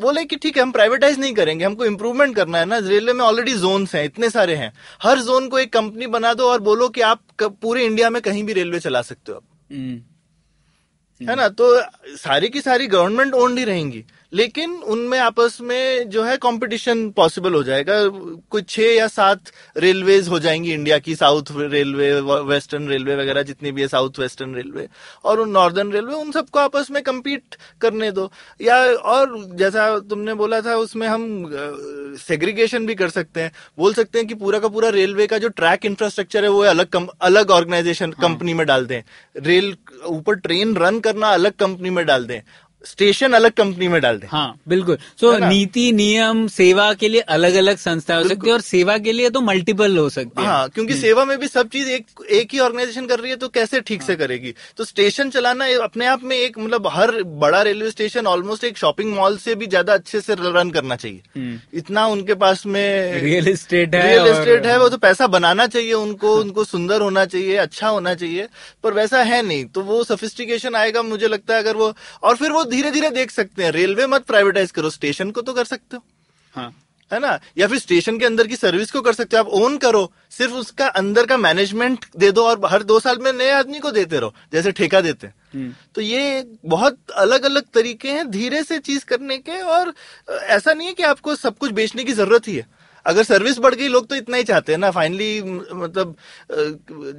बोले 0.00 0.24
कि 0.24 0.36
ठीक 0.36 0.56
है 0.56 0.62
हम 0.62 0.72
प्राइवेटाइज 0.72 1.18
नहीं 1.18 1.34
करेंगे 1.34 1.64
हमको 1.64 1.84
इम्प्रूवमेंट 1.84 2.36
करना 2.36 2.58
है 2.58 2.64
ना 2.64 2.78
रेलवे 2.78 3.12
में 3.12 3.24
ऑलरेडी 3.24 3.52
जोन 3.52 3.86
हैं 3.94 4.04
इतने 4.04 4.30
सारे 4.30 4.54
हैं। 4.54 4.72
हर 5.02 5.20
जोन 5.20 5.48
को 5.48 5.58
एक 5.58 5.72
कंपनी 5.72 6.06
बना 6.06 6.34
दो 6.34 6.48
और 6.48 6.60
बोलो 6.60 6.88
कि 6.88 7.00
आप 7.00 7.22
पूरे 7.42 7.84
इंडिया 7.84 8.10
में 8.10 8.22
कहीं 8.22 8.44
भी 8.44 8.52
रेलवे 8.52 8.80
चला 8.80 9.02
सकते 9.02 9.32
हो 9.32 9.38
अब। 9.38 9.74
हम्म, 9.74 11.28
है 11.28 11.36
ना? 11.36 11.48
तो 11.48 11.82
सारी 12.16 12.48
की 12.48 12.60
सारी 12.60 12.86
गवर्नमेंट 12.86 13.34
ओन्ड 13.34 13.58
ही 13.58 13.64
रहेंगी। 13.64 14.04
लेकिन 14.34 14.70
उनमें 14.70 15.18
आपस 15.18 15.58
में 15.62 16.08
जो 16.10 16.22
है 16.22 16.36
कंपटीशन 16.36 17.08
पॉसिबल 17.10 17.54
हो 17.54 17.62
जाएगा। 17.62 17.94
कुछ 18.50 18.68
छह 18.68 18.82
या 18.82 19.06
सात 19.06 19.50
रेलवेज 19.76 20.28
हो 20.28 20.38
जाएँगी 20.38 20.72
इंडिया 20.72 20.98
की 20.98 21.14
साउथ 21.14 21.52
रेलवे 21.52 22.12
वेस्टर्न 22.20 22.88
रेलवे 22.88 23.16
वगैरह 23.16 23.42
जितनी 23.42 23.72
भी 23.72 23.82
है 23.82 23.88
साउथ 23.88 24.18
वेस्टर्न 24.18 24.54
रेलवे 24.54 24.88
और 25.24 25.40
उन 25.40 25.50
नॉर्दर्न 25.50 25.92
रेलवे 25.92 26.14
उन 26.14 26.30
सबको 26.32 26.58
आपस 26.58 26.90
में 26.90 27.00
compete 27.02 27.56
करने 27.80 28.10
दो। 28.10 28.30
या 28.60 28.76
और 29.12 29.36
जैसा 29.54 29.98
तुमने 30.00 30.34
बोला 30.34 30.60
था 30.60 30.74
उसमें 30.76 31.06
हम 31.08 31.24
सेग्रीगेशन 32.18 32.86
भी 32.86 32.94
कर 32.94 33.08
सकते 33.08 33.40
हैं। 33.40 33.52
बोल 33.78 33.94
सकते 33.94 34.18
हैं 34.18 34.26
कि 34.28 34.34
पूरा 34.34 34.58
का 34.58 34.68
पूरा 34.68 34.88
रेलवे 34.88 35.26
का 35.26 35.38
जो 35.38 35.48
ट्रैक 35.48 35.86
इंफ्रास्ट्रक्चर 35.86 36.44
है 36.44 36.50
वो 36.50 36.62
अलग 36.64 36.86
कम, 36.86 37.08
अलग 37.20 37.50
ऑर्गेनाइजेशन 37.50 38.10
कंपनी 38.12 38.54
में 38.54 38.66
डाल 38.66 38.86
दें। 38.86 39.02
रेल 39.36 39.76
ऊपर 40.06 40.34
ट्रेन 40.34 40.76
रन 40.76 41.00
करना 41.00 41.28
अलग 41.28 41.52
कंपनी 41.52 41.90
में 41.90 42.04
डाल 42.06 42.24
दें। 42.24 42.40
स्टेशन 42.84 43.32
अलग 43.32 43.52
कंपनी 43.52 43.88
में 43.88 44.00
डाल 44.00 44.18
दें। 44.18 44.26
हाँ 44.28 44.54
बिल्कुल। 44.68 44.98
सो 45.20 45.32
ना? 45.32 45.48
नीति 45.48 45.90
नियम 45.92 46.46
सेवा 46.48 46.92
के 46.94 47.08
लिए 47.08 47.20
अलग 47.36 47.54
अलग 47.56 47.76
संस्था 47.78 48.16
हो 48.16 48.24
सकती 48.24 48.48
है 48.48 48.52
और 48.52 48.60
सेवा 48.62 48.96
के 48.98 49.12
लिए 49.12 49.30
तो 49.30 49.40
मल्टीपल 49.40 49.96
हो 49.98 50.08
सकती 50.10 50.42
है। 50.42 50.46
हाँ 50.46 50.68
क्योंकि 50.68 50.94
सेवा 50.94 51.24
में 51.24 51.38
भी 51.38 51.48
सब 51.48 51.68
चीज़ 51.68 51.88
एक 51.90 52.06
एक 52.32 52.52
ही 52.52 52.58
ऑर्गेनाइजेशन 52.60 53.06
कर 53.06 53.20
रही 53.20 53.30
है 53.30 53.36
तो 53.36 53.48
कैसे 53.50 53.80
ठीक 53.80 54.00
हाँ. 54.00 54.06
से 54.06 54.16
करेगी? 54.16 54.54
तो 54.76 54.84
स्टेशन 54.84 55.30
चलाना 55.30 55.66
अपने 55.84 56.06
आप 56.06 56.22
में 56.24 56.36
एक 56.36 56.58
मतलब 56.58 56.86
हर 56.92 57.22
बड़ा 57.22 57.62
रेलवे 57.62 57.90
स्टेशन 57.90 58.26
ऑलमोस्ट 58.26 58.64
एक 58.64 58.78
शॉपिंग 58.78 59.14
मॉल 59.14 59.36
से 59.38 59.54
भी 59.54 59.66
ज़्यादा 59.66 59.94
अच्छे 59.94 60.20
से 60.20 60.34
रन 60.34 60.70
करना 60.70 60.96
चाहिए। 60.96 61.22
हम्म। 61.36 61.58
इतना 61.78 62.06
उनके 62.06 62.34
पास 62.36 62.66
में 62.66 63.20
रियल 63.22 63.48
एस्टेट 63.48 63.94
है 63.94 64.02
रियल 64.06 64.26
एस्टेट 64.28 64.66
है 64.66 64.78
वो 64.78 64.88
तो 64.88 64.98
पैसा 64.98 65.26
बनाना 65.28 65.66
चाहिए 65.66 65.92
उनको 65.94 66.34
उनको 66.36 66.64
सुंदर 66.64 67.00
होना 67.00 67.24
चाहिए 67.26 67.56
अच्छा 67.58 67.88
होना 67.88 68.14
चाहिए 68.14 68.48
पर 68.84 68.92
वैसा 68.92 69.22
है 69.22 69.42
नहीं। 69.42 69.64
तो 69.66 69.82
वो 69.82 70.02
सफिस्टिकेशन 70.04 70.74
आएगा 70.74 71.02
मुझे 71.04 71.28
लगता 71.28 71.54
है 71.54 71.62
अगर 71.62 71.76
वो 71.76 71.92
और 72.22 72.36
फिर 72.36 72.52
वो 72.52 72.64
धीरे 72.74 72.90
धीरे 72.90 73.10
देख 73.10 73.30
सकते 73.30 73.64
हैं। 73.64 73.70
रेलवे 73.72 74.06
मत 74.06 74.24
प्राइवेटाइज 74.24 74.70
करो 74.70 74.90
स्टेशन 74.90 75.30
को 75.30 75.40
तो 75.40 75.52
कर 75.52 75.64
सकते 75.64 75.96
हो। 75.96 76.02
हाँ। 76.54 76.72
है 77.10 77.18
ना? 77.20 77.38
या 77.58 77.66
फिर 77.68 77.78
स्टेशन 77.78 78.18
के 78.18 78.24
अंदर 78.26 78.46
की 78.46 78.56
सर्विस 78.56 78.90
को 78.90 79.00
कर 79.00 79.12
सकते 79.12 79.36
हो। 79.36 79.42
आप 79.42 79.48
ओन 79.54 79.76
करो 79.78 80.10
सिर्फ़ 80.30 80.52
उसका 80.52 80.86
अंदर 81.00 81.26
का 81.26 81.36
मैनेजमेंट 81.36 82.04
दे 82.16 82.30
दो 82.32 82.44
और 82.44 82.60
हर 82.66 82.82
दो 82.82 82.98
साल 83.00 83.18
में 83.18 83.32
नए 83.32 83.50
आदमी 83.50 83.78
को 83.78 83.90
देते 83.90 84.18
रहो 84.18 84.34
जैसे 84.52 84.72
ठेका 84.72 85.00
देते 85.00 85.26
हैं। 85.26 85.34
हम्म। 85.54 85.74
तो 85.94 86.00
ये 86.00 86.44
बहुत 86.66 86.98
अलग 87.16 87.44
अलग 87.44 87.64
तरीके 87.74 88.10
हैं 88.10 88.30
धीरे 88.30 88.62
से 88.62 88.78
चीज़ 88.78 89.04
करने 89.04 89.38
के 89.38 89.60
और 89.60 89.92
ऐसा 90.30 90.72
नहीं 90.72 90.88
है 90.88 90.94
कि 90.94 91.02
आपको 91.02 91.34
सब 91.34 91.58
कुछ 91.58 91.72
बेचने 91.72 92.04
की 92.04 92.12
ज़रूरत 92.12 92.48
ही 92.48 92.56
है। 92.56 92.66
अगर 93.06 93.22
सर्विस 93.22 93.58
बढ़ 93.58 93.74
गई 93.74 93.88
लोग 93.88 94.06
तो 94.06 94.14
इतना 94.14 94.36
ही 94.36 94.44
चाहते 94.44 94.72
हैं 94.72 94.78
ना। 94.78 94.90
फाइनली 94.90 95.42
मतलब 95.74 96.16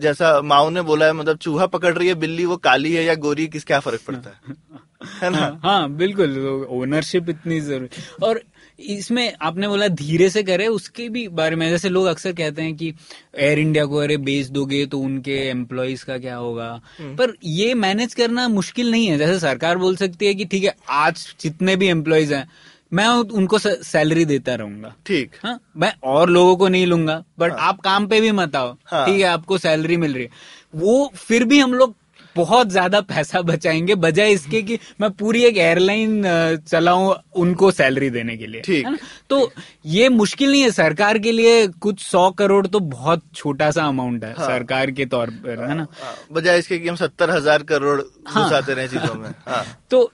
जैसा 0.01 0.39
माओ 0.41 0.69
ने 0.69 0.81
बोला 0.81 1.05
है 1.05 1.13
मतलब 1.13 1.37
चूहा 1.37 1.65
पकड़ 1.67 1.93
रही 1.93 2.07
है 2.07 2.13
बिल्ली 2.15 2.45
वो 2.45 2.57
काली 2.57 2.93
है 2.93 3.03
या 3.03 3.15
गोरी 3.15 3.47
किस 3.47 3.63
क्या 3.63 3.79
फ़र्क 3.79 4.01
पड़ता 4.07 4.29
है? 4.29 4.55
है 5.01 5.29
ना? 5.29 5.37
हाँ, 5.37 5.59
हाँ 5.63 5.89
बिल्कुल 5.91 6.65
ओनरशिप 6.71 7.29
इतनी 7.29 7.59
ज़रूरी। 7.61 8.03
और 8.23 8.41
इसमें 8.79 9.33
आपने 9.41 9.67
बोला 9.67 9.87
धीरे 9.89 10.29
से 10.29 10.43
करे 10.43 10.67
उसके 10.67 11.07
भी 11.09 11.27
बारे 11.29 11.55
में 11.55 11.69
जैसे 11.69 11.89
लोग 11.89 12.05
अक्सर 12.05 12.33
कहते 12.33 12.61
हैं 12.61 12.75
कि 12.75 12.93
एयर 13.39 13.59
इंडिया 13.59 13.85
को 13.85 13.97
अरे 13.97 14.17
बेच 14.19 14.47
दोगे 14.47 14.85
तो 14.85 14.99
उनके 14.99 15.37
एम्प्लॉयज़ 15.49 16.05
का 16.05 16.17
क्या 16.17 16.35
होगा? 16.35 16.69
हम्म। 16.99 17.15
पर 17.15 17.33
ये 17.43 17.73
मैनेज 17.75 18.13
करना 18.13 18.47
मुश्किल 18.49 18.91
नहीं 18.91 19.07
है। 19.07 19.17
जैसे 19.17 19.39
सरकार 19.39 19.77
बोल 19.77 19.95
सकती 19.95 20.25
है 20.25 20.33
कि 20.35 20.45
ठीक 20.45 20.63
है 20.63 20.75
आज 20.89 21.25
जितने 21.41 21.75
भी 21.75 21.87
एम्प्लॉयज़ 21.87 22.33
हैं 22.33 22.47
मैं 22.91 23.05
उनको 23.07 23.57
सैलरी 23.59 24.25
देता 24.25 24.55
रहूँगा। 24.55 24.93
ठीक। 25.05 25.31
हाँ 25.43 25.59
मैं 25.77 25.91
और 26.03 26.29
लोगों 26.29 26.55
को 26.55 26.67
नहीं 26.67 26.85
लूँगा 26.87 27.23
बट 27.39 27.51
हाँ, 27.51 27.59
आप 27.59 27.79
काम 27.81 28.07
पे 28.07 28.19
भी 28.21 28.31
मत 28.31 28.55
आओ। 28.55 28.75
हाँ। 28.85 29.05
ठीक 29.05 29.15
है 29.15 29.27
आपको 29.27 29.57
सैलरी 29.57 29.97
मिल 29.97 30.13
रही 30.13 30.23
है। 30.23 30.29
वो 30.75 31.11
फिर 31.15 31.43
भी 31.45 31.59
हम 31.59 31.73
लोग 31.73 31.95
बहुत 32.35 32.69
ज़्यादा 32.69 33.01
पैसा 33.01 33.41
बचाएँगे 33.41 33.95
बजाय 33.97 34.31
इसके 34.31 34.61
कि 34.61 34.79
मैं 35.01 35.09
पूरी 35.11 35.43
एक 35.43 35.57
एयरलाइन 35.57 36.23
चलाऊं 36.67 37.13
उनको 37.35 37.71
सैलरी 37.71 38.09
देने 38.09 38.37
के 38.37 38.47
लिए। 38.47 38.61
ठीक। 38.61 38.97
तो 39.29 39.51
ये 39.85 40.09
मुश्किल 40.09 40.51
नहीं 40.51 40.61
है। 40.61 40.71
सरकार 40.71 41.17
के 41.19 41.31
लिए 41.31 41.67
कुछ 41.67 41.99
सौ 42.01 42.29
करोड़ 42.31 42.65
तो 42.67 42.79
बहुत 42.79 43.23
छोटा 43.35 43.69
सा 43.71 43.85
अमाउंट 43.85 44.23
है 44.23 44.33
हाँ। 44.33 44.47
सरकार 44.47 44.91
के 44.91 45.05
तौर 45.05 45.29
पर 45.43 45.63
है 45.63 45.75
ना? 45.75 45.87
हाँ, 46.01 46.15
बजाय 46.31 46.59
इसके 46.59 46.79
कि 46.79 46.89
हम 46.89 46.95
सत्तर 46.95 47.29
हज़ार 47.29 47.63
करोड़ 47.63 48.01
हाँ, 48.27 48.49
रहे 48.61 48.87
चीज़ों 48.87 49.13
में। 49.15 49.29
हाँ। 49.47 49.65
तो 49.91 50.11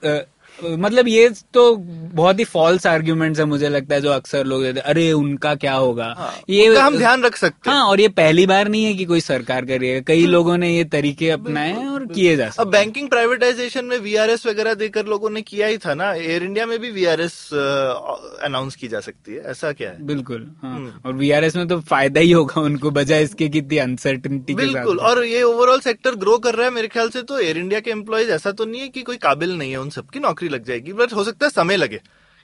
मतलब 0.58 1.08
ये 1.08 1.28
तो 1.54 1.74
बहुत 1.76 2.38
ही 2.38 2.44
फॉल्स 2.44 2.86
आर्ग्यूमेंट्स 2.86 3.40
है 3.40 3.44
मुझे 3.46 3.68
लगता 3.68 3.94
है 3.94 4.00
जो 4.00 4.10
अक्सर 4.12 4.44
लोग 4.46 4.62
देते 4.62 4.80
हैं, 4.80 4.86
अरे 4.86 5.10
उनका 5.12 5.54
क्या 5.54 5.74
होगा? 5.74 6.14
हाँ, 6.18 6.32
ये 6.50 6.66
हम 6.76 6.96
ध्यान 6.96 7.22
रख 7.22 7.36
सकते 7.36 7.70
हैं। 7.70 7.76
हाँ 7.76 7.86
और 7.86 8.00
ये 8.00 8.08
पहली 8.10 8.46
बार 8.46 8.68
नहीं 8.68 8.84
है 8.84 8.94
कि 8.94 9.04
कोई 9.04 9.20
सरकार 9.20 9.64
कर 9.66 9.80
रही 9.80 9.90
है। 9.90 10.00
कई 10.02 10.26
लोगों 10.26 10.56
ने 10.56 10.70
ये 10.70 10.84
तरीके 10.92 11.30
अपनाए 11.30 11.72
और 11.86 12.06
किए 12.06 12.36
जा 12.36 12.48
सकते 12.48 12.62
अब 12.62 12.70
बैंकिंग 12.72 13.08
प्राइवेटाइजेशन 13.08 13.84
में 13.84 13.98
वीआरएस 13.98 14.46
वगैरह 14.46 14.74
देकर 14.74 15.06
लोगों 15.06 15.30
ने 15.30 15.42
किया 15.42 15.66
ही 15.66 15.78
था 15.78 15.94
ना। 15.94 16.12
एयर 16.14 16.42
इंडिया 16.42 16.66
में 16.66 16.78
भी 16.78 16.90
वीआरएस 16.90 17.38
अनाउंस 17.52 18.76
की 18.76 18.88
जा 18.88 19.00
सकती 19.00 19.34
है। 19.34 19.42
ऐसा 19.50 19.72
क्या 19.72 19.90
है? 19.90 20.04
बिल्कुल 20.06 20.46
हाँ। 20.62 20.74
हम्म। 20.74 20.92
और 21.06 21.14
वीआरएस 21.14 21.56
में 21.56 21.66
तो 21.68 21.80
फ़ायदा 21.82 22.20
ही 22.20 22.30
होगा 22.30 22.60
उनको 22.60 22.90
बजाय 22.92 23.22
इसके 23.22 23.48
कितनी 23.48 23.78
अनसर्टनिटी 23.78 24.54
बिल्कुल 24.54 24.98
और 25.00 25.24
ये 25.24 25.42
ओवरऑल 25.42 25.80
सेक्टर 25.80 26.14
ग्रो 26.16 26.36
कर 26.38 26.54
रहा 26.54 26.66
है 26.66 26.72
मेरे 26.72 26.88
ख्याल 26.88 27.08
से 27.10 27.22
तो 27.22 27.38
एयर 27.40 27.58
इंडिया 27.58 27.80
के 27.80 27.90
एम्प्लॉयज़ 27.90 28.30
ऐसा 28.32 28.50
तो 28.52 28.64
नहीं 28.64 28.80
है 28.80 28.88
कि 28.88 29.02
कोई 29.02 29.16
काबिल 29.22 29.56
नहीं 29.58 29.70
है 29.70 29.80
उन 29.80 29.90
सबकी 29.90 30.20
नौकरी 30.20 30.41
लग 30.48 30.64
जाएगी 30.64 30.92
बट 30.92 31.12
हो 31.12 31.24
सकता 31.24 31.46
है 31.46 31.50
समय 31.50 31.76
लगे 31.76 32.00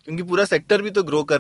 क्योंकि 0.09 0.23
पूरा 0.23 0.45
सेक्टर 0.45 0.83
भी 0.83 0.91
तो 0.91 1.03
ग्रो 1.03 1.23
कर 1.23 1.39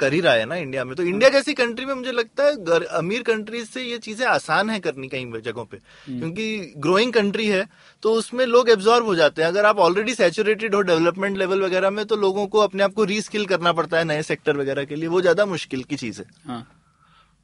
कर 0.00 0.12
ही 0.12 0.20
रहा 0.20 0.32
है 0.34 0.44
ना 0.46 0.56
इंडिया 0.56 0.84
में। 0.84 0.94
तो 0.96 1.02
इंडिया 1.02 1.28
जैसी 1.30 1.52
कंट्री 1.54 1.86
में 1.86 1.94
मुझे 1.94 2.12
लगता 2.12 2.44
है 2.44 2.56
गर- 2.64 2.86
अमीर 2.92 3.22
कंट्रीज़ 3.22 3.68
से 3.68 3.82
ये 3.82 3.98
चीज़ें 3.98 4.26
आसान 4.26 4.70
है 4.70 4.78
करनी 4.80 5.08
कहीं 5.08 5.40
जगहों 5.40 5.64
पे 5.64 5.76
क्योंकि 6.08 6.72
ग्रोइंग 6.78 7.12
कंट्री 7.12 7.46
है 7.46 7.66
तो 8.02 8.12
उसमें 8.12 8.44
लोग 8.46 8.70
एब्जॉर्ब 8.70 9.06
हो 9.06 9.14
जाते 9.14 9.42
हैं। 9.42 9.48
अगर 9.48 9.64
आप 9.64 9.78
ऑलरेडी 9.78 10.14
सैचुरेटेड 10.14 10.74
हो 10.74 10.80
डेवलपमेंट 10.82 11.38
लेवल 11.38 11.62
वगैरह 11.62 11.90
में 11.90 12.04
तो 12.06 12.16
लोगों 12.16 12.46
को 12.46 12.58
अपने 12.58 12.82
आप 12.82 12.92
को 12.92 13.04
रीस्किल 13.04 13.46
करना 13.46 13.72
पड़ता 13.72 13.98
है 13.98 14.04
नए 14.04 14.22
सेक्टर 14.22 14.56
वगैरह 14.56 14.84
के 14.84 14.96
लिए। 14.96 15.08
वो 15.08 15.20
ज़्यादा 15.20 15.46
मुश्किल 15.46 15.82
की 15.82 15.96
चीज़ 15.96 16.20
है। 16.20 16.26
हाँ 16.46 16.62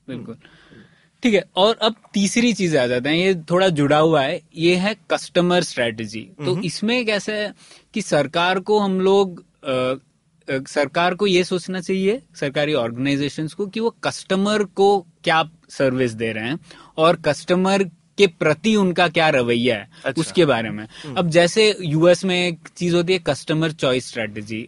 बिल्कुल। 0.09 0.37
ठीक 1.23 1.35
है 1.35 1.45
और 1.57 1.77
अब 1.83 1.95
तीसरी 2.15 2.53
चीज़ 2.53 2.77
आ 2.77 2.87
जाते 2.87 3.09
हैं। 3.09 3.17
ये 3.17 3.35
थोड़ा 3.51 3.69
जुड़ा 3.71 3.99
हुआ 3.99 4.23
है। 4.23 4.41
ये 4.57 4.75
है 4.77 4.95
कस्टमर 5.11 5.63
स्ट्रेटजी 5.63 6.21
तो 6.45 6.61
इसमें 6.63 7.05
कैसे 7.07 7.33
है 7.33 7.53
कि 7.95 8.03
सरकार 8.03 8.61
को 8.61 8.79
हम 8.79 9.01
लोग 9.01 9.41
अ, 9.65 9.95
सरकार 10.69 11.15
को 11.15 11.27
ये 11.27 11.43
सोचना 11.45 11.81
चाहिए 11.81 12.23
सरकारी 12.41 12.75
ऑर्गेनाइजेशंस 12.75 13.55
को 13.55 13.67
कि 13.67 13.81
वो 13.81 13.91
कस्टमर 14.05 14.63
को 14.65 14.87
क्या 15.25 15.43
सर्विस 15.71 16.13
दे 16.13 16.33
रहे 16.33 16.49
हैं 16.49 16.59
और 16.99 17.17
कस्टमर 17.25 17.85
के 18.19 18.27
प्रति 18.27 18.75
उनका 18.77 19.09
क्या 19.09 19.29
रवैया 19.31 19.75
है 19.77 19.89
अच्छा। 20.05 20.21
उसके 20.21 20.45
बारे 20.45 20.71
में। 20.71 20.87
अब 21.17 21.29
जैसे 21.31 21.67
यूएस 21.81 22.25
में 22.25 22.35
एक 22.37 22.69
चीज़ 22.77 22.95
होती 22.97 23.13
है 23.13 23.19
कस्टमर 23.19 23.73
चॉइस 23.73 24.09
स्ट्रेटजी 24.09 24.61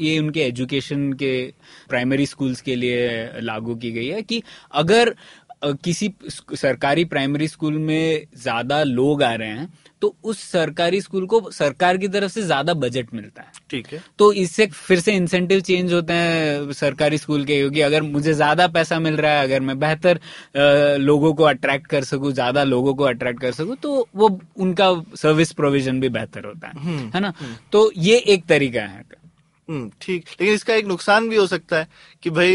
ये 0.00 0.18
उनके 0.18 0.40
एजुकेशन 0.40 1.12
के 1.12 1.30
प्राइमरी 1.88 2.26
स्कूल्स 2.26 2.60
के 2.60 2.74
लिए 2.76 3.30
लागू 3.40 3.74
की 3.74 3.92
गई 3.92 4.06
है 4.06 4.22
कि 4.22 4.42
अगर 4.72 5.14
किसी 5.62 6.12
सरकारी 6.30 7.04
प्राइमरी 7.06 7.48
स्कूल 7.48 7.78
में 7.78 8.26
ज़्यादा 8.36 8.82
लोग 8.84 9.22
आ 9.22 9.32
रहे 9.34 9.48
हैं 9.48 9.68
तो 10.02 10.14
उस 10.24 10.40
सरकारी 10.42 11.00
स्कूल 11.00 11.26
को 11.26 11.40
सरकार 11.50 11.96
की 11.96 12.08
तरफ़ 12.08 12.32
से 12.32 12.42
ज़्यादा 12.42 12.74
बजट 12.74 13.14
मिलता 13.14 13.42
है। 13.42 13.52
ठीक 13.70 13.86
है। 13.92 14.02
तो 14.18 14.32
इससे 14.34 14.66
फिर 14.68 15.00
से 15.00 15.12
इंसेंटिव 15.12 15.60
चेंज 15.60 15.92
होते 15.92 16.12
हैं 16.12 16.72
सरकारी 16.74 17.18
स्कूल 17.18 17.44
के 17.44 17.56
क्योंकि 17.56 17.80
अगर 17.80 18.02
मुझे 18.02 18.32
ज़्यादा 18.32 18.66
पैसा 18.68 18.98
मिल 18.98 19.16
रहा 19.16 19.32
है 19.32 19.42
अगर 19.44 19.60
मैं 19.60 19.78
बेहतर 19.78 20.20
लोगों 21.00 21.32
को 21.34 21.44
अट्रैक्ट 21.44 21.86
कर 21.86 22.04
सकूँ 22.04 22.32
ज़्यादा 22.32 22.64
लोगों 22.64 22.94
को 22.94 23.04
अट्रैक्ट 23.04 23.40
कर 23.40 23.52
सकूँ 23.52 23.76
तो 23.76 24.06
वो 24.16 24.38
उनका 24.58 24.94
सर्विस 25.16 25.52
प्रोविज़न 25.52 26.00
भी 26.00 26.08
बेहतर 26.10 26.44
होता 26.44 26.68
है। 26.68 26.96
है 27.10 27.20
ना? 27.20 27.32
तो 27.72 27.90
ये 27.96 28.16
एक 28.18 28.46
तरीका 28.46 28.82
है। 28.82 29.04
हम्म 29.68 29.90
ठीक। 30.00 30.24
लेकिन 30.40 30.54
इसका 30.54 30.74
एक 30.74 30.86
नुकसान 30.86 31.28
भी 31.28 31.36
हो 31.36 31.46
सकता 31.46 31.78
है 31.78 31.88
कि 32.26 32.30
भाई, 32.30 32.54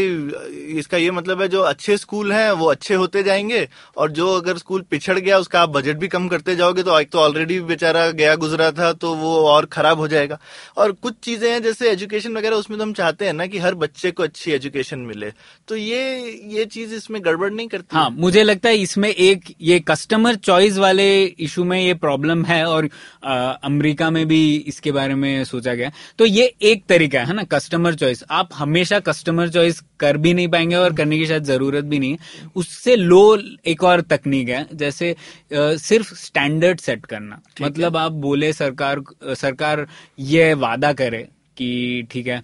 इसका 0.78 0.96
ये 0.96 1.10
मतलब 1.10 1.40
है 1.42 1.46
जो 1.48 1.60
अच्छे 1.62 1.96
स्कूल 1.96 2.32
हैं, 2.32 2.50
वो 2.52 2.66
अच्छे 2.66 2.94
होते 2.94 3.22
जाएँगे 3.22 3.68
और 3.96 4.10
जो 4.12 4.26
अगर 4.34 4.56
स्कूल 4.58 4.82
पिछड़ 4.90 5.18
गया, 5.18 5.38
उसका 5.38 5.60
आप 5.60 5.68
बजट 5.68 5.96
भी 5.96 6.08
कम 6.08 6.26
करते 6.28 6.56
जाओगे 6.56 6.82
तो 6.82 6.98
एक 7.00 7.10
तो 7.10 7.18
ऑलरेडी 7.18 7.58
बेचारा 7.62 8.06
गया 8.10 8.34
गुजरा 8.36 8.70
था 8.72 8.92
तो 8.94 9.14
वो 9.14 9.36
और 9.48 9.66
खराब 9.66 9.98
हो 9.98 10.08
जाएगा। 10.08 10.38
और 10.76 10.92
कुछ 10.92 11.14
चीज़ें 11.22 11.50
हैं, 11.50 11.62
जैसे 11.62 11.90
एजुकेशन 11.90 12.36
वगैरह, 12.36 12.56
उसमें 12.56 12.78
तो 12.78 12.84
हम 12.84 12.92
चाहते 12.92 13.26
हैं 13.26 13.32
ना 13.32 13.46
कि 13.46 13.58
हर 13.58 13.74
बच्चे 13.74 14.10
को 14.10 14.22
अच्छी 14.22 14.52
एजुकेशन 14.52 14.98
मिले। 15.02 15.32
तो 15.68 15.76
ये 15.76 16.02
ये 16.52 16.64
चीज़ 16.66 16.94
इसमें 16.94 17.20
गड़बड़ 17.24 17.50
नहीं 17.52 17.68
करती? 17.68 17.96
हाँ 17.96 18.08
मुझे 18.10 18.42
लगता 18.42 18.68
है 18.68 18.76
इसमें 18.78 19.08
एक, 19.08 19.54
ये 19.60 19.78
कस्टमर 19.88 20.34
चॉइस 20.42 20.78
वाले 20.78 21.08
इशू 21.24 21.64
में 21.64 21.78
ये 21.80 21.94
प्रॉब्लम 21.96 22.44
है 22.44 22.64
और 22.66 22.88
अमेरिका 23.24 24.10
में 24.10 24.26
भी 24.28 24.42
इसके 24.68 24.92
बारे 24.92 25.14
में 25.14 25.44
सोचा 25.44 25.74
गया। 25.74 25.90
तो 26.18 26.26
ये 26.26 26.52
एक 26.62 26.84
तरीका 26.88 27.20
है 27.20 27.34
ना 27.34 27.42
कस्टमर 27.52 27.94
चॉइस 27.94 28.24
आप 28.30 28.48
हमेशा 28.54 29.00
कस्टमर 29.00 29.48
चॉइस 29.48 29.60
कर 30.00 30.16
भी 30.16 30.32
नहीं 30.34 30.48
पाएँगे 30.48 30.76
और 30.76 30.94
करने 30.94 31.18
की 31.18 31.26
शायद 31.26 31.44
ज़रूरत 31.44 31.84
भी 31.84 31.98
नहीं 31.98 32.12
है। 32.12 32.50
उससे 32.56 32.96
लो 32.96 33.38
एक 33.66 33.84
और 33.84 34.00
तकनीक 34.00 34.48
है 34.48 34.66
जैसे 34.74 35.14
सिर्फ़ 35.52 36.14
स्टैंडर्ड 36.14 36.80
सेट 36.80 37.06
करना। 37.06 37.40
मतलब 37.62 37.96
आप 37.96 38.12
बोले 38.12 38.52
सरकार 38.52 39.02
सरकार 39.24 39.86
ये 40.18 40.52
वादा 40.56 40.92
करे 40.92 41.26
कि 41.56 42.06
ठीक 42.10 42.26
है 42.26 42.40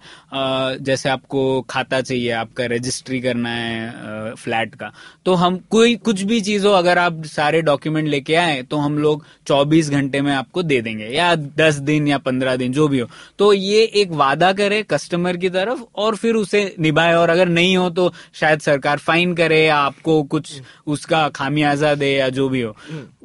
जैसे 0.81 1.09
आपको 1.09 1.61
खाता 1.69 1.99
चाहिए 2.01 2.31
आपका 2.33 2.65
रजिस्ट्री 2.67 3.19
करना 3.21 3.49
है 3.49 4.33
फ्लैट 4.35 4.75
का। 4.75 4.91
तो 5.25 5.33
हम 5.35 5.57
कोई 5.71 5.95
कुछ 5.97 6.21
भी 6.21 6.39
चीज़ 6.41 6.65
हो 6.67 6.71
अगर 6.73 6.97
आप 6.97 7.23
सारे 7.27 7.61
डॉक्यूमेंट 7.61 8.07
लेके 8.07 8.35
आए 8.35 8.61
तो 8.63 8.77
हम 8.77 8.97
लोग 8.99 9.25
24 9.47 9.89
घंटे 9.89 10.21
में 10.21 10.31
आपको 10.33 10.63
दे 10.63 10.81
देंगे 10.81 11.07
या 11.07 11.33
10 11.57 11.75
दिन 11.83 12.07
या 12.07 12.17
15 12.19 12.55
दिन 12.55 12.71
जो 12.73 12.87
भी 12.87 12.99
हो। 12.99 13.07
तो 13.39 13.51
ये 13.53 13.83
एक 13.95 14.11
वादा 14.13 14.51
करे 14.53 14.81
कस्टमर 14.89 15.37
की 15.37 15.49
तरफ़ 15.49 15.83
और 15.95 16.15
फिर 16.15 16.35
उसे 16.35 16.63
निभाए। 16.79 17.13
और 17.15 17.29
अगर 17.29 17.47
नहीं 17.49 17.75
हो 17.77 17.89
तो 17.91 18.11
शायद 18.33 18.59
सरकार 18.61 18.97
फाइन 18.99 19.33
करे 19.35 19.63
या 19.65 19.77
आपको 19.77 20.21
कुछ 20.25 20.61
उसका 20.87 21.27
खामियाजा 21.29 21.93
दे 21.95 22.13
या 22.13 22.29
जो 22.31 22.47
भी 22.49 22.61
हो। 22.61 22.75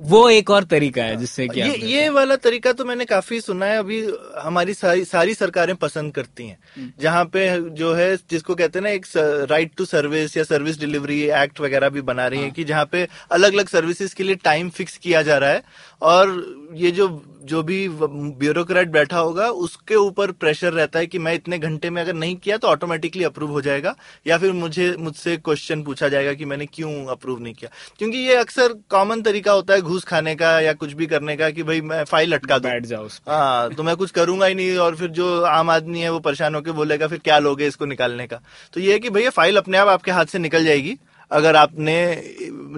वो 0.03 0.29
एक 0.31 0.51
और 0.51 0.65
तरीका 0.65 1.03
है 1.03 1.17
जिससे 1.17 1.47
कि 1.49 1.61
ये 1.61 1.77
ये 1.87 2.09
वाला 2.11 2.37
तरीका 2.39 2.73
तो 2.73 2.85
मैंने 2.85 3.05
काफ़ी 3.05 3.41
सुना 3.41 3.67
है। 3.67 3.79
अभी 3.79 4.01
हमारी 4.39 4.75
सारी 4.75 5.05
सारी 5.05 5.35
सरकारें 5.35 5.74
पसंद 5.75 6.13
करती 6.13 6.47
हैं। 6.47 6.93
जहाँ 7.01 7.25
पे 7.25 7.47
जो 7.71 7.93
है 7.95 8.17
जिसको 8.31 8.55
कहते 8.55 8.79
हैं 8.79 8.85
ना 8.85 8.91
एक 8.91 9.07
राइट 9.51 9.73
टू 9.77 9.85
सर्विस 9.85 10.37
या 10.37 10.45
सर्विस 10.45 10.79
डिलीवरी 10.81 11.21
एक्ट 11.35 11.61
वगैरह 11.61 11.89
भी 11.89 12.01
बना 12.03 12.27
रही 12.27 12.43
है 12.43 12.51
कि 12.51 12.65
जहाँ 12.65 12.85
पे 12.93 13.07
अलग 13.33 13.53
अलग 13.53 13.69
सर्विसेज़ 13.69 14.15
के 14.15 14.23
लिए 14.23 14.35
टाइम 14.35 14.71
फिक्स 14.71 14.97
किया 14.97 15.23
जा 15.23 15.39
रहा 15.39 15.51
है। 15.51 15.63
और 16.03 16.71
ये 16.75 16.91
जो 16.91 17.09
जो 17.45 17.63
भी 17.63 17.77
ब्यूरोक्रेट 17.89 18.89
बैठा 18.89 19.19
होगा 19.19 19.49
उसके 19.63 19.95
ऊपर 19.95 20.31
प्रेशर 20.35 20.73
रहता 20.73 20.99
है 20.99 21.07
कि 21.07 21.19
मैं 21.19 21.35
इतने 21.35 21.59
घंटे 21.59 21.91
में 21.91 22.01
अगर 22.03 22.15
नहीं 22.15 22.37
किया 22.37 22.57
तो 22.57 22.69
ऑटोमेटिकली 22.69 23.25
अप्रूव 23.25 23.51
हो 23.51 23.61
जाएगा 23.61 23.95
या 24.27 24.39
फिर 24.39 24.53
मुझे 24.53 24.95
मुझसे 24.99 25.37
क्वेश्चन 25.37 25.83
पूछा 25.83 26.09
जाएगा 26.09 26.33
कि 26.33 26.45
मैंने 26.45 26.67
क्यों 26.67 26.93
अप्रूव 27.07 27.41
नहीं 27.41 27.55
किया। 27.55 27.71
क्योंकि 27.99 28.19
ये 28.19 28.35
अक्सर 28.37 28.75
कॉमन 28.91 29.23
तरीका 29.23 29.53
होता 29.53 29.75
है 29.75 29.81
घूस 29.81 30.05
खाने 30.05 30.35
का 30.35 30.59
या 30.61 30.73
कुछ 30.75 30.93
भी 30.93 31.07
करने 31.07 31.37
का 31.37 31.51
कि 31.51 31.63
भाई 31.63 31.81
मैं 31.83 32.03
फ़ाइल 32.05 32.33
अटका 32.33 32.59
दूँ। 32.59 32.71
बैठ 32.71 32.87
जाओ 32.87 33.09
हाँ 33.29 33.71
तो 33.71 33.83
मैं 33.83 33.97
कुछ 33.97 34.11
करूँगा 34.13 34.47
ही 34.47 34.55
नहीं 34.55 34.77
और 34.79 34.97
फिर 34.97 35.11
जो 35.13 35.41
आम 35.45 35.71
आदमी 35.71 36.01
है 36.01 36.11
वो 36.11 36.19
परेशान 36.21 36.55
होकर 36.55 36.73
बोलेगा 36.73 37.07
फिर 37.07 37.19
क्या 37.19 37.39
लोगे 37.39 37.67
इसको 37.67 37.87
निकालने 37.87 38.27
का? 38.27 38.41
तो 38.75 38.81
ये 38.81 38.93
है 38.93 38.99
कि 38.99 39.11
भैया 39.11 39.31
फ़ाइल 39.33 39.57
अपने 39.57 39.79
आप 39.79 39.89
आपके 39.89 40.11
हाथ 40.11 40.27
से 40.27 40.39
निकल 40.39 40.65
जाएगी 40.65 40.97
अगर 41.31 41.57
आपने 41.57 41.95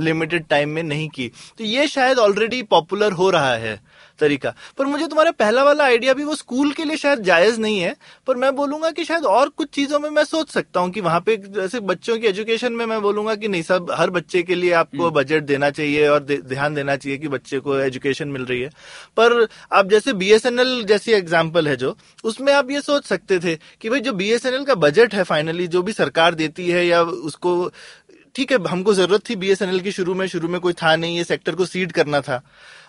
लिमिटेड 0.01 0.45
टाइम 0.49 0.69
में 0.71 0.83
नहीं 0.83 1.09
की। 1.09 1.31
तो 1.59 1.65
ये 1.65 1.87
शायद 1.89 2.19
ऑलरेडी 2.19 2.63
पॉपुलर 2.65 3.13
हो 3.13 3.29
रहा 3.31 3.55
है। 3.55 3.75
तरीका। 4.19 4.55
पर 4.79 4.87
मुझे 4.87 5.07
तुम्हारा 5.07 5.31
पहला 5.31 5.65
वाला 5.65 5.85
आइडिया 5.85 6.15
भी 6.15 6.25
वो 6.25 6.35
स्कूल 6.35 6.73
के 6.73 6.85
लिए 6.85 6.97
शायद 6.97 7.23
जायज़ 7.23 7.61
नहीं 7.61 7.81
है 7.81 7.97
पर 8.27 8.37
मैं 8.37 8.55
बोलूँगा 8.57 8.91
कि 8.91 9.05
शायद 9.05 9.25
और 9.25 9.49
कुछ 9.49 9.69
चीज़ों 9.69 9.99
में 9.99 10.11
मैं 10.11 10.25
सोच 10.25 10.51
सकता 10.51 10.81
हूँ 10.81 10.91
कि 10.91 11.01
वहाँ 11.01 11.21
पे 11.21 11.37
जैसे 11.37 11.81
बच्चों 11.81 12.19
की 12.19 12.27
एजुकेशन 12.27 12.73
में 12.73 12.87
मैं 12.87 13.01
बोलूँगा 13.03 13.35
कि 13.35 13.49
नहीं 13.49 13.63
सब 13.63 13.91
हर 13.91 14.11
बच्चे 14.11 14.43
के 14.43 14.55
लिए 14.55 14.73
आपको 14.73 15.11
बजट 15.11 15.43
देना 15.43 15.71
चाहिए 15.71 16.09
और 16.09 16.21
दे- 16.21 16.41
ध्यान 16.45 16.75
देना 16.75 16.97
चाहिए 16.97 17.19
कि 17.19 17.29
बच्चे 17.29 17.59
को 17.59 17.79
एजुकेशन 17.79 18.29
मिल 18.29 18.45
रही 18.45 18.61
है। 18.61 18.69
पर 19.17 19.47
आप 19.73 19.91
जैसे 19.91 20.13
बीएसएनएल 20.13 20.85
जैसी 20.85 21.13
एग्ज़ाम्पल 21.13 21.69
है 21.69 21.77
जो 21.77 21.97
उसमें 22.25 22.53
आप 22.53 22.71
ये 22.71 22.81
सोच 22.81 23.05
सकते 23.05 23.39
थे 23.39 23.57
कि 23.81 23.91
भाई 23.91 24.01
जो 24.01 24.13
बीएसएनएल 24.13 24.65
का 24.65 24.75
बजट 24.75 25.15
है 25.15 25.23
फाइनली 25.23 25.67
जो 25.67 25.83
भी 25.83 25.93
सरकार 25.93 26.35
देती 26.35 26.71
है 26.71 26.87
या 26.87 27.03
उसको 27.03 27.71
ठीक 28.35 28.53
है 28.53 28.59
हमको 28.69 28.95
ज़रूरत 28.95 29.29
थी 29.31 29.37
बीएसएनएल 29.37 29.81
की 29.81 29.93
शुरू 29.93 30.15
में 30.15 30.27
शुरू 30.27 30.49
में 30.49 30.61
कोई 30.61 30.73
था 30.73 30.97
नहीं 30.97 31.17
ये 31.17 31.25
सेक्टर 31.25 31.55
को 31.55 31.67
सीड 31.67 31.93
करना 31.93 32.21
था। 32.21 32.43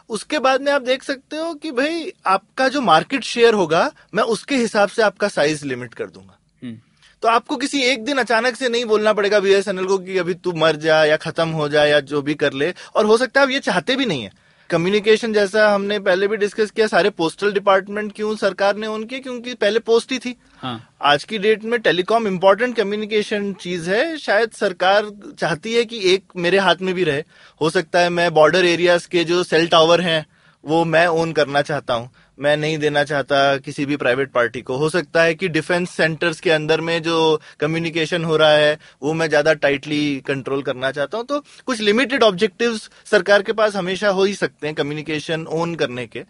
उसके 0.10 0.39
बाद 0.39 0.62
में 0.62 0.72
आप 0.72 0.82
देख 0.82 1.03
सकते 1.03 1.38
हो 1.38 1.53
कि 1.53 1.72
भाई 1.72 2.14
आपका 2.26 2.68
जो 2.68 2.82
मार्केट 2.82 3.24
शेयर 3.24 3.53
होगा 3.53 3.91
मैं 4.14 4.24
उसके 4.24 4.55
हिसाब 4.55 4.89
से 4.89 5.01
आपका 5.01 5.28
साइज़ 5.28 5.66
लिमिट 5.66 5.93
कर 5.93 6.05
दूँगा। 6.05 6.38
हम्म। 6.64 6.78
तो 7.22 7.28
आपको 7.28 7.55
किसी 7.55 7.82
एक 7.82 8.05
दिन 8.05 8.18
अचानक 8.18 8.55
से 8.55 8.70
नहीं 8.70 8.86
बोलना 8.86 9.14
पड़ेगा 9.14 9.39
बीएसएनएल 9.39 9.86
को 9.86 9.97
कि 9.97 10.18
अभी 10.18 10.34
तू 10.34 10.53
मर 10.53 10.76
जा 10.76 11.05
या 11.05 11.18
खत्म 11.18 11.49
हो 11.49 11.70
जाए 11.70 11.89
या 11.89 11.99
जो 11.99 12.22
भी 12.22 12.36
कर 12.36 12.53
ले। 12.53 12.74
और 12.95 13.05
हो 13.05 13.18
सकता 13.18 13.41
है 13.41 13.47
आप 13.47 13.51
ये 13.51 13.60
चाहते 13.60 13.95
भी 13.95 14.05
नहीं 14.05 14.24
है। 14.24 14.47
कम्युनिकेशन 14.70 15.34
जैसा 15.34 15.70
हमने 15.74 15.99
पहले 15.99 16.28
भी 16.28 16.38
डिस्कस 16.38 16.72
किया 16.72 16.88
सारे 16.88 17.09
पोस्टल 17.09 17.53
डिपार्टमेंट 17.53 18.11
क्यों 18.15 18.36
सरकार 18.36 18.76
ने 18.76 18.88
ओन 18.88 19.03
किया? 19.03 19.20
क्योंकि 19.20 19.53
पहले 19.53 19.80
पोस्ट 19.80 20.11
ही 20.11 20.20
थी। 20.20 20.36
हाँ। 20.57 20.97
आज 21.01 21.24
की 21.24 21.38
डेट 21.38 21.63
में 21.63 21.80
टेलीकॉम 21.82 22.28
इम्पोर्टेंट 22.28 22.76
कम्युनिकेशन 22.76 23.53
चीज़ 23.53 23.89
है। 23.89 24.18
शायद 24.18 24.51
सरकार 24.51 25.11
चाहती 25.39 25.74
है 25.74 25.86
कि 25.86 26.13
एक 26.13 26.24
मेरे 26.36 26.57
हाथ 26.57 26.76
में 26.82 26.93
भी 26.95 27.03
रहे। 27.03 27.24
हो 27.61 27.70
सकता 27.70 27.99
है 27.99 28.09
मैं 28.09 28.34
बॉर्डर 28.34 28.65
एरियाज़ 28.65 29.07
के 29.07 29.24
जो 29.24 29.43
सेल 29.43 29.68
टावर 29.68 30.01
हैं 30.01 30.26
वो 30.63 30.84
मैं 30.86 31.07
ओन 31.07 31.32
करना 31.34 31.61
चाहता 31.61 31.93
हूँ। 31.93 32.09
मैं 32.38 32.56
नहीं 32.58 32.78
देना 32.78 33.04
चाहता 33.04 33.58
किसी 33.58 33.86
भी 33.86 33.98
प्राइवेट 33.98 34.32
पार्टी 34.32 34.62
को। 34.62 34.76
हो 34.78 34.90
सकता 34.90 35.22
है 35.24 35.34
कि 35.36 35.48
डिफेंस 35.50 35.90
सेंटर्स 35.92 36.40
के 36.40 36.52
अंदर 36.52 36.82
में 36.82 37.02
जो 37.04 37.42
कम्युनिकेशन 37.60 38.24
हो 38.24 38.38
रहा 38.38 38.52
है, 38.52 38.78
वो 39.04 39.14
मैं 39.14 39.28
ज़्यादा 39.30 39.54
टाइटली 39.56 40.20
कंट्रोल 40.28 40.62
करना 40.64 40.92
चाहता 40.92 41.18
हूँ। 41.18 41.26
तो 41.26 41.40
कुछ 41.66 41.82
लिमिटेड 41.82 42.24
ऑब्जेक्टिव्स 42.24 42.90
सरकार 43.06 43.42
के 43.42 43.54
पास 43.54 43.76
हमेशा 43.76 44.10
हो 44.10 44.24
ही 44.24 44.34
सकते 44.36 44.68
हैं 44.68 44.76
कम्युनिकेशन 44.76 45.46
ओन 45.52 45.76
करने 45.76 46.08
के। 46.08 46.24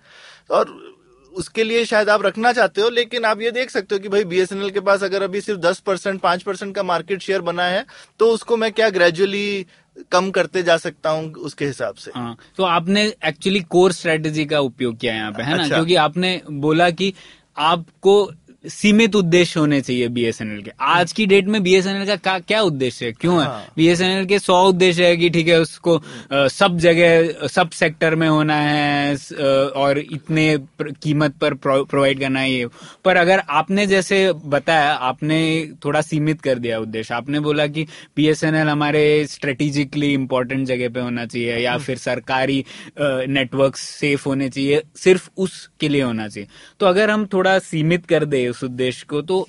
और 0.51 0.75
उसके 1.33 1.63
लिए 1.63 1.83
शायद 1.85 2.09
आप 2.09 2.21
रखना 2.25 2.51
चाहते 2.53 2.81
हो, 2.81 2.89
लेकिन 2.89 3.25
आप 3.25 3.41
ये 3.41 3.49
देख 3.51 3.69
सकते 3.69 3.95
हो 3.95 3.99
कि 3.99 4.09
भाई 4.09 4.23
बीएसएनएल 4.25 4.69
के 4.69 4.79
पास 4.81 5.03
अगर 5.03 5.23
अभी 5.23 5.41
सिर्फ़ 5.41 5.59
दस 5.61 5.79
परसेंट, 5.79 6.19
पाँच 6.21 6.43
परसेंट 6.43 6.73
का 6.75 6.83
मार्केट 6.83 7.21
शेयर 7.21 7.41
बना 7.43 7.63
है 7.65 7.85
तो 8.19 8.29
उसको 8.29 8.57
मैं 8.57 8.71
क्या 8.71 8.89
ग्रेजुअली 8.89 9.65
कम 10.11 10.29
करते 10.31 10.63
जा 10.63 10.77
सकता 10.77 11.09
हूँ 11.09 11.31
उसके 11.41 11.65
हिसाब 11.65 11.95
से 11.95 12.11
हाँ 12.15 12.35
तो 12.57 12.63
आपने 12.63 13.05
एक्चुअली 13.25 13.61
कोर 13.69 13.91
स्ट्रेटेजी 13.91 14.45
का 14.45 14.59
उपयोग 14.59 14.97
किया 14.97 15.13
यहाँ 15.13 15.31
पे 15.31 15.43
है 15.43 15.57
ना 15.57 15.63
अच्छा। 15.63 15.75
क्योंकि 15.75 15.95
आपने 15.95 16.41
बोला 16.65 16.89
कि 16.91 17.13
आपको 17.57 18.23
सीमित 18.65 19.15
उद्देश्य 19.15 19.59
होने 19.59 19.79
चाहिए 19.81 20.07
बीएसएनएल 20.07 20.61
के। 20.61 20.71
आज 20.81 21.11
की 21.11 21.25
डेट 21.25 21.45
में 21.47 21.61
बीएसएनएल 21.63 22.15
का 22.17 22.37
क्या, 22.39 22.61
उद्देश्य 22.61 23.05
है? 23.05 23.11
क्यों 23.11 23.39
है? 23.39 23.45
हाँ। 23.45 23.67
बीएसएनएल 23.75 24.25
के 24.25 24.39
सौ 24.39 24.57
उद्देश्य 24.69 25.05
है 25.07 25.17
कि 25.17 25.29
ठीक 25.29 25.47
है 25.47 25.59
उसको 25.61 25.99
सब 26.49 26.77
जगह 26.77 27.47
सब 27.47 27.69
सेक्टर 27.69 28.15
में 28.15 28.27
होना 28.27 28.55
है 28.55 29.15
और 29.77 29.99
इतने 29.99 30.57
कीमत 30.81 31.35
पर 31.41 31.53
प्रोवाइड 31.55 32.19
करना 32.19 32.39
है 32.39 32.51
ये। 32.51 32.67
पर 33.05 33.17
अगर 33.17 33.41
आपने 33.49 33.85
जैसे 33.87 34.31
बताया 34.45 34.91
आपने 34.93 35.39
थोड़ा 35.85 36.01
सीमित 36.01 36.41
कर 36.41 36.59
दिया 36.59 36.79
उद्देश्य। 36.79 37.13
आपने 37.13 37.39
बोला 37.39 37.67
कि 37.67 37.85
बीएसएनएल 38.17 38.67
हमारे 38.67 39.05
स्ट्रेटेजिकली 39.27 40.13
इंपॉर्टेंट 40.13 40.65
जगह 40.67 40.89
पे 40.89 40.99
होना 40.99 41.25
चाहिए 41.25 41.57
या 41.57 41.77
फिर 41.77 41.97
सरकारी 41.97 42.63
नेटवर्क 42.99 43.77
सेफ़ 43.77 44.27
होने 44.27 44.49
चाहिए 44.49 44.81
सिर्फ़ 44.95 45.29
उसके 45.37 45.89
लिए 45.89 46.01
होना 46.01 46.27
चाहिए। 46.27 46.49
तो 46.79 46.85
अगर 46.85 47.09
हम 47.09 47.25
थोड़ा 47.25 47.57
सीमित 47.61 48.05
कर 48.05 48.25
दे 48.25 48.45
उस 48.49 48.63
उद्देश्य 48.63 49.05
को 49.09 49.21
तो 49.21 49.45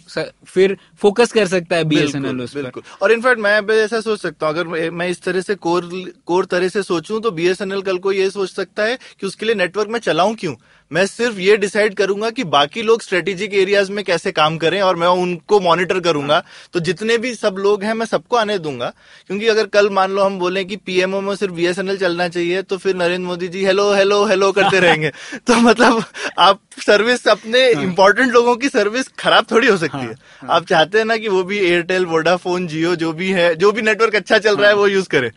फिर 0.46 0.76
फोकस 1.00 1.32
कर 1.32 1.46
सकता 1.46 1.76
है 1.76 1.84
बीएसएनएल 1.84 2.36
बिल्कुल 2.36 2.44
उस 2.44 2.54
पर। 2.54 2.80
और 3.02 3.12
इनफैक्ट 3.12 3.40
मैं 3.40 3.66
भी 3.66 3.74
ऐसा 3.74 4.00
सोच 4.00 4.20
सकता 4.20 4.46
हूँ 4.46 4.54
अगर 4.54 4.90
मैं 4.90 5.08
इस 5.08 5.22
तरह 5.22 5.40
से 5.40 5.54
कोर 5.54 5.90
कोर 6.26 6.44
तरह 6.44 6.68
से 6.68 6.82
सोचूं 6.82 7.20
तो 7.20 7.30
बीएसएनएल 7.30 7.82
कल 7.82 7.98
को 7.98 8.12
ये 8.12 8.30
सोच 8.30 8.50
सकता 8.50 8.82
है 8.82 8.98
कि 9.20 9.26
उसके 9.26 9.46
लिए 9.46 9.54
नेटवर्क 9.54 9.88
में 9.88 9.98
चलाऊं 10.00 10.34
क्यों? 10.34 10.54
मैं 10.92 11.06
सिर्फ़ 11.06 11.38
ये 11.38 11.56
डिसाइड 11.56 11.94
करूँगा 11.94 12.30
कि 12.30 12.44
बाकी 12.44 12.82
लोग 12.82 13.02
स्ट्रेटेजिक 13.02 13.54
एरियाज़ 13.54 13.92
में 13.92 14.04
कैसे 14.04 14.32
काम 14.32 14.56
करें 14.58 14.80
और 14.82 14.96
मैं 14.96 15.06
उनको 15.06 15.60
मॉनिटर 15.60 16.00
करूँगा। 16.00 16.42
तो 16.72 16.80
जितने 16.80 17.18
भी 17.18 17.34
सब 17.34 17.56
लोग 17.58 17.82
हैं 17.82 17.94
मैं 17.94 18.06
सबको 18.06 18.36
आने 18.36 18.58
दूँगा। 18.58 18.92
क्योंकि 19.26 19.46
अगर 19.46 19.66
कल 19.66 19.90
मान 19.90 20.10
लो 20.12 20.22
हम 20.22 20.38
बोले 20.38 20.64
कि 20.64 20.76
पीएमओ 20.76 21.20
में 21.20 21.36
सिर्फ़ 21.36 21.54
बीएसएनएल 21.54 21.96
चलना 21.96 22.28
चाहिए 22.28 22.62
तो 22.62 22.76
फिर 22.76 22.96
Narendra 22.96 23.26
Modi 23.26 23.48
ji 23.48 23.64
hello 23.64 23.92
hello 23.92 24.24
hello 24.24 24.52
करते 24.52 24.80
रहेंगे। 24.80 25.10
तो 25.46 25.54
मतलब 25.54 26.04
आप 26.38 26.60
सर्विस 26.86 27.28
अपने 27.28 27.70
इंपॉर्टेंट 27.70 28.32
लोगों 28.32 28.56
की 28.56 28.68
सर्विस 28.68 29.08
खराब 29.08 29.46
थोड़ी 29.50 29.68
हो 29.68 29.76
सकती 29.76 29.98
है। 29.98 30.14
आप 30.50 30.66
चाहते 30.66 30.98
हैं 30.98 31.04
ना 31.04 31.16
कि 31.16 31.28
वो 31.28 31.42
भी 31.42 31.58
एयरटेल 31.58 32.06
वोडाफोन 32.06 32.66
जियो 32.66 32.94
जो 32.96 33.12
भी 33.12 33.30
है 33.30 33.54
जो 33.54 33.72
भी 33.72 33.82
नेटवर्क 33.82 34.14
अच्छा 34.14 34.38
चल 34.38 34.56
रहा 34.56 34.68
है 34.68 34.74
वो 34.76 34.86
यूज़ 34.86 35.08
करे। 35.08 35.30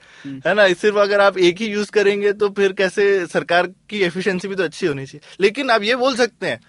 है 0.47 0.53
ना? 0.53 0.67
सिर्फ़ 0.73 0.97
अगर 0.97 1.19
आप 1.19 1.37
एक 1.37 1.61
ही 1.61 1.67
यूज़ 1.67 1.91
करेंगे 1.91 2.31
तो 2.33 2.49
फिर 2.49 2.71
कैसे 2.73 3.25
सरकार 3.27 3.67
की 3.89 4.01
एफिशिएंसी 4.01 4.47
भी 4.47 4.55
तो 4.55 4.63
अच्छी 4.63 4.87
होनी 4.87 5.05
चाहिए। 5.05 5.40
लेकिन 5.41 5.69
आप 5.71 5.83
ये 5.83 5.95
बोल 5.95 6.15
सकते 6.15 6.47
हैं 6.47 6.59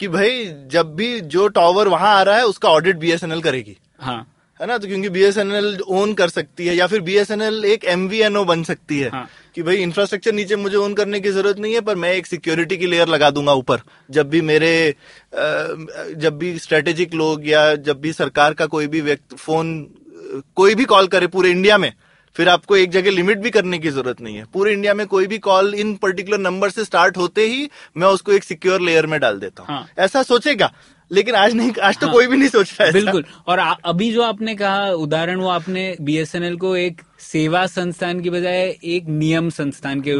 कि 0.00 0.08
भाई 0.08 0.44
जब 0.70 0.94
भी 0.94 1.20
जो 1.32 1.48
टावर 1.48 1.88
वहाँ 1.88 2.14
आ 2.14 2.22
रहा 2.22 2.36
है 2.36 2.46
उसका 2.46 2.68
ऑडिट 2.68 2.96
बीएसएनएल 2.96 3.40
करेगी। 3.42 3.76
हाँ। 3.98 4.26
है 4.60 4.66
ना? 4.66 4.76
तो 4.78 4.86
क्योंकि 4.88 5.08
बीएसएनएल 5.08 5.80
ओन 5.88 6.12
कर 6.14 6.28
सकती 6.28 6.66
है 6.66 6.74
या 6.76 6.86
फिर 6.86 7.00
बीएसएनएल 7.00 7.64
एक 7.64 7.84
एमवीएनओ 7.84 8.44
बन 8.44 8.62
सकती 8.62 8.98
है 8.98 9.10
हाँ। 9.10 9.28
कि 9.54 9.62
भाई 9.62 9.76
इंफ्रास्ट्रक्चर 9.76 10.32
नीचे 10.32 10.56
मुझे 10.56 10.76
ओन 10.76 10.94
करने 10.94 11.20
की 11.20 11.30
ज़रूरत 11.30 11.58
नहीं 11.58 11.74
है 11.74 11.80
पर 11.80 11.96
मैं 11.96 12.12
एक 12.12 12.26
सिक्योरिटी 12.26 12.76
की 12.76 12.86
लेयर 12.86 13.08
लगा 13.08 13.30
दूँगा 13.30 13.52
ऊपर। 13.52 13.80
जब 14.10 14.28
भी 14.30 14.40
मेरे 14.40 14.94
जब 15.34 16.38
भी 16.38 16.58
स्ट्रेटेजिक 16.58 17.14
लोग 17.14 17.48
या 17.48 17.74
जब 17.76 18.00
भी 18.00 18.12
सरकार 18.12 18.54
का 18.54 18.66
कोई 18.66 18.86
भी 18.86 19.00
व्यक्ति 19.00 19.36
फ़ोन 19.36 19.78
कोई 20.56 20.74
भी 20.74 20.84
कॉल 20.84 21.06
करे 21.06 21.26
पूरे 21.26 21.50
इंडिया 21.50 21.78
में 21.78 21.92
फिर 22.36 22.48
आपको 22.48 22.76
एक 22.76 22.90
जगह 22.90 23.10
लिमिट 23.10 23.38
भी 23.38 23.50
करने 23.50 23.78
की 23.78 23.90
ज़रूरत 23.90 24.20
नहीं 24.20 24.36
है। 24.36 24.44
पूरे 24.44 24.72
इंडिया 24.72 24.94
में 24.94 25.06
कोई 25.06 25.26
भी 25.26 25.38
कॉल 25.38 25.74
इन 25.74 25.94
पर्टिकुलर 25.96 26.38
नंबर 26.38 26.70
से 26.70 26.84
स्टार्ट 26.84 27.16
होते 27.16 27.46
ही 27.46 27.68
मैं 27.96 28.08
उसको 28.08 28.32
एक 28.32 28.44
सिक्योर 28.44 28.80
लेयर 28.80 29.06
में 29.06 29.18
डाल 29.20 29.38
देता 29.38 29.62
हूँ। 29.62 29.76
हाँ। 29.76 29.86
ऐसा 29.98 30.22
सोचेगा? 30.22 30.72
लेकिन 31.10 31.34
आज 31.34 31.54
नहीं 31.54 31.72
आज 31.82 31.98
तो 31.98 32.06
हाँ। 32.06 32.14
कोई 32.14 32.26
भी 32.26 32.36
नहीं 32.36 32.48
सोच 32.48 32.72
रहा 32.72 32.86
है 32.86 32.92
बिल्कुल। 32.92 33.24
और 33.46 33.58
आ, 33.58 33.72
अभी 33.84 34.12
जो 34.12 34.22
आपने 34.22 34.54
कहा 34.54 34.90
उदाहरण 34.92 35.40
वो 35.40 35.48
आपने 35.48 35.96
बीएसएनएल 36.00 36.56
को 36.56 36.74
एक 36.76 37.02
सेवा 37.20 37.64
संस्थान 37.66 38.20
की 38.20 38.30
बजाय 38.30 38.62
एक 38.86 39.06
नियम 39.08 39.48
संस्थान 39.50 40.00
के 40.00 40.12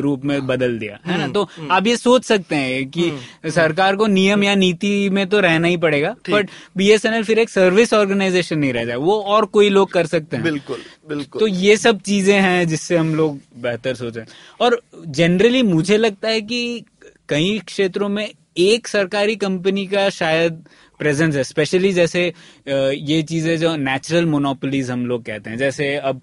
रूप 0.00 0.24
में 0.24 0.46
बदल 0.46 0.78
दिया 0.78 0.98
है 1.06 1.18
ना? 1.18 1.28
तो 1.28 1.48
आप 1.70 1.86
ये 1.86 1.96
सोच 1.96 2.24
सकते 2.24 2.56
हैं 2.56 2.88
कि 2.90 3.50
सरकार 3.50 3.96
को 3.96 4.06
नियम 4.06 4.44
या 4.44 4.54
नीति 4.54 5.08
में 5.10 5.26
तो 5.28 5.40
रहना 5.40 5.68
ही 5.68 5.76
पड़ेगा। 5.76 6.14
बट 6.30 6.50
बीएसएनएल 6.76 7.24
फिर 7.24 7.38
एक 7.38 7.50
सर्विस 7.50 7.94
ऑर्गेनाइजेशन 7.94 8.58
नहीं 8.58 8.72
रह 8.72 8.84
जाए 8.84 8.96
वो 8.98 9.20
और 9.20 9.44
कोई 9.48 9.68
लोग 9.70 9.90
कर 9.92 10.06
सकते 10.06 10.36
हैं। 10.36 10.44
बिल्कुल 10.44 10.78
बिल्कुल। 11.08 11.40
तो 11.40 11.46
ये 11.46 11.76
सब 11.76 12.00
चीज़ें 12.00 12.38
हैं 12.40 12.66
जिससे 12.68 12.96
हम 12.96 13.14
लोग 13.14 13.40
बेहतर 13.62 13.94
सोचें। 13.94 14.22
और 14.60 14.80
जनरली 15.08 15.62
मुझे 15.64 15.96
लगता 15.96 16.28
है 16.28 16.40
कि 16.40 16.84
कई 17.28 17.58
क्षेत्रों 17.66 18.08
में 18.08 18.28
एक 18.56 18.88
सरकारी 18.88 19.36
कंपनी 19.36 19.86
का 19.86 20.08
शायद 20.10 20.64
प्रेजेंस 20.98 21.36
है 21.36 21.44
स्पेशली 21.44 21.92
जैसे 21.92 22.32
ये 22.68 23.22
चीज़ें 23.22 23.58
जो 23.58 23.76
नेचुरल 23.76 24.26
मोनोपोलीज 24.26 24.90
हम 24.90 25.06
लोग 25.06 25.24
कहते 25.24 25.50
हैं 25.50 25.56
जैसे 25.56 25.96
अब 25.96 26.20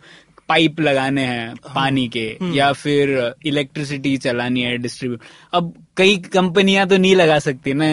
पाइप 0.49 0.79
लगाने 0.79 1.21
हैं 1.21 1.55
पानी 1.75 2.07
के 2.07 2.37
या 2.53 2.71
फिर 2.73 3.33
इलेक्ट्रिसिटी 3.45 4.17
चलानी 4.17 4.61
है 4.61 4.77
डिस्ट्रीब्यूट 4.77 5.21
अब 5.53 5.73
कई 5.97 6.17
कंपनियाँ 6.17 6.87
तो 6.87 6.97
नहीं 6.97 7.15
लगा 7.15 7.39
सकती 7.39 7.73
ना 7.73 7.85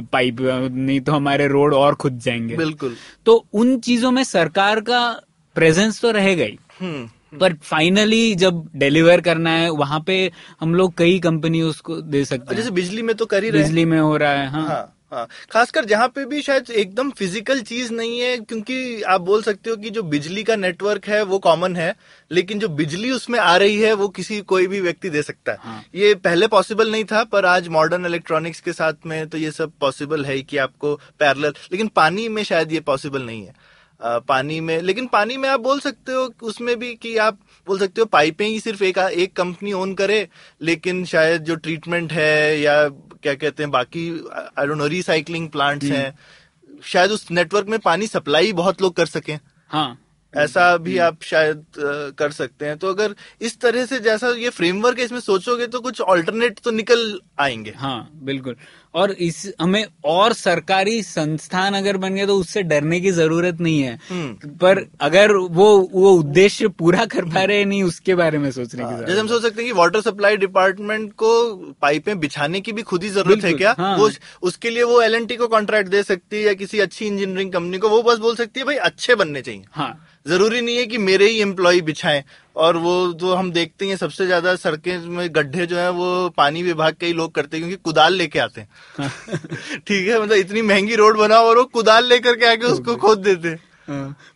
पाइप 0.00 0.36
नहीं 0.40 1.00
तो 1.00 1.12
हमारे 1.12 1.46
रोड 1.48 1.74
और 1.74 1.94
खुद 1.94 2.18
जाएँगे। 2.18 2.56
बिल्कुल। 2.56 2.96
तो 3.26 3.46
उन 3.52 3.78
चीज़ों 3.78 4.10
में 4.10 4.24
सरकार 4.24 4.80
का 4.80 5.20
प्रेजेंस 5.54 6.00
तो 6.00 6.10
रहेगा 6.10 6.44
ही 6.44 6.58
हम्म। 6.80 7.08
पर 7.32 7.54
फाइनली 7.62 8.34
जब 8.34 8.64
डिलीवर 8.76 9.20
करना 9.20 9.50
है 9.50 9.70
वहाँ 9.72 10.00
पे 10.06 10.30
हम 10.60 10.74
लोग 10.74 10.94
कई 10.98 11.18
कंपनी 11.20 11.62
उसको 11.62 12.00
दे 12.02 12.24
सकते 12.24 12.48
और 12.48 12.54
जैसे 12.54 12.70
बिजली 12.70 13.02
में 13.02 13.14
तो 13.16 13.26
कर 13.26 13.44
ही 13.44 13.50
रहे 13.50 13.62
बिजली 13.62 13.84
में 13.84 13.98
हो 13.98 14.16
रहा 14.16 14.32
है 14.32 14.48
हाँ। 14.50 14.66
हाँ 14.68 14.96
हाँ। 15.12 15.26
खासकर 15.50 15.84
जहाँ 15.84 16.08
पे 16.08 16.24
भी 16.24 16.40
शायद 16.42 16.70
एकदम 16.70 17.10
फ़िज़िकल 17.10 17.60
चीज़ 17.60 17.92
नहीं 17.92 18.18
है 18.20 18.36
क्योंकि 18.38 19.02
आप 19.02 19.20
बोल 19.20 19.42
सकते 19.42 19.70
हो 19.70 19.76
कि 19.76 19.90
जो 19.90 20.02
बिजली 20.02 20.42
का 20.42 20.56
नेटवर्क 20.56 21.06
है 21.08 21.22
वो 21.22 21.38
कॉमन 21.38 21.76
है 21.76 21.94
लेकिन 22.30 22.58
जो 22.58 22.68
बिजली 22.68 23.10
उसमें 23.10 23.38
आ 23.38 23.56
रही 23.56 23.80
है 23.80 23.92
वो 23.92 24.08
किसी 24.08 24.40
कोई 24.40 24.66
भी 24.66 24.80
व्यक्ति 24.80 25.10
दे 25.10 25.22
सकता 25.22 25.52
है। 25.52 25.58
हाँ। 25.60 25.82
ये 25.94 26.14
पहले 26.14 26.46
पॉसिबल 26.46 26.92
नहीं 26.92 27.04
था 27.04 27.24
पर 27.24 27.46
आज 27.46 27.68
मॉडर्न 27.68 28.06
इलेक्ट्रॉनिक्स 28.06 28.60
के 28.60 28.72
साथ 28.72 29.06
में 29.06 29.28
तो 29.28 29.38
ये 29.38 29.50
सब 29.50 29.72
पॉसिबल 29.80 30.24
है 30.24 30.40
कि 30.42 30.56
आपको 30.56 30.94
पैरल 31.18 31.52
लेकिन 31.72 31.88
पानी 31.96 32.28
में 32.28 32.42
शायद 32.42 32.72
ये 32.72 32.80
पॉसिबल 32.80 33.22
नहीं 33.22 33.44
है। 33.46 33.54
पानी 34.00 34.60
में 34.60 34.80
लेकिन 34.82 35.06
पानी 35.06 35.36
में 35.36 35.48
आप 35.48 35.60
बोल 35.60 35.80
सकते 35.80 36.12
हो 36.12 36.32
उसमें 36.42 36.78
भी 36.78 36.94
कि 36.94 37.16
आप 37.16 37.38
बोल 37.66 37.78
सकते 37.78 38.00
हो 38.00 38.06
पाइपें 38.06 38.46
ही 38.46 38.60
सिर्फ़ 38.60 38.84
एक 38.84 38.98
एक 38.98 39.32
कंपनी 39.36 39.72
ओन 39.72 39.94
करे 39.94 40.28
लेकिन 40.62 41.04
शायद 41.04 41.44
जो 41.44 41.54
ट्रीटमेंट 41.56 42.12
है 42.12 42.60
या 42.60 42.88
क्या 42.88 43.34
कहते 43.34 43.62
हैं 43.62 43.70
बाकी 43.70 44.08
I 44.58 44.66
don't 44.66 44.78
know 44.78 44.86
recycling 44.86 45.48
plants 45.48 45.86
हैं 45.86 46.18
शायद 46.84 47.10
उस 47.10 47.30
नेटवर्क 47.30 47.68
में 47.68 47.78
पानी 47.78 48.06
सप्लाई 48.06 48.52
बहुत 48.52 48.82
लोग 48.82 48.94
कर 48.96 49.06
सकें। 49.06 49.38
हाँ। 49.70 49.98
ऐसा 50.34 50.76
भी 50.76 50.96
आप 50.98 51.22
शायद 51.22 51.64
कर 52.18 52.30
सकते 52.30 52.66
हैं। 52.66 52.76
तो 52.78 52.88
अगर 52.88 53.14
इस 53.40 53.58
तरह 53.60 53.86
से 53.86 53.98
जैसा 54.00 54.28
ये 54.38 54.50
फ्रेमवर्क 54.50 54.98
है 54.98 55.04
इसमें 55.04 55.20
सोचोगे 55.20 55.66
तो 55.66 55.80
कुछ 55.80 56.00
ऑल्टरनेट 56.00 56.58
तो 56.58 56.70
निकल 56.70 57.20
आएँगे। 57.40 57.70
हाँ 57.70 58.10
बिल्कुल। 58.22 58.56
और 58.94 59.10
इस 59.12 59.52
हमें 59.60 59.84
और 60.04 60.32
सरकारी 60.32 61.02
संस्थान 61.02 61.74
अगर 61.74 61.96
बन 61.96 62.14
गए 62.14 62.26
तो 62.26 62.36
उससे 62.36 62.62
डरने 62.62 63.00
की 63.00 63.10
ज़रूरत 63.10 63.60
नहीं 63.60 63.80
है। 63.82 63.98
हम्म। 64.08 64.48
पर 64.56 64.84
अगर 65.00 65.32
वो 65.32 65.66
वो 65.92 66.12
उद्देश्य 66.12 66.68
पूरा 66.68 67.04
कर 67.04 67.24
पा 67.24 67.44
रहे 67.44 67.64
नहीं 67.64 67.82
उसके 67.82 68.14
बारे 68.14 68.38
में 68.38 68.50
सोचने 68.50 68.84
की 68.84 69.06
जैसे 69.06 69.20
हम 69.20 69.28
सोच 69.28 69.42
सकते 69.42 69.62
हैं 69.62 69.72
कि 69.72 69.78
वाटर 69.78 70.00
सप्लाई 70.00 70.36
डिपार्टमेंट 70.36 71.12
को 71.12 71.32
पाइपें 71.82 72.18
बिछाने 72.20 72.60
की 72.60 72.72
भी 72.72 72.82
खुद 72.82 73.02
ही 73.02 73.08
ज़रूरत 73.10 73.44
है 73.44 73.52
क्या? 73.52 73.74
हाँ। 73.78 73.96
वो 73.98 74.10
उसके 74.42 74.70
लिए 74.70 74.82
वो 74.82 75.00
एलएनटी 75.02 75.36
को 75.36 75.48
कॉन्ट्रैक्ट 75.48 75.90
दे 75.90 76.02
सकती 76.02 76.36
है 76.36 76.42
या 76.42 76.52
किसी 76.54 76.78
अच्छी 76.78 77.06
इंजीनियरिंग 77.06 77.52
कंपनी 77.52 77.78
को 77.78 77.88
वो 77.88 78.02
बस 78.02 78.18
बोल 78.18 78.36
सकती 78.36 78.60
है 78.60 78.66
भाई 78.66 78.76
अच्छे 78.76 79.14
बनने 79.14 79.42
चाहिए। 79.42 79.64
हाँ। 79.72 80.06
ज़रूरी 80.26 80.60
नहीं 80.60 80.76
है 80.76 80.86
कि 80.86 80.98
मेरे 80.98 81.28
ही 81.28 81.40
एम्प्लॉय 81.40 81.80
बिछाएँ। 81.80 82.24
और 82.56 82.76
वो 82.76 83.12
जो 83.12 83.34
हम 83.34 83.50
देखते 83.52 83.86
हैं 83.88 83.96
सबसे 83.96 84.26
ज़्यादा 84.26 84.54
सड़कें 84.56 84.98
में 85.08 85.28
गड्ढे 85.34 85.66
जो 85.66 85.76
है 85.76 85.90
वो 85.90 86.28
पानी 86.28 86.62
विभाग 86.62 86.94
के 86.94 87.06
ही 87.06 87.12
लोग 87.12 87.34
करते 87.34 87.56
हैं 87.56 87.66
क्योंकि 87.66 87.82
कुदाल 87.84 88.14
लेके 88.14 88.38
आते 88.38 88.60
हैं। 88.60 88.68
ठीक 89.78 90.08
है 90.08 90.20
मतलब 90.22 90.36
इतनी 90.36 90.62
महँगी 90.62 90.94
रोड 90.94 91.18
बना 91.18 91.38
और 91.40 91.58
वो 91.58 91.64
कुदाल 91.64 92.04
लेकर 92.04 92.36
के 92.36 92.46
आके 92.46 92.66
उसको 92.66 92.96
खोद 93.06 93.18
देते 93.18 93.48
हैं 93.48 93.56
हाँ, 93.56 93.69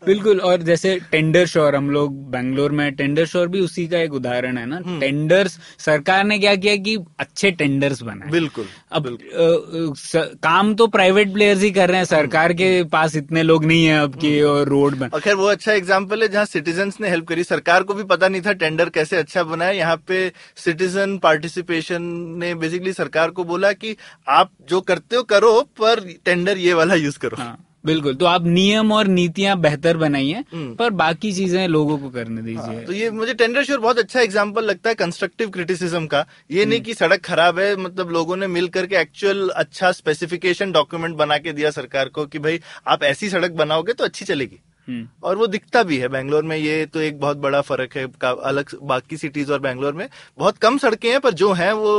बिल्कुल 0.06 0.40
और 0.40 0.62
जैसे 0.62 1.00
टेंडर 1.10 1.46
शोर 1.46 1.76
हम 1.76 1.90
लोग 1.90 2.30
बैंगलोर 2.30 2.72
में 2.72 2.94
टेंडर 2.94 3.26
शोर 3.26 3.48
भी 3.48 3.60
उसी 3.60 3.86
का 3.88 3.98
एक 3.98 4.12
उदाहरण 4.12 4.58
है 4.58 4.66
ना। 4.66 4.76
हम्म। 4.76 5.00
टेंडर्स 5.00 5.58
सरकार 5.78 6.24
ने 6.24 6.38
क्या 6.38 6.56
किया 6.56 6.76
कि 6.76 6.98
अच्छे 7.18 7.50
टेंडर्स 7.50 8.02
बनाए। 8.02 8.30
बिल्कुल 8.30 8.66
अब 8.92 9.06
अ, 9.06 9.10
अ, 9.10 9.94
स- 9.96 10.30
काम 10.42 10.74
तो 10.74 10.86
प्राइवेट 10.86 11.32
प्लेयर्स 11.32 11.62
ही 11.62 11.70
कर 11.70 11.88
रहे 11.88 11.96
हैं 11.96 12.04
सरकार 12.04 12.52
के 12.52 12.84
पास 12.84 13.16
इतने 13.16 13.42
लोग 13.42 13.64
नहीं 13.64 13.84
है 13.84 14.00
अब 14.00 14.14
कि 14.14 14.40
और 14.40 14.68
रोड 14.68 14.96
बन 14.98 15.10
और 15.14 15.20
खैर 15.20 15.34
वो 15.34 15.46
अच्छा 15.46 15.72
एग्ज़ाम्पल 15.72 16.22
है 16.22 16.28
जहाँ 16.28 16.44
सिटीजन्स 16.44 17.00
ने 17.00 17.08
हेल्प 17.08 17.28
करी। 17.28 17.44
सरकार 17.44 17.82
को 17.82 17.94
भी 17.94 18.04
पता 18.04 18.28
नहीं 18.28 18.42
था 18.42 18.52
टेंडर 18.52 18.88
कैसे 18.88 19.16
अच्छा 19.16 19.42
बना 19.42 19.64
है 19.64 19.76
यहाँ 19.76 19.96
पे 19.96 20.32
सिटीजन 20.56 21.18
पार्टिसिपेशन 21.18 22.02
ने 22.38 22.54
बेसिकली 22.54 22.92
सरकार 22.92 23.30
को 23.30 23.44
बोला 23.44 23.72
कि 23.72 23.96
आप 24.28 24.50
जो 24.68 24.80
करते 24.80 25.16
हो 25.16 25.22
करो 25.22 25.60
पर 25.60 26.00
टेंडर 26.24 26.58
ये 26.58 26.72
वाला 26.72 26.94
यूज़ 26.94 27.18
करो। 27.18 27.36
हाँ। 27.36 27.63
बिल्कुल। 27.84 28.14
तो 28.14 28.26
आप 28.26 28.44
नियम 28.46 28.92
और 28.92 29.06
नीतियाँ 29.06 29.56
बेहतर 29.60 29.96
बनाइए 29.96 30.44
हम्म। 30.52 30.74
पर 30.74 30.90
बाकी 30.92 31.32
चीज़ें 31.32 31.66
लोगों 31.68 31.98
को 31.98 32.10
करने 32.10 32.42
दीजिए 32.42 32.58
हाँ, 32.58 32.68
दीजिए। 32.68 32.86
तो 32.86 32.92
ये 32.92 33.10
मुझे 33.10 33.34
टेंडर 33.34 33.64
श्योर 33.64 33.80
बहुत 33.80 33.98
अच्छा 33.98 34.20
एग्ज़ाम्पल 34.20 34.64
लगता 34.64 34.88
है 34.88 34.94
कंस्ट्रक्टिव 34.94 35.50
क्रिटिसिज्म 35.50 36.06
का। 36.06 36.24
ये 36.50 36.64
नहीं 36.64 36.80
कि 36.80 36.94
सड़क 36.94 37.24
खराब 37.24 37.58
है 37.58 37.74
मतलब 37.76 38.10
लोगों 38.10 38.36
ने 38.36 38.46
मिल 38.46 38.68
करके 38.68 38.96
एक्चुअल 38.96 39.48
अच्छा 39.48 39.92
स्पेसिफिकेशन 39.92 40.72
डॉक्यूमेंट 40.72 41.16
बना 41.16 41.38
के 41.38 41.52
दिया 41.52 41.70
सरकार 41.70 42.08
को 42.08 42.26
कि 42.26 42.38
भाई 42.38 42.60
आप 42.86 43.02
ऐसी 43.02 43.30
सड़क 43.30 43.52
बनाओगे 43.52 43.92
तो 43.92 44.04
अच्छी 44.04 44.24
चलेगी। 44.24 44.60
हम्म, 44.88 45.06
और 45.22 45.36
वो 45.36 45.46
दिखता 45.46 45.82
भी 45.82 45.96
है। 45.98 46.08
बैंगलोर 46.08 46.42
में 46.42 46.56
ये 46.56 46.84
तो 46.86 47.00
एक 47.00 47.20
बहुत 47.20 47.36
बड़ा 47.36 47.60
फ़र्क 47.60 47.96
है 47.96 48.06
अलग 48.24 48.74
बाकी 48.82 49.16
सिटीज़ 49.16 49.52
और 49.52 49.60
बैंगलोर 49.60 49.92
में 49.92 50.08
बहुत 50.38 50.58
कम 50.58 50.78
सड़कें 50.78 51.10
हैं 51.10 51.20
पर 51.20 51.32
जो 51.34 51.52
हैं 51.52 51.72
वो 51.72 51.96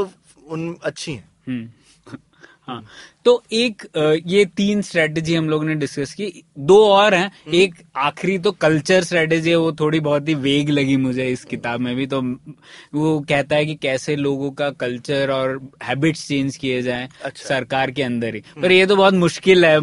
उन 0.47 0.75
अच्छी 0.83 1.11
हैं। 1.11 1.29
हम्म। 1.47 2.17
हाँ। 2.67 2.83
तो 3.25 3.41
एक 3.53 3.83
ये 4.27 4.43
तीन 4.57 4.81
स्ट्रेटेजी 4.81 5.35
हम 5.35 5.49
लोगों 5.49 5.65
ने 5.65 5.75
डिस्कस 5.75 6.13
की। 6.13 6.43
दो 6.59 6.77
और 6.87 7.13
हैं। 7.13 7.25
हम्म। 7.25 7.55
एक 7.55 7.75
आखिरी 7.97 8.37
तो 8.39 8.51
कल्चर 8.51 9.03
स्ट्रेटेजी 9.03 9.49
है 9.49 9.55
वो 9.55 9.71
थोड़ी 9.79 9.99
बहुत 9.99 10.27
ही 10.29 10.33
वेग 10.35 10.69
लगी 10.69 10.97
मुझे 10.97 11.27
इस 11.27 11.43
किताब 11.45 11.79
में 11.79 11.95
भी। 11.95 12.05
तो 12.07 12.21
वो 12.21 13.19
कहता 13.29 13.55
है 13.55 13.65
कि 13.65 13.75
कैसे 13.75 14.15
लोगों 14.15 14.51
का 14.51 14.69
कल्चर 14.75 15.31
और 15.31 15.59
हैबिट्स 15.83 16.27
चेंज 16.27 16.57
किए 16.57 16.81
जाए 16.81 17.07
अच्छा। 17.25 17.47
सरकार 17.47 17.91
के 17.91 18.03
अंदर 18.03 18.35
ही। 18.35 18.41
पर 18.61 18.71
ये 18.71 18.85
तो 18.85 18.95
बहुत 18.95 19.13
मुश्किल 19.15 19.65
है। 19.65 19.75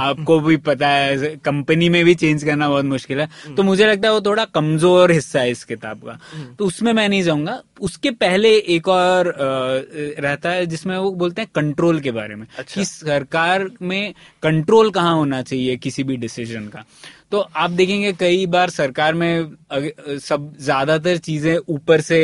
आपको 0.00 0.38
भी 0.40 0.56
पता 0.68 0.88
है 0.88 1.34
कंपनी 1.44 1.88
में 1.88 2.04
भी 2.04 2.14
चेंज 2.14 2.44
करना 2.44 2.68
बहुत 2.68 2.84
मुश्किल 2.84 3.20
है। 3.20 3.28
तो 3.56 3.62
मुझे 3.62 3.86
लगता 3.86 4.08
है 4.08 4.14
वो 4.14 4.20
थोड़ा 4.20 4.44
कमज़ोर 4.54 5.12
हिस्सा 5.12 5.40
है 5.40 5.50
इस 5.50 5.64
किताब 5.64 6.02
का। 6.04 6.18
तो 6.58 6.66
उसमें 6.66 6.92
मैं 6.92 7.08
नहीं 7.08 7.22
जाऊँगा। 7.22 7.60
उसके 7.80 8.10
पहले 8.12 8.54
एक 8.68 8.88
और 8.88 9.34
रहता 9.38 10.50
है 10.50 10.66
जिसमें 10.66 10.96
वो 10.98 11.10
बोलते 11.12 11.42
हैं 11.42 11.50
कंट्रोल 11.54 12.00
के 12.00 12.10
बारे 12.12 12.34
में। 12.34 12.46
अच्छा। 12.58 12.80
सरकार 12.90 13.68
में 13.82 14.14
कंट्रोल 14.42 14.90
कहाँ 14.90 15.14
होना 15.14 15.42
चाहिए 15.42 15.76
किसी 15.76 16.04
भी 16.04 16.16
डिसीज़न 16.16 16.68
का? 16.68 16.84
तो 17.32 17.38
आप 17.38 17.70
देखेंगे 17.72 18.12
कई 18.12 18.46
बार 18.48 18.70
सरकार 18.70 19.14
में 19.14 19.56
सब 20.20 20.52
ज़्यादातर 20.60 21.16
चीज़ें 21.18 21.56
ऊपर 21.68 22.00
से 22.00 22.18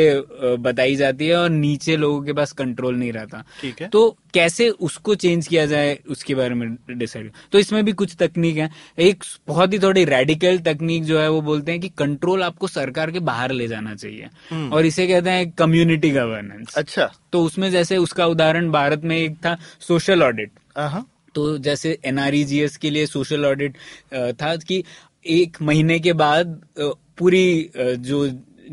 बताई 0.59 0.95
जाती 0.95 1.27
है 1.27 1.35
और 1.35 1.49
नीचे 1.49 1.95
लोगों 1.97 2.21
के 2.21 2.33
पास 2.33 2.51
कंट्रोल 2.53 2.95
नहीं 2.95 3.11
रहता। 3.13 3.43
ठीक 3.61 3.81
है। 3.81 3.87
तो 3.87 4.17
कैसे 4.33 4.69
उसको 4.69 5.15
चेंज 5.15 5.47
किया 5.47 5.65
जाए 5.65 5.97
उसके 6.09 6.35
बारे 6.35 6.55
में 6.55 6.75
डिसाइड 6.89 7.31
तो 7.51 7.59
इसमें 7.59 7.83
भी 7.85 7.91
कुछ 7.93 8.15
तकनीक 8.19 8.57
है। 8.57 8.69
एक 8.99 9.23
बहुत 9.47 9.73
ही 9.73 9.79
थोड़ी 9.79 10.05
रेडिकल 10.05 10.57
तकनीक 10.63 11.03
जो 11.03 11.19
है 11.19 11.29
वो 11.29 11.41
बोलते 11.43 11.71
हैं 11.71 11.81
कि 11.81 11.89
कंट्रोल 11.97 12.43
आपको 12.43 12.67
सरकार 12.67 13.11
के 13.11 13.19
बाहर 13.21 13.51
ले 13.51 13.67
जाना 13.67 13.95
चाहिए। 13.95 14.29
और 14.69 14.85
इसे 14.85 15.07
कहते 15.07 15.29
हैं 15.29 15.51
कम्युनिटी 15.53 16.09
गवर्नेंस 16.11 16.77
अच्छा। 16.77 17.11
तो 17.33 17.43
उसमें 17.43 17.69
जैसे 17.71 17.97
उसका 17.99 18.25
उदाहरण 18.27 18.71
भारत 18.71 19.03
में 19.03 19.17
एक 19.17 19.35
था 19.37 19.57
सोशल 19.81 20.23
ऑडिट 20.23 20.51
तो 21.37 21.57
जैसे 21.65 21.97
एनआरईजीएस 22.05 22.77
के 22.77 22.89
लिए 22.89 23.05
सोशल 23.05 23.45
ऑडिट 23.45 23.77
था 24.41 24.55
कि 24.67 24.83
एक 25.39 25.61
महीने 25.61 25.99
के 25.99 26.13
बाद 26.21 26.59
पूरी 27.17 27.47
जो 28.09 28.27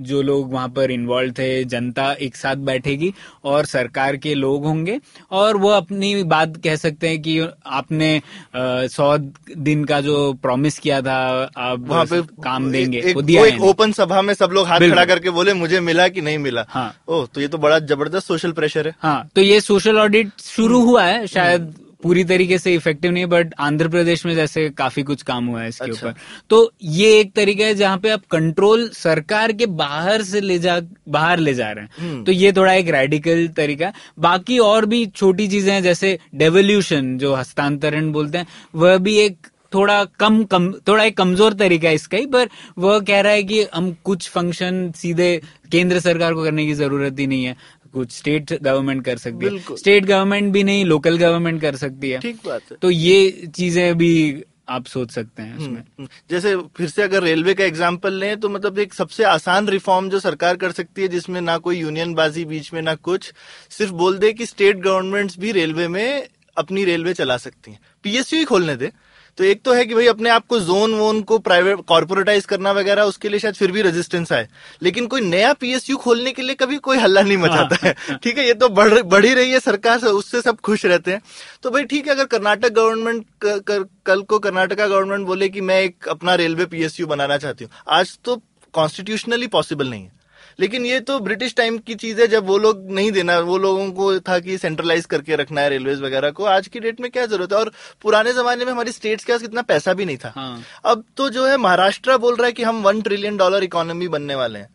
जो 0.07 0.21
लोग 0.23 0.53
वहाँ 0.53 0.69
पर 0.77 0.91
इन्वॉल्व 0.91 1.33
थे 1.33 1.49
जनता 1.73 2.11
एक 2.27 2.37
साथ 2.37 2.63
बैठेगी 2.69 3.13
और 3.45 3.65
सरकार 3.65 4.17
के 4.17 4.35
लोग 4.35 4.65
होंगे 4.67 4.99
और 5.41 5.57
वो 5.57 5.69
अपनी 5.71 6.23
बात 6.33 6.57
कह 6.65 6.77
सकते 6.77 7.09
हैं 7.09 7.21
कि 7.23 7.39
आपने 7.81 8.11
सौ 8.97 9.17
दिन 9.69 9.85
का 9.85 10.01
जो 10.01 10.17
प्रॉमिस 10.43 10.79
किया 10.79 11.01
था 11.03 11.19
आप 11.67 11.87
वहाँ 11.89 12.05
पे 12.07 12.23
काम 12.43 12.71
देंगे 12.73 12.99
एक, 12.99 13.17
वो 13.17 13.23
दिया 13.23 13.45
एक 13.47 13.61
ओपन 13.63 13.93
सभा 13.93 14.23
में 14.23 14.35
सब 14.35 14.51
लोग 14.55 14.67
हाथ 14.67 14.89
खड़ा 14.91 15.05
करके 15.05 15.31
बोले 15.31 15.55
मुझे 15.55 15.81
मिला 15.81 16.09
कि 16.09 16.21
नहीं 16.21 16.39
मिला? 16.39 16.67
हाँ। 16.69 16.93
ओह 17.09 17.27
तो 17.35 17.41
ये 17.41 17.49
तो 17.49 17.59
बड़ा 17.59 17.79
ज़बरदस्त 17.79 18.27
सोशल 18.27 18.53
प्रेशर 18.53 18.89
है। 18.89 18.95
हाँ 19.03 19.29
तो 19.37 19.41
ये 19.43 19.61
सोशल 19.61 19.99
ऑडिट 19.99 20.41
शुरू 20.41 20.85
हुआ 20.85 21.05
है 21.05 21.27
शायद 21.27 21.75
पूरी 22.05 22.25
तरीके 22.25 22.59
से 22.59 22.75
इफ़ेक्टिव 22.75 23.13
नहीं 23.13 23.23
है 23.23 23.29
बट 23.29 23.55
आंध्र 23.61 23.89
प्रदेश 23.89 24.25
में 24.27 24.35
जैसे 24.35 24.69
काफ़ी 24.79 25.03
कुछ 25.03 25.23
काम 25.25 25.47
हुआ 25.47 25.61
है 25.63 25.69
इसके 25.69 25.85
ऊपर 25.85 25.93
अच्छा। 25.93 26.09
ऊपर। 26.09 26.47
तो 26.51 26.73
ये 26.83 27.19
एक 27.21 27.33
तरीका 27.37 27.65
है 27.65 27.75
जहाँ 27.75 27.99
पे 27.99 28.11
आप 28.11 28.23
कंट्रोल 28.31 28.89
सरकार 28.95 29.53
के 29.53 29.67
बाहर 29.75 30.23
से 30.25 30.41
ले 30.41 30.59
जा 30.59 30.79
बाहर 31.09 31.39
ले 31.39 31.55
जा 31.55 31.71
रहे 31.71 31.85
हैं। 31.85 32.23
तो 32.25 32.33
ये 32.33 32.53
थोड़ा 32.53 32.73
एक 32.75 32.89
रेडिकल 32.91 33.47
तरीका 33.57 33.87
है। 33.87 33.93
बाकी 34.21 34.59
और 34.61 34.87
भी 34.87 35.05
छोटी 35.09 35.49
चीज़ें 35.49 35.73
हैं 35.73 35.83
जैसे 35.83 36.19
डेवोल्यूशन 36.37 37.17
जो 37.19 37.35
हस्तांतरण 37.35 38.13
बोलते 38.13 38.39
हैं 38.39 38.47
वह 38.75 38.97
भी 38.99 39.19
एक 39.19 39.47
थोड़ा 39.75 40.05
कम 40.21 40.43
कम 40.45 40.71
थोड़ा 40.89 41.05
एक 41.05 41.17
कमज़ोर 41.17 41.53
तरीका 41.55 41.89
है 41.89 41.95
इसका 41.95 42.17
ही 42.17 42.27
पर 42.27 42.49
वह 42.79 42.99
कह 43.01 43.21
रहा 43.21 43.33
है 43.33 43.43
कि 43.43 43.63
हम 43.75 43.91
कुछ 44.05 44.29
फ़ंक्शन 44.31 44.91
सीधे 44.97 45.41
केंद्र 45.73 46.01
सरकार 46.01 46.35
को 46.35 46.45
करने 46.45 46.67
की 46.67 46.75
ज़रूरत 46.75 47.19
ही 47.21 47.27
नहीं 47.27 47.45
है। 47.45 47.57
कुछ 47.95 48.13
स्टेट 48.13 48.53
गवर्नमेंट 48.53 49.05
कर 49.05 49.19
सकती 49.19 49.47
है। 49.47 49.77
स्टेट 49.77 50.05
गवर्नमेंट 50.05 50.53
भी 50.53 50.65
नहीं 50.65 50.85
लोकल 50.85 51.17
गवर्नमेंट 51.19 51.61
कर 51.61 51.77
सकती 51.77 52.11
है। 52.11 52.19
ठीक 52.21 52.37
बात 52.47 52.71
है। 52.71 52.77
तो 52.83 52.91
ये 52.91 53.31
चीज़ें 53.57 53.97
भी 53.99 54.45
आप 54.69 54.87
सोच 54.87 55.11
सकते 55.11 55.43
हैं 55.43 55.57
उसमें 55.57 55.81
हम्म, 55.81 56.07
जैसे 56.31 56.57
फिर 56.77 56.89
से 56.89 57.03
अगर 57.03 57.23
रेलवे 57.23 57.55
का 57.55 57.65
एग्ज़ाम्पल 57.65 58.13
लें 58.13 58.41
तो 58.41 58.49
मतलब 58.49 58.79
एक 58.79 58.95
सबसे 58.95 59.25
आसान 59.25 59.69
रिफॉर्म 59.69 60.09
जो 60.11 60.21
सरकार 60.21 60.57
कर 60.57 60.73
सकती 60.73 61.03
है 61.03 61.09
जिसमें 61.09 61.41
ना 61.41 61.57
कोई 61.59 61.79
यूनियन 61.79 62.15
बाजी 62.15 62.45
बीच 62.45 62.73
में 62.73 62.81
ना 62.83 62.95
कुछ 62.95 63.33
सिर्फ़ 63.71 63.93
बोल 63.95 64.19
दे 64.19 64.33
कि 64.33 64.47
स्टेट 64.47 64.77
गवर्नमेंट्स 64.79 65.39
भी 65.39 65.53
रेलवे 65.53 65.89
में 65.89 66.29
अपनी 66.57 66.85
रेलवे 66.85 67.15
चला 67.15 67.37
सकती 67.37 67.71
हैं। 67.71 67.79
पीएसयू 68.03 68.39
ही 68.39 68.45
खोलने 68.45 68.77
दे। 68.77 68.91
तो 69.39 69.45
एक 69.45 69.63
तो 69.63 69.73
है 69.73 69.87
कि 69.87 69.95
भाई 69.95 70.07
अपने 70.07 70.31
आप 70.31 70.47
को 70.47 70.61
जोन 70.61 70.95
वोन 70.95 71.23
को 71.23 71.39
प्राइवेट 71.39 71.79
कॉर्पोरेटाइज 71.89 72.45
करना 72.45 72.73
वगैरह 72.73 73.03
उसके 73.03 73.29
लिए 73.29 73.41
शायद 73.41 73.55
फिर 73.55 73.73
भी 73.73 73.83
रेजिस्टेंस 73.83 74.33
आए। 74.33 74.49
लेकिन 74.83 75.07
कोई 75.07 75.21
नया 75.21 75.53
पीएसयू 75.53 75.97
खोलने 75.97 76.33
के 76.33 76.43
लिए 76.43 76.55
कभी 76.55 76.77
कोई 76.77 76.99
हल्ला 76.99 77.23
नहीं 77.23 77.39
मचाता 77.39 77.87
है। 77.87 77.95
ठीक 78.23 78.39
है 78.39 78.47
ये 78.47 78.55
तो 78.55 78.69
बढ़ 78.69 79.03
बढ़ 79.03 79.25
ही 79.25 79.35
रही 79.35 79.51
है 79.51 79.61
सरकार 79.61 79.99
से 79.99 80.07
उससे 80.07 80.43
सब 80.43 80.61
खुश 80.61 80.87
रहते 80.87 81.11
हैं। 81.11 81.23
तो 81.63 81.71
भाई 81.71 81.85
ठीक 81.85 82.07
है 82.07 82.15
अगर 82.15 82.25
कर्नाटक 82.25 82.73
गवर्नमेंट 82.73 83.27
कर- 83.45 83.87
कल 84.07 84.23
को 84.23 84.39
कर्नाटका 84.39 84.87
गवर्नमेंट 84.87 85.27
बोले 85.27 85.49
कि 85.49 85.61
मैं 85.61 85.81
एक 85.81 86.09
अपना 86.09 86.35
रेलवे 86.35 86.67
पीएसयू 86.67 87.07
बनाना 87.07 87.37
चाहती 87.37 87.65
हूँ 87.65 87.73
आज 87.89 88.19
तो 88.25 88.43
कॉन्स्टिट्यूशनली 88.73 89.47
पॉसिबल 89.47 89.89
नहीं 89.89 90.05
है। 90.05 90.24
लेकिन 90.59 90.87
ये 90.87 91.01
तो 91.01 91.19
ब्रिटिश 91.21 91.55
टाइम 91.55 91.79
की 91.79 91.95
चीज़ 91.95 92.21
है 92.21 92.27
जब 92.27 92.47
वो 92.47 92.59
लोग 92.59 92.91
नहीं 92.91 93.11
देना 93.13 93.39
वो 93.41 93.59
लोगों 93.59 93.91
को 93.93 94.19
था 94.21 94.39
कि 94.39 94.59
सेंट्रलाइज 94.59 95.07
करके 95.07 95.37
रखना 95.37 95.61
है 95.61 95.69
रेलवे 95.69 95.95
वगैरह 95.97 96.31
को। 96.31 96.45
आज 96.45 96.69
की 96.69 96.81
डेट 96.81 97.01
में 97.01 97.11
क्या 97.11 97.27
ज़रूरत 97.27 97.53
है? 97.53 97.59
और 97.59 97.73
पुराने 98.03 98.33
जमाने 98.33 98.65
में 98.65 98.73
हमारी 98.73 98.93
स्टेट्स 98.93 99.25
के 99.25 99.33
पास 99.33 99.43
कितना 99.43 99.63
पैसा 99.63 99.95
भी 99.95 100.05
नहीं 100.05 100.17
था। 100.17 100.33
हाँ। 100.37 100.63
अब 100.85 101.05
तो 101.17 101.29
जो 101.31 101.47
है 101.47 101.57
महाराष्ट्र 101.57 102.17
बोल 102.17 102.37
रहा 102.37 102.47
है 102.47 102.53
कि 102.53 102.63
हम 102.63 102.83
वन 102.83 103.01
ट्रिलियन 103.03 103.37
डॉलर 103.37 103.65
इकोनॉमी 103.65 104.09
बनने 104.09 104.35
वाले 104.35 104.59
हैं। 104.59 104.69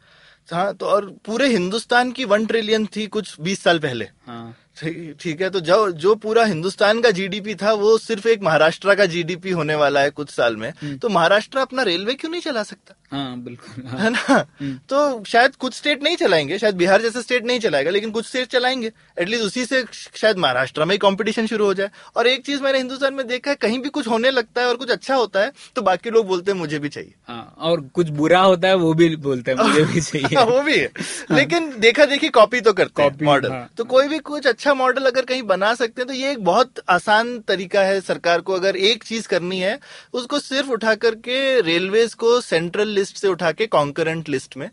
हाँ 0.50 0.74
तो 0.74 0.86
और 0.86 1.06
पूरे 1.26 1.48
हिंदुस्तान 1.48 2.12
की 2.12 2.26
वन 2.26 2.46
ट्रिलियन 2.46 2.86
थी 2.86 3.06
कुछ 3.08 3.36
बीस 3.42 3.64
साल 3.64 3.80
पहले। 3.80 4.06
हाँ। 4.28 4.56
ठीक 4.80 5.42
है 5.42 5.50
तो 5.50 5.60
जो 5.60 5.92
जो 5.92 6.14
पूरा 6.16 6.44
हिंदुस्तान 6.46 7.00
का 7.02 7.12
जीडीपी 7.12 7.56
था 7.56 7.72
वो 7.74 7.98
सिर्फ़ 7.98 8.28
एक 8.28 8.42
महाराष्ट्र 8.44 8.96
का 8.96 9.06
जीडीपी 9.06 9.52
होने 9.52 9.76
वाला 9.76 10.02
है 10.02 10.10
कुछ 10.10 10.30
साल 10.30 10.56
में। 10.56 10.72
तो 10.98 11.10
महाराष्ट्र 11.10 11.60
अपना 11.60 11.84
रेलवे 11.84 12.14
क्यों 12.14 12.32
नहीं 12.32 12.42
चला 12.42 12.64
सकता? 12.64 12.96
हाँ 13.12 13.40
बिल्कुल 13.44 13.84
हाँ, 13.88 14.00
है 14.00 14.10
ना? 14.10 14.40
तो 14.90 15.24
शायद 15.24 15.56
कुछ 15.56 15.74
स्टेट 15.74 16.04
नहीं 16.04 16.16
चलाएँगे 16.16 16.58
शायद 16.60 16.76
बिहार 16.76 17.02
जैसा 17.02 17.22
स्टेट 17.22 17.46
नहीं 17.46 17.60
चलाएगा 17.60 17.92
लेकिन 17.92 18.12
कुछ 18.12 18.26
स्टेट 18.28 18.48
चलाएँगे। 18.48 18.92
एटलीस्ट 19.22 19.44
उसी 19.46 19.66
से 19.66 19.84
शायद 19.94 20.38
महाराष्ट्र 20.38 20.86
में 20.86 20.92
ही 20.92 20.98
कंपटीशन 20.98 21.48
शुरू 21.48 21.66
हो 21.66 21.74
जाए। 21.74 21.90
और 22.16 22.28
एक 22.28 22.46
चीज़ 22.46 22.62
मैंने 22.64 22.78
हिंदुस्तान 22.78 23.14
में 23.14 23.26
देखा 23.28 23.52
है 23.52 23.56
कहीं 23.62 23.80
भी 23.80 23.90
कुछ 23.90 24.08
होने 24.08 24.32
लगता 24.32 24.62
है 24.62 24.68
और 24.68 24.76
कुछ 24.76 24.92
अच्छा 24.92 25.16
होता 25.16 25.40
है 25.40 25.52
तो 25.76 25.82
बाकी 25.82 26.10
लोग 26.10 26.28
बोलते 26.28 26.52
हैं 26.52 26.58
मुझे 26.60 26.80
भी 26.80 26.90
चाहिए। 26.90 27.14
हाँ 27.28 27.56
और 27.60 27.82
कुछ 27.94 28.10
बुरा 28.20 28.40
होता 28.42 28.68
है 28.68 28.76
वो 28.76 28.94
भी 28.94 29.16
बोलते 29.18 29.52
हैं 29.52 29.68
मुझे 29.68 29.84
भी 29.84 30.02
चाहिए। 30.12 30.44
वो 30.46 30.62
भी 30.62 30.78
है। 30.78 30.90
लेकिन 31.32 31.74
देखा 31.80 32.06
देखी 32.06 32.30
कॉपी 32.30 32.62
तो 32.62 32.74
करते 32.74 33.04
हैं 33.04 33.26
मॉडल 33.26 33.52
हाँ। 33.52 33.70
तो 33.78 33.84
कोई 33.86 34.08
भी 34.08 34.20
कुछ 34.20 34.48
अच्छा 34.48 34.69
मॉडल 34.74 35.06
अगर 35.06 35.26
कहीं 35.26 35.44
बना 35.44 35.74
सकते 35.74 36.02
हैं 36.02 36.08
तो 36.08 36.14
ये 36.14 36.32
एक 36.32 36.44
बहुत 36.44 36.80
आसान 36.90 37.40
तरीका 37.40 37.82
है 37.82 38.02
सरकार 38.02 38.42
को 38.42 38.54
अगर 38.54 38.76
एक 38.76 39.04
चीज़ 39.04 39.28
करनी 39.28 39.60
है 39.60 39.80
उसको 40.14 40.40
सिर्फ़ 40.40 40.70
उठा 40.70 40.96
करके 40.96 41.62
रेलवेज 41.62 42.14
को 42.14 42.42
सेंट्रल 42.42 42.88
लिस्ट 42.88 43.18
से 43.18 43.28
उठा 43.28 43.52
के 43.52 43.68
कॉन्करेंट 43.68 44.30
लिस्ट 44.30 44.58
में 44.58 44.70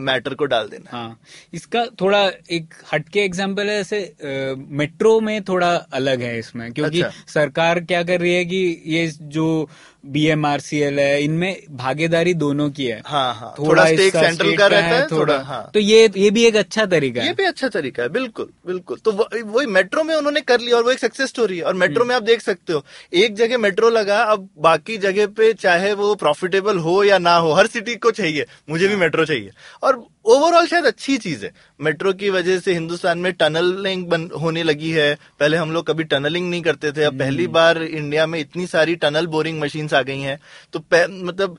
मैटर 0.00 0.30
uh, 0.30 0.36
को 0.36 0.44
डाल 0.44 0.68
देना 0.68 0.90
हाँ 0.90 1.20
इसका 1.54 1.84
थोड़ा 2.00 2.28
एक 2.50 2.74
हटके 2.92 3.20
एग्ज़ाम्पल 3.20 3.68
है 3.68 3.76
जैसे 3.76 4.02
अ, 4.04 4.54
मेट्रो 4.58 5.20
में 5.20 5.42
थोड़ा 5.44 5.74
अलग 5.76 6.20
है 6.20 6.38
इसमें 6.38 6.72
क्योंकि 6.72 7.02
अच्छा। 7.02 7.32
सरकार 7.32 7.80
क्या 7.80 8.02
कर 8.02 8.20
रही 8.20 8.34
है 8.34 8.44
कि 8.44 8.82
ये 8.86 9.06
जो 9.20 9.68
बीएमआरसीएल 10.06 10.98
है 11.00 11.22
इनमें 11.22 11.56
भागीदारी 11.76 12.34
दोनों 12.34 12.68
की 12.70 12.86
है। 12.86 13.00
हाँ 13.06 13.34
हाँ। 13.34 13.54
थोड़ा 13.58 13.68
थोड़ा 13.68 13.84
स्टेक 13.86 14.16
सेंट्रल 14.16 14.56
का 14.56 14.66
रहता 14.66 14.86
है 14.86 15.06
थोड़ा 15.06 15.20
थोड़ा 15.20 15.38
हाँ। 15.44 15.70
तो 15.74 15.80
ये 15.80 16.10
ये 16.16 16.30
भी 16.30 16.44
एक 16.46 16.56
अच्छा 16.56 16.86
तरीका 16.86 17.22
ये 17.22 17.28
है। 17.28 17.34
भी 17.34 17.44
अच्छा 17.44 17.68
तरीका 17.68 18.02
है 18.02 18.08
बिल्कुल 18.08 18.48
बिल्कुल। 18.66 18.98
तो 18.98 19.12
वही 19.12 19.66
मेट्रो 19.66 20.04
में 20.04 20.14
उन्होंने 20.14 20.40
कर 20.40 20.60
लिया 20.60 20.76
और 20.76 20.84
वो 20.84 20.90
एक 20.90 20.98
सक्सेस 20.98 21.28
स्टोरी 21.28 21.58
है। 21.58 21.64
और 21.64 21.74
मेट्रो 21.74 22.00
हम्म। 22.00 22.08
में 22.08 22.16
आप 22.16 22.22
देख 22.22 22.40
सकते 22.40 22.72
हो 22.72 22.84
एक 23.14 23.34
जगह 23.36 23.58
मेट्रो 23.58 23.90
लगा 23.90 24.22
अब 24.24 24.48
बाकी 24.58 24.96
जगह 24.98 25.26
पे 25.36 25.52
चाहे 25.54 25.92
वो 25.94 26.14
प्रॉफिटेबल 26.14 26.78
हो 26.78 27.02
या 27.04 27.18
ना 27.18 27.36
हो 27.36 27.52
हर 27.52 27.66
सिटी 27.66 27.94
को 27.96 28.10
चाहिए 28.10 28.46
मुझे 28.70 28.88
भी 28.88 28.96
मेट्रो 28.96 29.24
चाहिए। 29.24 29.50
और 29.82 30.04
ओवरऑल 30.26 30.66
शायद 30.66 30.84
अच्छी 30.84 31.16
चीज़ 31.18 31.44
है। 31.44 31.52
मेट्रो 31.80 32.12
की 32.12 32.30
वजह 32.30 32.58
से 32.60 32.72
हिंदुस्तान 32.72 33.18
में 33.18 33.32
टनलिंग 33.32 34.06
बन 34.06 34.28
होने 34.40 34.62
लगी 34.62 34.90
है। 34.90 35.14
पहले 35.40 35.56
हम 35.56 35.72
लोग 35.72 35.86
कभी 35.86 36.04
टनलिंग 36.04 36.48
नहीं 36.50 36.62
करते 36.62 36.90
थे। 36.92 37.02
अब 37.02 37.12
हम्म। 37.12 37.18
पहली 37.18 37.46
बार 37.46 37.82
इंडिया 37.82 38.26
में 38.26 38.38
इतनी 38.40 38.66
सारी 38.66 38.94
टनल 38.96 39.26
बोरिंग 39.26 39.60
मशीन्स 39.60 39.94
आ 39.94 40.02
गई 40.02 40.20
हैं। 40.20 40.38
तो 40.72 40.82
मतलब 41.24 41.58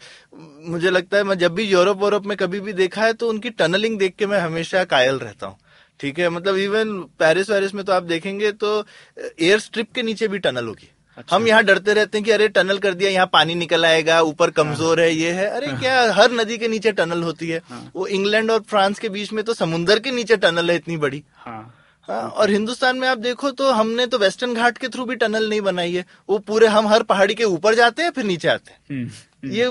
मुझे 0.65 0.89
लगता 0.89 1.18
है 1.18 1.24
मैं 1.24 1.38
जब 1.38 1.53
भी 1.53 1.63
यूरोप 1.63 1.99
वोरोप 1.99 2.26
में 2.26 2.36
कभी 2.38 2.59
भी 2.59 2.74
देखा 2.74 3.01
है 3.01 3.13
तो 3.13 3.30
उनकी 3.30 3.49
टनलिंग 3.51 3.97
देख 3.99 4.15
के 4.15 4.26
मैं 4.26 4.39
हमेशा 4.39 4.84
कायल 4.86 5.20
रहता 5.20 5.47
हूँ। 5.47 5.57
ठीक 5.99 6.20
है? 6.20 6.30
मतलब 6.30 6.57
इवन 6.57 6.99
पेरिस 7.20 7.49
वेरिस 7.49 7.74
में 7.76 7.84
तो 7.86 7.93
आप 7.93 8.03
देखेंगे 8.03 8.51
तो 8.53 8.86
एयर 9.18 9.59
स्ट्रिप 9.59 9.93
के 9.95 10.03
नीचे 10.03 10.28
भी 10.28 10.39
टनल 10.39 10.65
होगी। 10.65 10.89
हम 11.32 11.47
यहाँ 11.47 11.63
डरते 11.63 11.93
रहते 11.93 12.18
हैं 12.18 12.26
कि 12.26 12.32
अरे 12.32 12.47
टनल 12.49 12.78
कर 12.80 12.93
दिया 12.93 13.09
यहाँ 13.11 13.30
पानी 13.34 13.55
निकल 13.55 13.86
आएगा 13.86 14.22
ऊपर 14.24 14.49
कमज़ोर 14.51 14.99
है 15.01 15.11
ये 15.11 15.32
है। 15.32 15.47
अरे 15.47 15.68
क्या 15.80 16.01
हर 16.13 16.32
नदी 16.32 16.57
के 16.57 16.68
नीचे 16.68 16.91
टनल 16.91 17.24
होती 17.24 17.49
है। 17.49 17.61
वो 17.95 18.07
इंग्लैंड 18.09 18.51
और 18.51 18.59
फ्रांस 18.70 18.99
के 18.99 19.09
बीच 19.09 19.34
में 19.34 19.43
तो 19.43 19.53
समुन्दर 19.53 19.99
के 19.99 20.11
नीचे 20.11 20.36
टनल 20.38 20.70
है 20.72 20.76
इतनी 20.76 20.97
बड़ी। 20.97 21.24
हाँ। 21.38 21.74
हाँ 22.07 22.22
और 22.22 22.49
हिंदुस्तान 22.49 22.97
में 22.97 23.07
आप 23.07 23.18
देखो 23.20 23.49
तो 23.51 23.72
हमने 23.72 24.05
तो 24.07 24.18
वेस्टर्न 24.18 24.53
घाट 24.53 24.78
के 24.78 24.88
थ्रू 24.88 25.05
भी 25.05 25.15
टनल 25.15 25.49
नहीं 25.49 25.61
बनाई 25.61 25.93
है। 25.93 26.05
वो 26.30 26.38
पूरे 26.39 26.68
हम 26.68 26.88
हर 26.88 27.03
पहाड़ी 27.03 27.34
के 27.36 27.43
ऊपर 27.45 27.76
जाते 27.76 28.03
हैं 28.03 28.11
फिर 28.11 28.24
नीचे 28.26 28.47
आते 28.47 28.72
हैं। 28.72 28.80
हम्म, 28.91 29.51
ये 29.51 29.70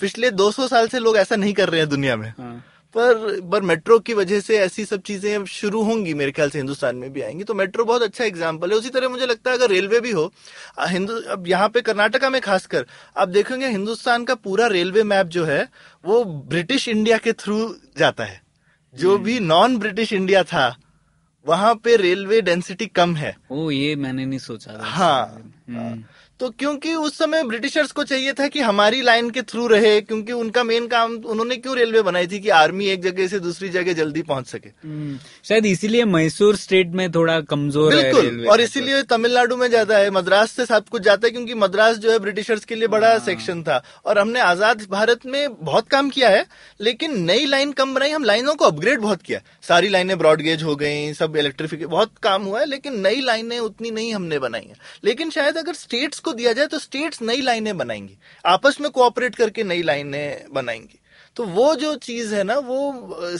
पिछले 0.00 0.30
200 0.32 0.68
साल 0.68 0.88
से 0.88 0.98
लोग 0.98 1.16
ऐसा 1.16 1.36
नहीं 1.36 1.52
कर 1.54 1.68
रहे 1.68 1.80
हैं 1.80 1.88
दुनिया 1.88 2.16
में। 2.16 2.28
हाँ। 2.30 2.62
पर 2.94 3.40
पर 3.50 3.62
मेट्रो 3.62 3.98
की 3.98 4.14
वजह 4.14 4.40
से 4.40 4.58
ऐसी 4.58 4.84
सब 4.84 5.02
चीज़ें 5.02 5.34
अब 5.34 5.44
शुरू 5.48 5.82
होंगी 5.82 6.14
मेरे 6.14 6.32
ख्याल 6.32 6.50
से 6.50 6.58
हिंदुस्तान 6.58 6.96
में 6.96 7.12
भी 7.12 7.22
आएँगी। 7.22 7.44
तो 7.44 7.54
मेट्रो 7.54 7.84
बहुत 7.84 8.02
अच्छा 8.02 8.24
एग्ज़ाम्पल 8.24 8.70
है। 8.70 8.76
उसी 8.76 8.90
तरह 8.90 9.08
मुझे 9.08 9.26
लगता 9.26 9.50
है 9.50 9.56
अगर 9.56 9.70
रेलवे 9.70 10.00
भी 10.00 10.10
हो 10.10 10.32
हिंदू 10.80 11.20
अब 11.30 11.48
यहाँ 11.48 11.68
पे 11.68 11.80
कर्नाटका 11.82 12.30
में 12.30 12.40
खासकर 12.42 12.86
आप 13.16 13.28
देखेंगे 13.30 13.68
हिंदुस्तान 13.68 14.24
का 14.24 14.34
पूरा 14.36 14.66
रेलवे 14.68 15.02
मैप 15.04 15.26
जो 15.28 15.44
है 15.44 15.68
वो 16.04 16.22
ब्रिटिश 16.24 16.88
इंडिया 16.88 17.18
के 17.18 17.32
थ्रू 17.34 17.74
जाता 17.98 18.24
है। 18.24 18.40
जो 18.94 19.18
भी 19.18 19.38
नॉन 19.40 19.76
ब्रिटिश 19.78 20.12
इंडिया 20.12 20.42
था 20.44 20.74
वहाँ 21.46 21.74
पे 21.74 21.96
रेलवे 21.96 22.40
डेंसिटी 22.42 22.86
कम 22.88 23.14
है। 23.16 23.36
ओ 23.50 23.70
ये 23.70 23.94
मैंने 23.96 24.24
नहीं 24.26 24.38
सोचा। 24.40 24.78
हाँ। 24.82 25.24
हम्म, 25.68 26.02
तो 26.42 26.48
क्योंकि 26.50 26.92
उस 26.96 27.16
समय 27.18 27.42
ब्रिटिशर्स 27.44 27.92
को 27.92 28.04
चाहिए 28.04 28.32
था 28.32 28.46
कि 28.48 28.60
हमारी 28.60 29.00
लाइन 29.02 29.28
के 29.30 29.42
थ्रू 29.42 29.66
रहे 29.66 30.00
क्योंकि 30.00 30.32
उनका 30.32 30.62
मेन 30.64 30.86
काम 30.86 31.12
उन्होंने 31.14 31.56
क्यों 31.56 31.76
रेलवे 31.76 32.00
बनाई 32.02 32.26
थी 32.26 32.38
कि 32.40 32.48
आर्मी 32.50 32.86
एक 32.86 33.02
जगह 33.02 33.26
से 33.28 33.38
दूसरी 33.40 33.68
जगह 33.68 33.92
जल्दी 33.92 34.22
पहुँच 34.22 34.46
सके? 34.46 34.68
हम्म, 34.68 35.18
शायद 35.44 35.66
इसीलिए 35.66 36.04
मैसूर 36.04 36.56
स्टेट 36.56 36.88
में 36.92 37.10
थोड़ा 37.12 37.40
कमज़ोर 37.42 37.94
है 37.94 38.10
रेलवे 38.12 38.46
और 38.46 38.60
इसीलिए 38.60 39.02
तमिलनाडु 39.02 39.56
में 39.56 39.68
ज़्यादा 39.68 39.98
है 39.98 40.10
मद्रास 40.10 40.50
से 40.50 40.66
सब 40.66 40.88
कुछ 40.88 41.02
जाता 41.02 41.26
है 41.26 41.30
क्योंकि 41.30 41.54
मद्रास 41.56 41.96
जो 41.96 42.10
है 42.12 42.18
ब्रिटिशर्स 42.18 42.64
के 42.64 42.74
लिए 42.74 42.88
बड़ा 42.88 43.10
हाँ। 43.10 43.18
सेक्शन 43.20 43.62
था। 43.62 43.80
और 44.06 44.18
हमने 44.18 44.40
आज़ाद 44.40 44.86
भारत 44.90 45.26
में 45.26 45.54
बहुत 45.54 45.88
काम 45.88 46.10
किया 46.10 46.30
है 46.30 46.44
लेकिन 46.80 47.18
नई 47.20 47.46
लाइन 47.46 47.72
कम 47.74 47.94
बनाई 47.94 48.10
हम 48.10 48.24
लाइनों 48.24 48.54
को 48.54 48.64
अपग्रेड 48.64 49.00
बहुत 49.00 49.22
किया। 49.22 49.40
सारी 49.68 49.88
लाइनें 49.88 50.16
ब्रॉडगेज 50.18 50.62
हो 50.62 50.76
गई 50.76 51.12
सब 51.12 51.36
इलेक्ट्रिफिक 51.36 51.86
बहुत 51.86 52.18
काम 52.22 52.42
हुआ 52.42 52.60
है 52.60 52.66
लेकिन 52.66 53.00
नई 53.00 53.20
लाइनें 53.22 53.58
उतनी 53.60 53.90
नहीं 53.92 54.12
हमने 54.14 54.38
बनाई 54.40 54.66
है। 54.68 54.76
लेकिन 55.04 55.30
शायद 55.30 55.56
अगर 55.58 55.74
स्टेट्स 55.76 56.18
को 56.18 56.30
दिया 56.32 56.52
जाए 56.52 56.66
तो 56.66 56.78
स्टेट्स 56.78 57.22
नई 57.22 57.40
लाइनें 57.40 57.76
बनाएँगी। 57.78 58.18
आपस 58.44 58.80
में 58.80 58.90
कोऑपरेट 58.90 59.34
करके 59.34 59.64
नई 59.64 59.82
लाइनें 59.82 60.44
बनाएँगी। 60.52 60.98
तो 61.36 61.44
वो 61.44 61.74
जो 61.74 61.94
चीज़ 61.96 62.34
है 62.34 62.42
ना 62.44 62.54
वो 62.58 62.78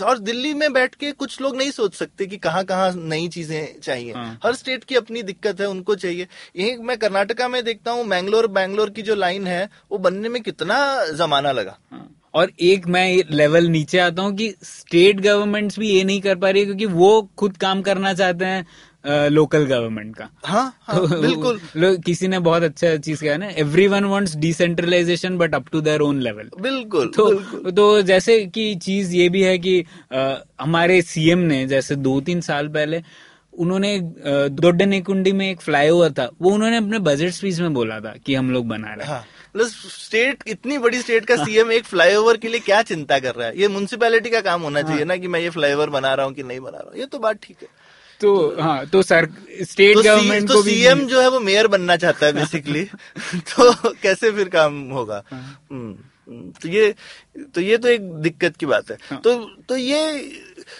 और 0.05 0.19
दिल्ली 0.19 0.53
में 0.55 0.73
बैठ 0.73 0.95
के 0.95 1.11
कुछ 1.13 1.41
लोग 1.41 1.57
नहीं 1.57 1.71
सोच 1.71 1.95
सकते 1.95 2.27
कि 2.27 2.37
कहाँ 2.37 2.65
कहाँ 2.65 2.93
नई 2.97 3.29
चीज़ें 3.29 3.81
चाहिए। 3.81 4.13
हाँ। 4.13 4.39
हर 4.45 4.55
स्टेट 4.55 4.85
की 4.85 4.95
अपनी 4.95 5.23
दिक्कत 5.23 5.61
है 5.61 5.69
उनको 5.69 5.95
चाहिए। 5.95 6.27
यही 6.57 6.77
मैं 6.77 6.97
कर्नाटका 6.99 7.49
में 7.49 7.63
देखता 7.65 7.91
हूँ 7.91 8.05
मैंगलोर 8.05 8.47
बैंगलोर 8.47 8.91
की 8.91 9.03
जो 9.03 9.15
लाइन 9.15 9.47
है 9.47 9.69
वो 9.93 9.99
बनने 9.99 10.29
में 10.29 10.43
कितना 10.43 10.79
जमाना 11.13 11.53
लगा। 11.53 11.79
हाँ। 11.91 12.09
और 12.35 12.51
एक 12.61 12.87
मैं 12.87 13.23
लेवल 13.31 13.67
नीचे 13.67 13.99
आता 13.99 14.23
हूँ 14.23 14.35
कि 14.37 14.49
स्टेट 14.63 15.21
गवर्नमेंट्स 15.21 15.79
भी 15.79 15.89
ये 15.89 16.05
नहीं 16.05 16.21
कर 16.21 16.37
पा 16.37 16.51
रही 16.51 16.65
क्योंकि 16.65 16.87
वो 16.87 17.31
खुद 17.39 17.57
काम 17.57 17.83
करना 17.83 18.13
चाहते 18.15 18.45
हैं। 18.45 18.67
लोकल 19.05 19.65
गवर्नमेंट 19.67 20.15
का। 20.17 20.29
हाँ, 20.45 20.65
हाँ 20.83 21.01
बिल्कुल। 21.21 21.97
किसी 22.07 22.29
ने 22.29 22.39
बहुत 22.39 22.63
अच्छा 22.63 22.95
चीज़ 22.97 23.25
कहा 23.25 23.37
ना 23.37 23.49
everyone 23.87 24.05
wants 24.05 24.37
decentralisation 24.37 25.39
but 25.39 25.55
up 25.55 25.69
to 25.73 25.81
their 25.81 26.01
own 26.01 26.21
level 26.21 26.51
बिल्कुल 26.61 27.11
तो 27.17 27.29
बिल्कुल। 27.29 27.71
तो 27.73 28.01
जैसे 28.03 28.39
कि 28.47 28.75
चीज़ 28.83 29.15
ये 29.17 29.29
भी 29.29 29.43
है 29.43 29.59
कि 29.59 29.81
अ, 30.13 30.43
हमारे 30.61 31.01
सीएम 31.03 31.39
ने 31.39 31.65
जैसे 31.67 31.97
दो 31.97 32.21
तीन 32.21 32.41
साल 32.41 32.69
पहले 32.69 33.03
उन्होंने 33.59 33.99
दोड्डनेकुंडी 34.51 35.33
में 35.33 35.51
एक 35.51 35.61
फ्लाईओवर 35.61 36.13
था 36.13 36.29
वो 36.43 36.51
उन्होंने 36.51 36.77
अपने 36.77 36.99
बजट 36.99 37.31
स्पीच 37.31 37.59
में 37.61 37.75
बोला 37.75 37.99
था 38.01 38.15
कि 38.27 38.35
हम 38.35 38.51
लोग 38.51 38.67
बना 38.69 38.95
रहे 38.95 39.07
हैं। 39.07 39.13
हाँ 39.13 39.25
मतलब 39.57 39.67
स्टेट 39.67 40.43
इतनी 40.47 40.79
बड़ी 40.79 41.01
स्टेट 41.01 41.25
का 41.25 41.37
सीएम 41.45 41.73
एक 41.73 41.85
फ्लाईओवर 41.85 42.37
के 42.37 42.49
लिए 42.49 42.61
क्या 42.61 42.81
चिंता 42.83 43.19
कर 43.19 43.35
रहा 43.35 43.49
है? 43.49 43.59
ये 43.61 43.69
म्यूनसिपैलिटी 43.69 44.31
का 44.31 44.41
काम 44.41 44.63
होना 44.63 44.83
चाहिए 44.83 45.05
ना 45.05 45.17
कि 45.17 45.29
मैं 45.29 45.41
ये 45.41 45.51
फ्लाईओवर 45.51 45.91
बना 45.91 46.15
रहा 46.15 46.27
हूँ 46.27 46.35
कि 46.35 46.43
नहीं 46.43 46.61
बना 46.61 46.79
रहा 46.79 46.91
हूँ 46.91 46.99
ये 47.01 47.07
तो 47.07 47.19
बात 47.19 47.39
ठीक 47.43 47.57
है। 47.63 47.69
तो 48.23 48.33
हाँ 48.61 48.87
तो 48.87 49.03
सर 49.03 49.29
स्टेट 49.63 49.97
तो, 49.97 50.03
गवर्नमेंट 50.03 50.49
तो 50.49 50.55
को 50.55 50.63
भी 50.63 50.71
सीएम 50.71 51.07
जो 51.07 51.21
है 51.21 51.29
वो 51.29 51.41
मेयर 51.41 51.67
बनना 51.67 51.97
चाहता 51.97 52.27
है 52.27 52.33
बेसिकली 52.33 52.85
तो 53.51 53.73
कैसे 54.03 54.31
फिर 54.31 54.49
काम 54.49 54.81
होगा 54.91 55.23
हाँ। 55.31 55.41
हम्म, 55.71 55.95
हम्म, 56.29 56.51
तो 56.53 56.69
ये 56.69 56.95
तो 57.55 57.61
ये 57.61 57.79
तो 57.79 57.89
एक 57.89 58.11
दिक्कत 58.23 58.57
की 58.57 58.67
बात 58.67 58.91
है 58.91 58.99
हाँ। 59.11 59.21
तो 59.21 59.35
तो 59.69 59.77
ये 59.77 60.03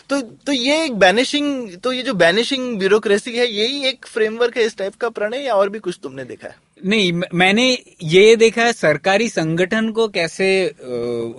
तो 0.09 0.21
तो 0.47 0.53
ये 0.53 0.85
एक 0.85 0.99
बैनिशिंग 0.99 1.77
तो 1.79 1.93
ये 1.93 2.03
जो 2.03 2.15
बैनिशिंग 2.15 2.79
ब्यूरोक्रेसी 2.79 3.37
है 3.37 3.47
यही 3.47 3.87
एक 3.89 4.07
फ्रेमवर्क 4.07 4.57
है 4.57 4.65
इस 4.65 4.77
टाइप 4.77 4.95
का 4.95 5.09
प्रणय 5.11 5.45
या 5.47 5.55
और 5.55 5.69
भी 5.69 5.79
कुछ 5.79 5.99
तुमने 6.03 6.25
देखा 6.25 6.49
है 6.49 6.57
नहीं 6.87 7.13
मैंने 7.35 7.79
ये 8.03 8.37
देखा 8.37 8.63
है 8.63 8.73
सरकारी 8.73 9.29
संगठन 9.29 9.91
को 9.91 10.09
कैसे 10.09 10.75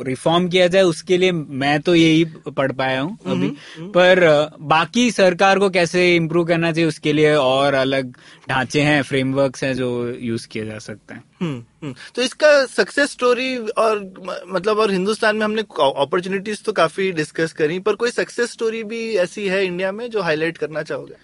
रिफॉर्म 0.03 0.47
किया 0.49 0.67
जाए 0.67 0.83
उसके 0.83 1.17
लिए 1.17 1.31
मैं 1.31 1.81
तो 1.81 1.95
यही 1.95 2.25
पढ़ 2.49 2.71
पाया 2.71 3.01
हूँ 3.01 3.17
अभी। 3.27 3.47
पर 3.91 4.49
बाकी 4.61 5.11
सरकार 5.11 5.59
को 5.59 5.69
कैसे 5.69 6.15
इम्प्रूव 6.15 6.45
करना 6.45 6.71
चाहिए 6.71 6.87
उसके 6.87 7.13
लिए 7.13 7.35
और 7.35 7.73
अलग 7.73 8.13
ढांचे 8.49 8.81
हैं 8.81 9.01
फ्रेमवर्क्स 9.01 9.63
हैं 9.63 9.73
जो 9.73 10.15
यूज़ 10.19 10.47
किए 10.47 10.65
जा 10.65 10.77
सकते 10.79 11.13
हैं। 11.13 11.23
हम्म, 11.41 11.63
हम्म। 11.83 11.93
तो 12.15 12.21
इसका 12.21 12.65
सक्सेस 12.65 13.11
स्टोरी 13.11 13.57
और 13.57 13.99
मतलब 14.47 14.79
और 14.79 14.91
हिंदुस्तान 14.91 15.35
में 15.35 15.45
हमने 15.45 15.61
अपॉर्चुनिटीज़ 15.81 16.63
तो 16.63 16.71
काफ़ी 16.71 17.11
डिस्कस 17.11 17.53
करी 17.53 17.79
पर 17.79 17.95
कोई 17.95 18.11
सक्सेस 18.11 18.51
स्टोरी 18.51 18.83
भी 18.83 19.15
ऐसी 19.15 19.47
है 19.47 19.65
इंडिया 19.65 19.91
में 19.91 20.09
जो 20.09 20.21
हाईलाइट 20.21 20.57
करना 20.57 20.83
चाहोगे? 20.83 21.15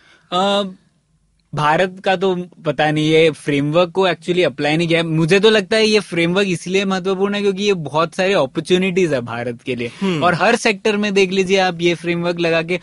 भारत 1.53 1.95
का 2.05 2.15
तो 2.15 2.35
पता 2.65 2.89
नहीं 2.91 3.09
ये 3.09 3.29
फ्रेमवर्क 3.31 3.91
को 3.91 4.07
एक्चुअली 4.07 4.43
अप्लाई 4.43 4.77
नहीं 4.77 4.87
किया। 4.87 5.03
मुझे 5.03 5.39
तो 5.39 5.49
लगता 5.49 5.77
है 5.77 5.85
ये 5.85 5.99
फ्रेमवर्क 6.01 6.47
इसलिए 6.47 6.85
महत्वपूर्ण 6.85 7.35
है 7.35 7.41
क्योंकि 7.41 7.63
ये 7.63 7.73
बहुत 7.85 8.15
सारे 8.15 8.33
अपॉर्चुनिटीज़ 8.33 9.13
है 9.15 9.21
भारत 9.21 9.61
के 9.61 9.75
लिए। 9.75 10.19
और 10.19 10.33
हर 10.33 10.55
सेक्टर 10.57 10.97
में 10.97 11.13
देख 11.13 11.31
लीजिए 11.31 11.57
आप 11.59 11.81
ये 11.81 11.93
फ्रेमवर्क 11.95 12.39
लगा 12.39 12.61
के 12.61 12.79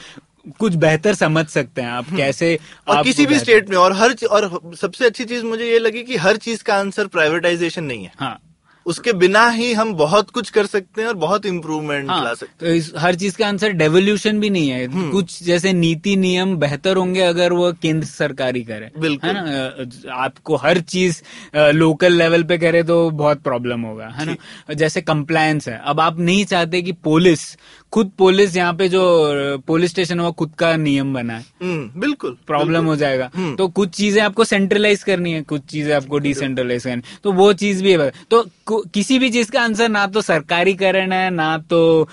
कुछ 0.58 0.74
बेहतर 0.76 1.14
समझ 1.14 1.46
सकते 1.46 1.82
हैं 1.82 1.88
आप 1.90 2.06
कैसे 2.16 2.58
और 2.88 2.96
आप 2.96 3.04
किसी 3.04 3.26
भी 3.26 3.38
स्टेट 3.38 3.70
में 3.70 3.76
और 3.76 3.92
हर 3.92 4.14
और 4.30 4.48
सबसे 4.80 5.06
अच्छी 5.06 5.24
चीज़ 5.24 5.44
मुझे 5.44 5.70
ये 5.70 5.78
लगी 5.78 6.02
कि 6.02 6.16
हर 6.16 6.36
चीज़ 6.38 6.62
का 6.64 6.74
आंसर 6.74 7.06
प्राइवेटाइजेशन 7.06 7.84
नहीं 7.84 8.04
है। 8.04 8.12
हाँ। 8.16 8.38
उसके 8.86 9.12
बिना 9.12 9.48
ही 9.50 9.72
हम 9.72 9.92
बहुत 9.94 10.30
कुछ 10.30 10.50
कर 10.50 10.66
सकते 10.66 11.00
हैं 11.02 11.08
और 11.08 11.14
बहुत 11.16 11.46
इम्प्रूवमेंट 11.46 12.10
हाँ, 12.10 12.22
ला 12.24 12.34
सकते 12.34 12.66
हैं। 12.66 12.74
तो 12.74 12.78
इस 12.78 12.92
हर 12.98 13.14
चीज़ 13.14 13.36
का 13.36 13.46
आंसर 13.48 13.72
डेवोल्यूशन 13.72 14.40
भी 14.40 14.50
नहीं 14.50 14.72
हम्म। 14.72 15.04
है 15.04 15.10
कुछ 15.10 15.42
जैसे 15.42 15.72
नीति 15.72 16.14
नियम 16.16 16.56
बेहतर 16.56 16.96
होंगे 16.96 17.20
अगर 17.20 17.52
वो 17.52 17.72
केंद्र 17.82 18.06
सरकार 18.06 18.56
ही 18.56 18.62
करे 18.64 18.90
बिल्कुल। 18.98 19.30
है 19.30 19.34
ना 19.34 20.14
आपको 20.14 20.56
हर 20.56 20.80
चीज़ 20.80 21.22
लोकल 21.56 22.12
लेवल 22.12 22.42
पे 22.42 22.58
करे 22.58 22.82
तो 22.82 22.98
बहुत 23.10 23.42
प्रॉब्लम 23.42 23.80
होगा। 23.80 24.06
है 24.08 24.26
ना? 24.26 24.36
जैसे 24.74 25.00
कंप्लायंस 25.02 25.68
है। 25.68 25.80
अब 25.84 26.00
आप 26.00 26.18
नहीं 26.20 26.44
चाहते 26.44 26.82
कि 26.82 26.92
पुलिस 27.04 27.46
खुद 27.92 28.10
पुलिस 28.18 28.56
यहाँ 28.56 28.72
पे 28.74 28.88
जो 28.88 29.02
पुलिस 29.66 29.90
स्टेशन 29.90 30.20
हुआ 30.20 30.30
खुद 30.30 30.52
का 30.58 30.74
नियम 30.76 31.12
बनाए 31.14 31.36
हैं। 31.36 31.46
हम्म, 31.62 32.00
बिल्कुल 32.00 32.36
प्रॉब्लम 32.46 32.86
हो 32.86 32.96
जाएगा। 32.96 33.30
हम्म। 33.34 33.54
तो 33.56 33.68
कुछ 33.68 33.90
चीज़ें 33.90 34.22
आपको 34.22 34.44
सेंट्रलाइज 34.44 35.02
करनी 35.02 35.32
है 35.32 35.42
कुछ 35.44 35.62
चीज़ें 35.70 35.94
आपको 35.96 36.18
डिसेंट्रलाइज 36.18 36.84
करनी 36.84 36.96
है। 36.96 37.18
तो 37.24 37.32
वो 37.32 37.52
चीज़ 37.54 37.82
भी 37.82 37.92
है। 37.92 38.10
तो 38.30 38.44
किसी 38.68 39.18
भी 39.18 39.30
चीज़ 39.30 39.50
का 39.50 39.62
आंसर 39.62 39.88
ना 39.88 40.06
तो 40.06 40.20
सरकारीकरण 40.22 41.12
है 41.12 41.30
ना 41.30 41.56
तो 41.70 42.08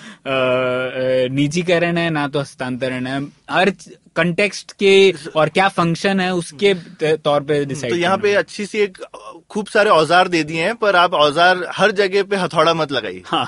निजीकरण 1.34 1.96
है 1.98 2.08
ना 2.10 2.26
तो 2.28 2.40
हस्तांतरण 2.40 3.06
है। 3.06 3.20
हर 3.50 3.72
कंटेक्स्ट 4.16 4.72
के 4.72 4.94
और 5.36 5.48
क्या 5.48 5.68
फ़ंक्शन 5.68 6.20
है 6.20 6.32
उसके 6.34 6.74
तौर 7.16 7.42
पे 7.42 7.64
डिसाइड 7.64 7.92
तो 7.92 7.96
यहाँ 7.98 8.18
पे 8.18 8.34
अच्छी 8.36 8.66
सी 8.66 8.78
एक 8.78 8.98
खूब 9.54 9.66
सारे 9.68 9.90
औज़ार 9.90 10.28
दे 10.28 10.42
दिए 10.44 10.62
हैं 10.62 10.74
पर 10.76 10.96
आप 10.96 11.14
औज़ार 11.14 11.66
हर 11.72 11.90
जगह 11.92 12.22
पे 12.22 12.36
हथौड़ा 12.36 12.74
मत 12.74 12.92
लगाइए। 12.92 13.22
हाँ, 13.26 13.44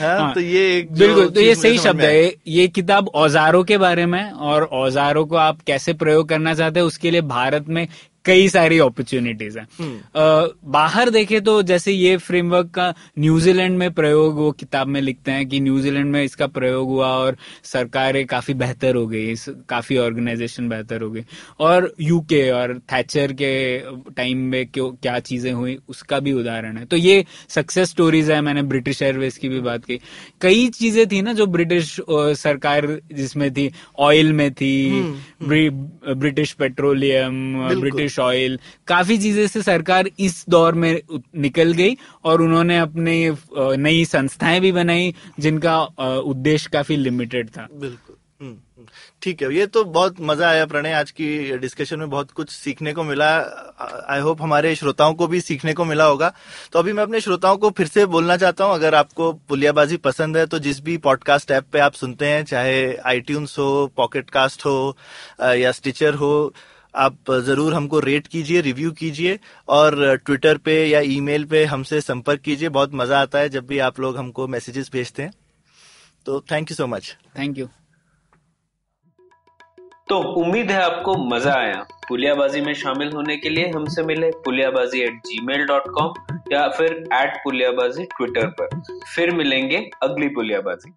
हाँ, 0.00 0.32
तो 0.34 0.40
ये 0.40 0.78
एक 0.78 0.92
बिल्कुल 0.94 1.28
तो 1.28 1.40
ये 1.40 1.54
सही 1.54 1.78
शब्द 1.78 2.00
है। 2.00 2.32
ये 2.48 2.66
किताब 2.70 3.08
औजारों 3.16 3.62
के 3.64 3.78
बारे 3.78 4.06
में 4.06 4.30
और 4.30 4.64
औजारों 4.74 5.24
को 5.26 5.36
आप 5.38 5.60
कैसे 5.66 5.92
प्रयोग 5.94 6.28
करना 6.28 6.54
चाहते 6.54 6.80
हैं 6.80 6.86
उसके 6.86 7.10
लिए 7.10 7.20
भारत 7.28 7.68
में 7.68 7.86
कई 8.24 8.48
सारी 8.48 8.78
अपॉर्चुनिटीज़ 8.78 9.58
हैं। 9.58 9.66
हम्म। 9.78 10.70
बाहर 10.72 11.10
देखे 11.10 11.40
तो 11.40 11.62
जैसे 11.62 11.92
ये 11.92 12.16
फ्रेमवर्क 12.18 12.70
का 12.74 12.88
न्यूजीलैंड 13.18 13.78
में 13.78 13.92
प्रयोग 13.92 14.34
वो 14.36 14.50
किताब 14.52 14.86
में 14.86 15.00
लिखते 15.00 15.30
हैं 15.30 15.46
कि 15.48 15.60
न्यूजीलैंड 15.60 16.10
में 16.12 16.22
इसका 16.24 16.46
प्रयोग 16.48 16.88
हुआ 16.88 17.08
और 17.08 17.36
सरकारें 17.64 18.24
काफ़ी 18.26 18.54
बेहतर 18.54 18.96
हो 18.96 19.06
गई 19.06 19.34
काफ़ी 19.68 19.96
ऑर्गेनाइजेशन 19.98 20.68
बेहतर 20.68 21.02
हो 21.02 21.10
गई। 21.10 21.24
और 21.60 21.92
यूके 22.00 22.48
और 22.50 22.78
थैचर 22.92 23.32
के 23.32 23.52
टाइम 24.12 24.38
में 24.50 24.66
क्यों 24.66 24.90
क्या 24.92 25.18
चीज़ें 25.20 25.52
हुई 25.52 25.78
उसका 25.88 26.18
भी 26.20 26.32
उदाहरण 26.32 26.76
है। 26.76 26.84
तो 26.84 26.96
ये 26.96 27.24
सक्सेस 27.48 27.90
स्टोरीज 27.90 28.30
है 28.30 28.40
मैंने 28.40 28.62
ब्रिटिश 28.64 29.02
एयरवेज 29.02 29.36
की 29.38 29.48
भी 29.48 29.60
बात 29.60 29.84
की। 29.84 29.98
कई 30.40 30.68
चीज़ें 30.70 31.06
थी 31.08 31.22
ना 31.22 31.32
जो 31.32 31.46
ब्रिटिश 31.48 31.96
सरकार 32.10 32.86
जिसमें 33.12 33.50
थी 33.54 33.70
ऑयल 34.00 34.32
में 34.32 34.50
थी 34.52 35.02
ब्रिटिश 35.42 36.52
पेट्रोलियम 36.54 37.38
बिल्कुल। 37.70 38.08
ब्रिटिश 38.10 38.18
ऑयल 38.18 38.58
काफ़ी 38.86 39.18
चीज़ें 39.18 39.46
से 39.46 39.62
सरकार 39.62 40.10
इस 40.18 40.44
दौर 40.48 40.74
में 40.74 41.00
निकल 41.36 41.72
गई 41.72 41.96
और 42.24 42.42
उन्होंने 42.42 42.78
अपने 42.78 43.36
नई 43.56 44.04
संस्थाएँ 44.06 44.60
भी 44.60 44.72
बनाई 44.72 45.14
जिनका 45.38 45.82
उद्देश्य 46.24 46.70
काफ़ी 46.72 46.96
लिमिटेड 46.96 47.48
था। 47.48 47.68
बिल्कुल। 47.72 48.16
हम्म, 48.40 48.56
हम्म। 48.76 48.86
ठीक 49.22 49.42
है 49.42 49.54
ये 49.54 49.66
तो 49.66 49.82
बहुत 49.86 50.20
मज़ा 50.20 50.48
आया 50.48 50.66
प्रणय 50.66 50.92
आज 50.92 51.10
की 51.10 51.56
डिस्कशन 51.58 51.98
में 51.98 52.10
बहुत 52.10 52.30
कुछ 52.30 52.50
सीखने 52.50 52.92
को 52.92 53.02
मिला। 53.04 53.28
आई 54.08 54.20
होप 54.20 54.42
हमारे 54.42 54.74
श्रोताओं 54.74 55.14
को 55.14 55.26
भी 55.26 55.40
सीखने 55.40 55.72
को 55.74 55.84
मिला 55.84 56.04
होगा। 56.04 56.32
तो 56.72 56.78
अभी 56.78 56.92
मैं 56.92 57.02
अपने 57.02 57.20
श्रोताओं 57.20 57.56
को 57.56 57.70
फिर 57.70 57.86
से 57.86 58.06
बोलना 58.06 58.36
चाहता 58.36 58.64
हूँ 58.64 58.74
अगर 58.74 58.94
आपको 58.94 59.32
पुलियाबाजी 59.48 59.96
पसंद 60.08 60.36
है 60.36 60.46
तो 60.46 60.58
जिस 60.58 60.80
भी 60.80 60.96
पॉडकास्ट 60.98 61.50
ऐप 61.50 61.66
पे 61.72 61.78
आप 61.80 61.94
सुनते 61.94 62.26
हैं 62.26 62.44
चाहे 62.44 62.80
आईट्यून्स 63.06 63.58
हो 63.58 63.70
पॉकेटकास्ट 63.96 64.66
हो 64.66 64.96
या 65.42 65.72
स्टिचर 65.72 66.14
हो 66.14 66.32
आप 66.94 67.30
ज़रूर 67.42 67.74
हमको 67.74 67.98
रेट 68.00 68.26
कीजिए 68.26 68.60
रिव्यू 68.60 68.90
कीजिए 68.92 69.38
और 69.68 70.16
ट्विटर 70.16 70.58
पे 70.58 70.84
या 70.86 71.00
ईमेल 71.08 71.44
पे 71.44 71.64
हमसे 71.64 72.00
संपर्क 72.00 72.40
कीजिए। 72.40 72.68
बहुत 72.70 72.94
मज़ा 72.94 73.20
आता 73.20 73.38
है 73.38 73.48
जब 73.48 73.66
भी 73.66 73.78
आप 73.80 74.00
लोग 74.00 74.16
हमको 74.18 74.46
मैसेजेस 74.48 74.90
भेजते 74.92 75.22
हैं। 75.22 75.32
तो 76.26 76.40
thank 76.52 76.70
you 76.70 76.74
so 76.76 76.86
much 76.86 77.16
thank 77.38 77.58
you 77.58 77.68
तो 80.08 80.18
उम्मीद 80.36 80.70
है 80.70 80.80
आपको 80.82 81.14
मज़ा 81.26 81.52
आया। 81.54 81.82
पुलियाबाजी 82.08 82.60
में 82.60 82.72
शामिल 82.74 83.10
होने 83.12 83.36
के 83.36 83.48
लिए 83.48 83.68
हमसे 83.70 84.02
मिले 84.02 84.30
Puliyabaazi 84.44 85.00
at 85.00 85.20
gmail 85.46 85.64
dot 85.66 85.84
com 85.94 86.14
या 86.52 86.66
फिर 86.68 86.92
एट 87.14 87.36
पुलियाबाजी 87.44 88.04
ट्विटर 88.16 88.46
पर। 88.60 88.80
फिर 89.06 89.30
मिलेंगे 89.34 89.78
अगली 90.02 90.28
पुलियाबाजी। 90.34 90.92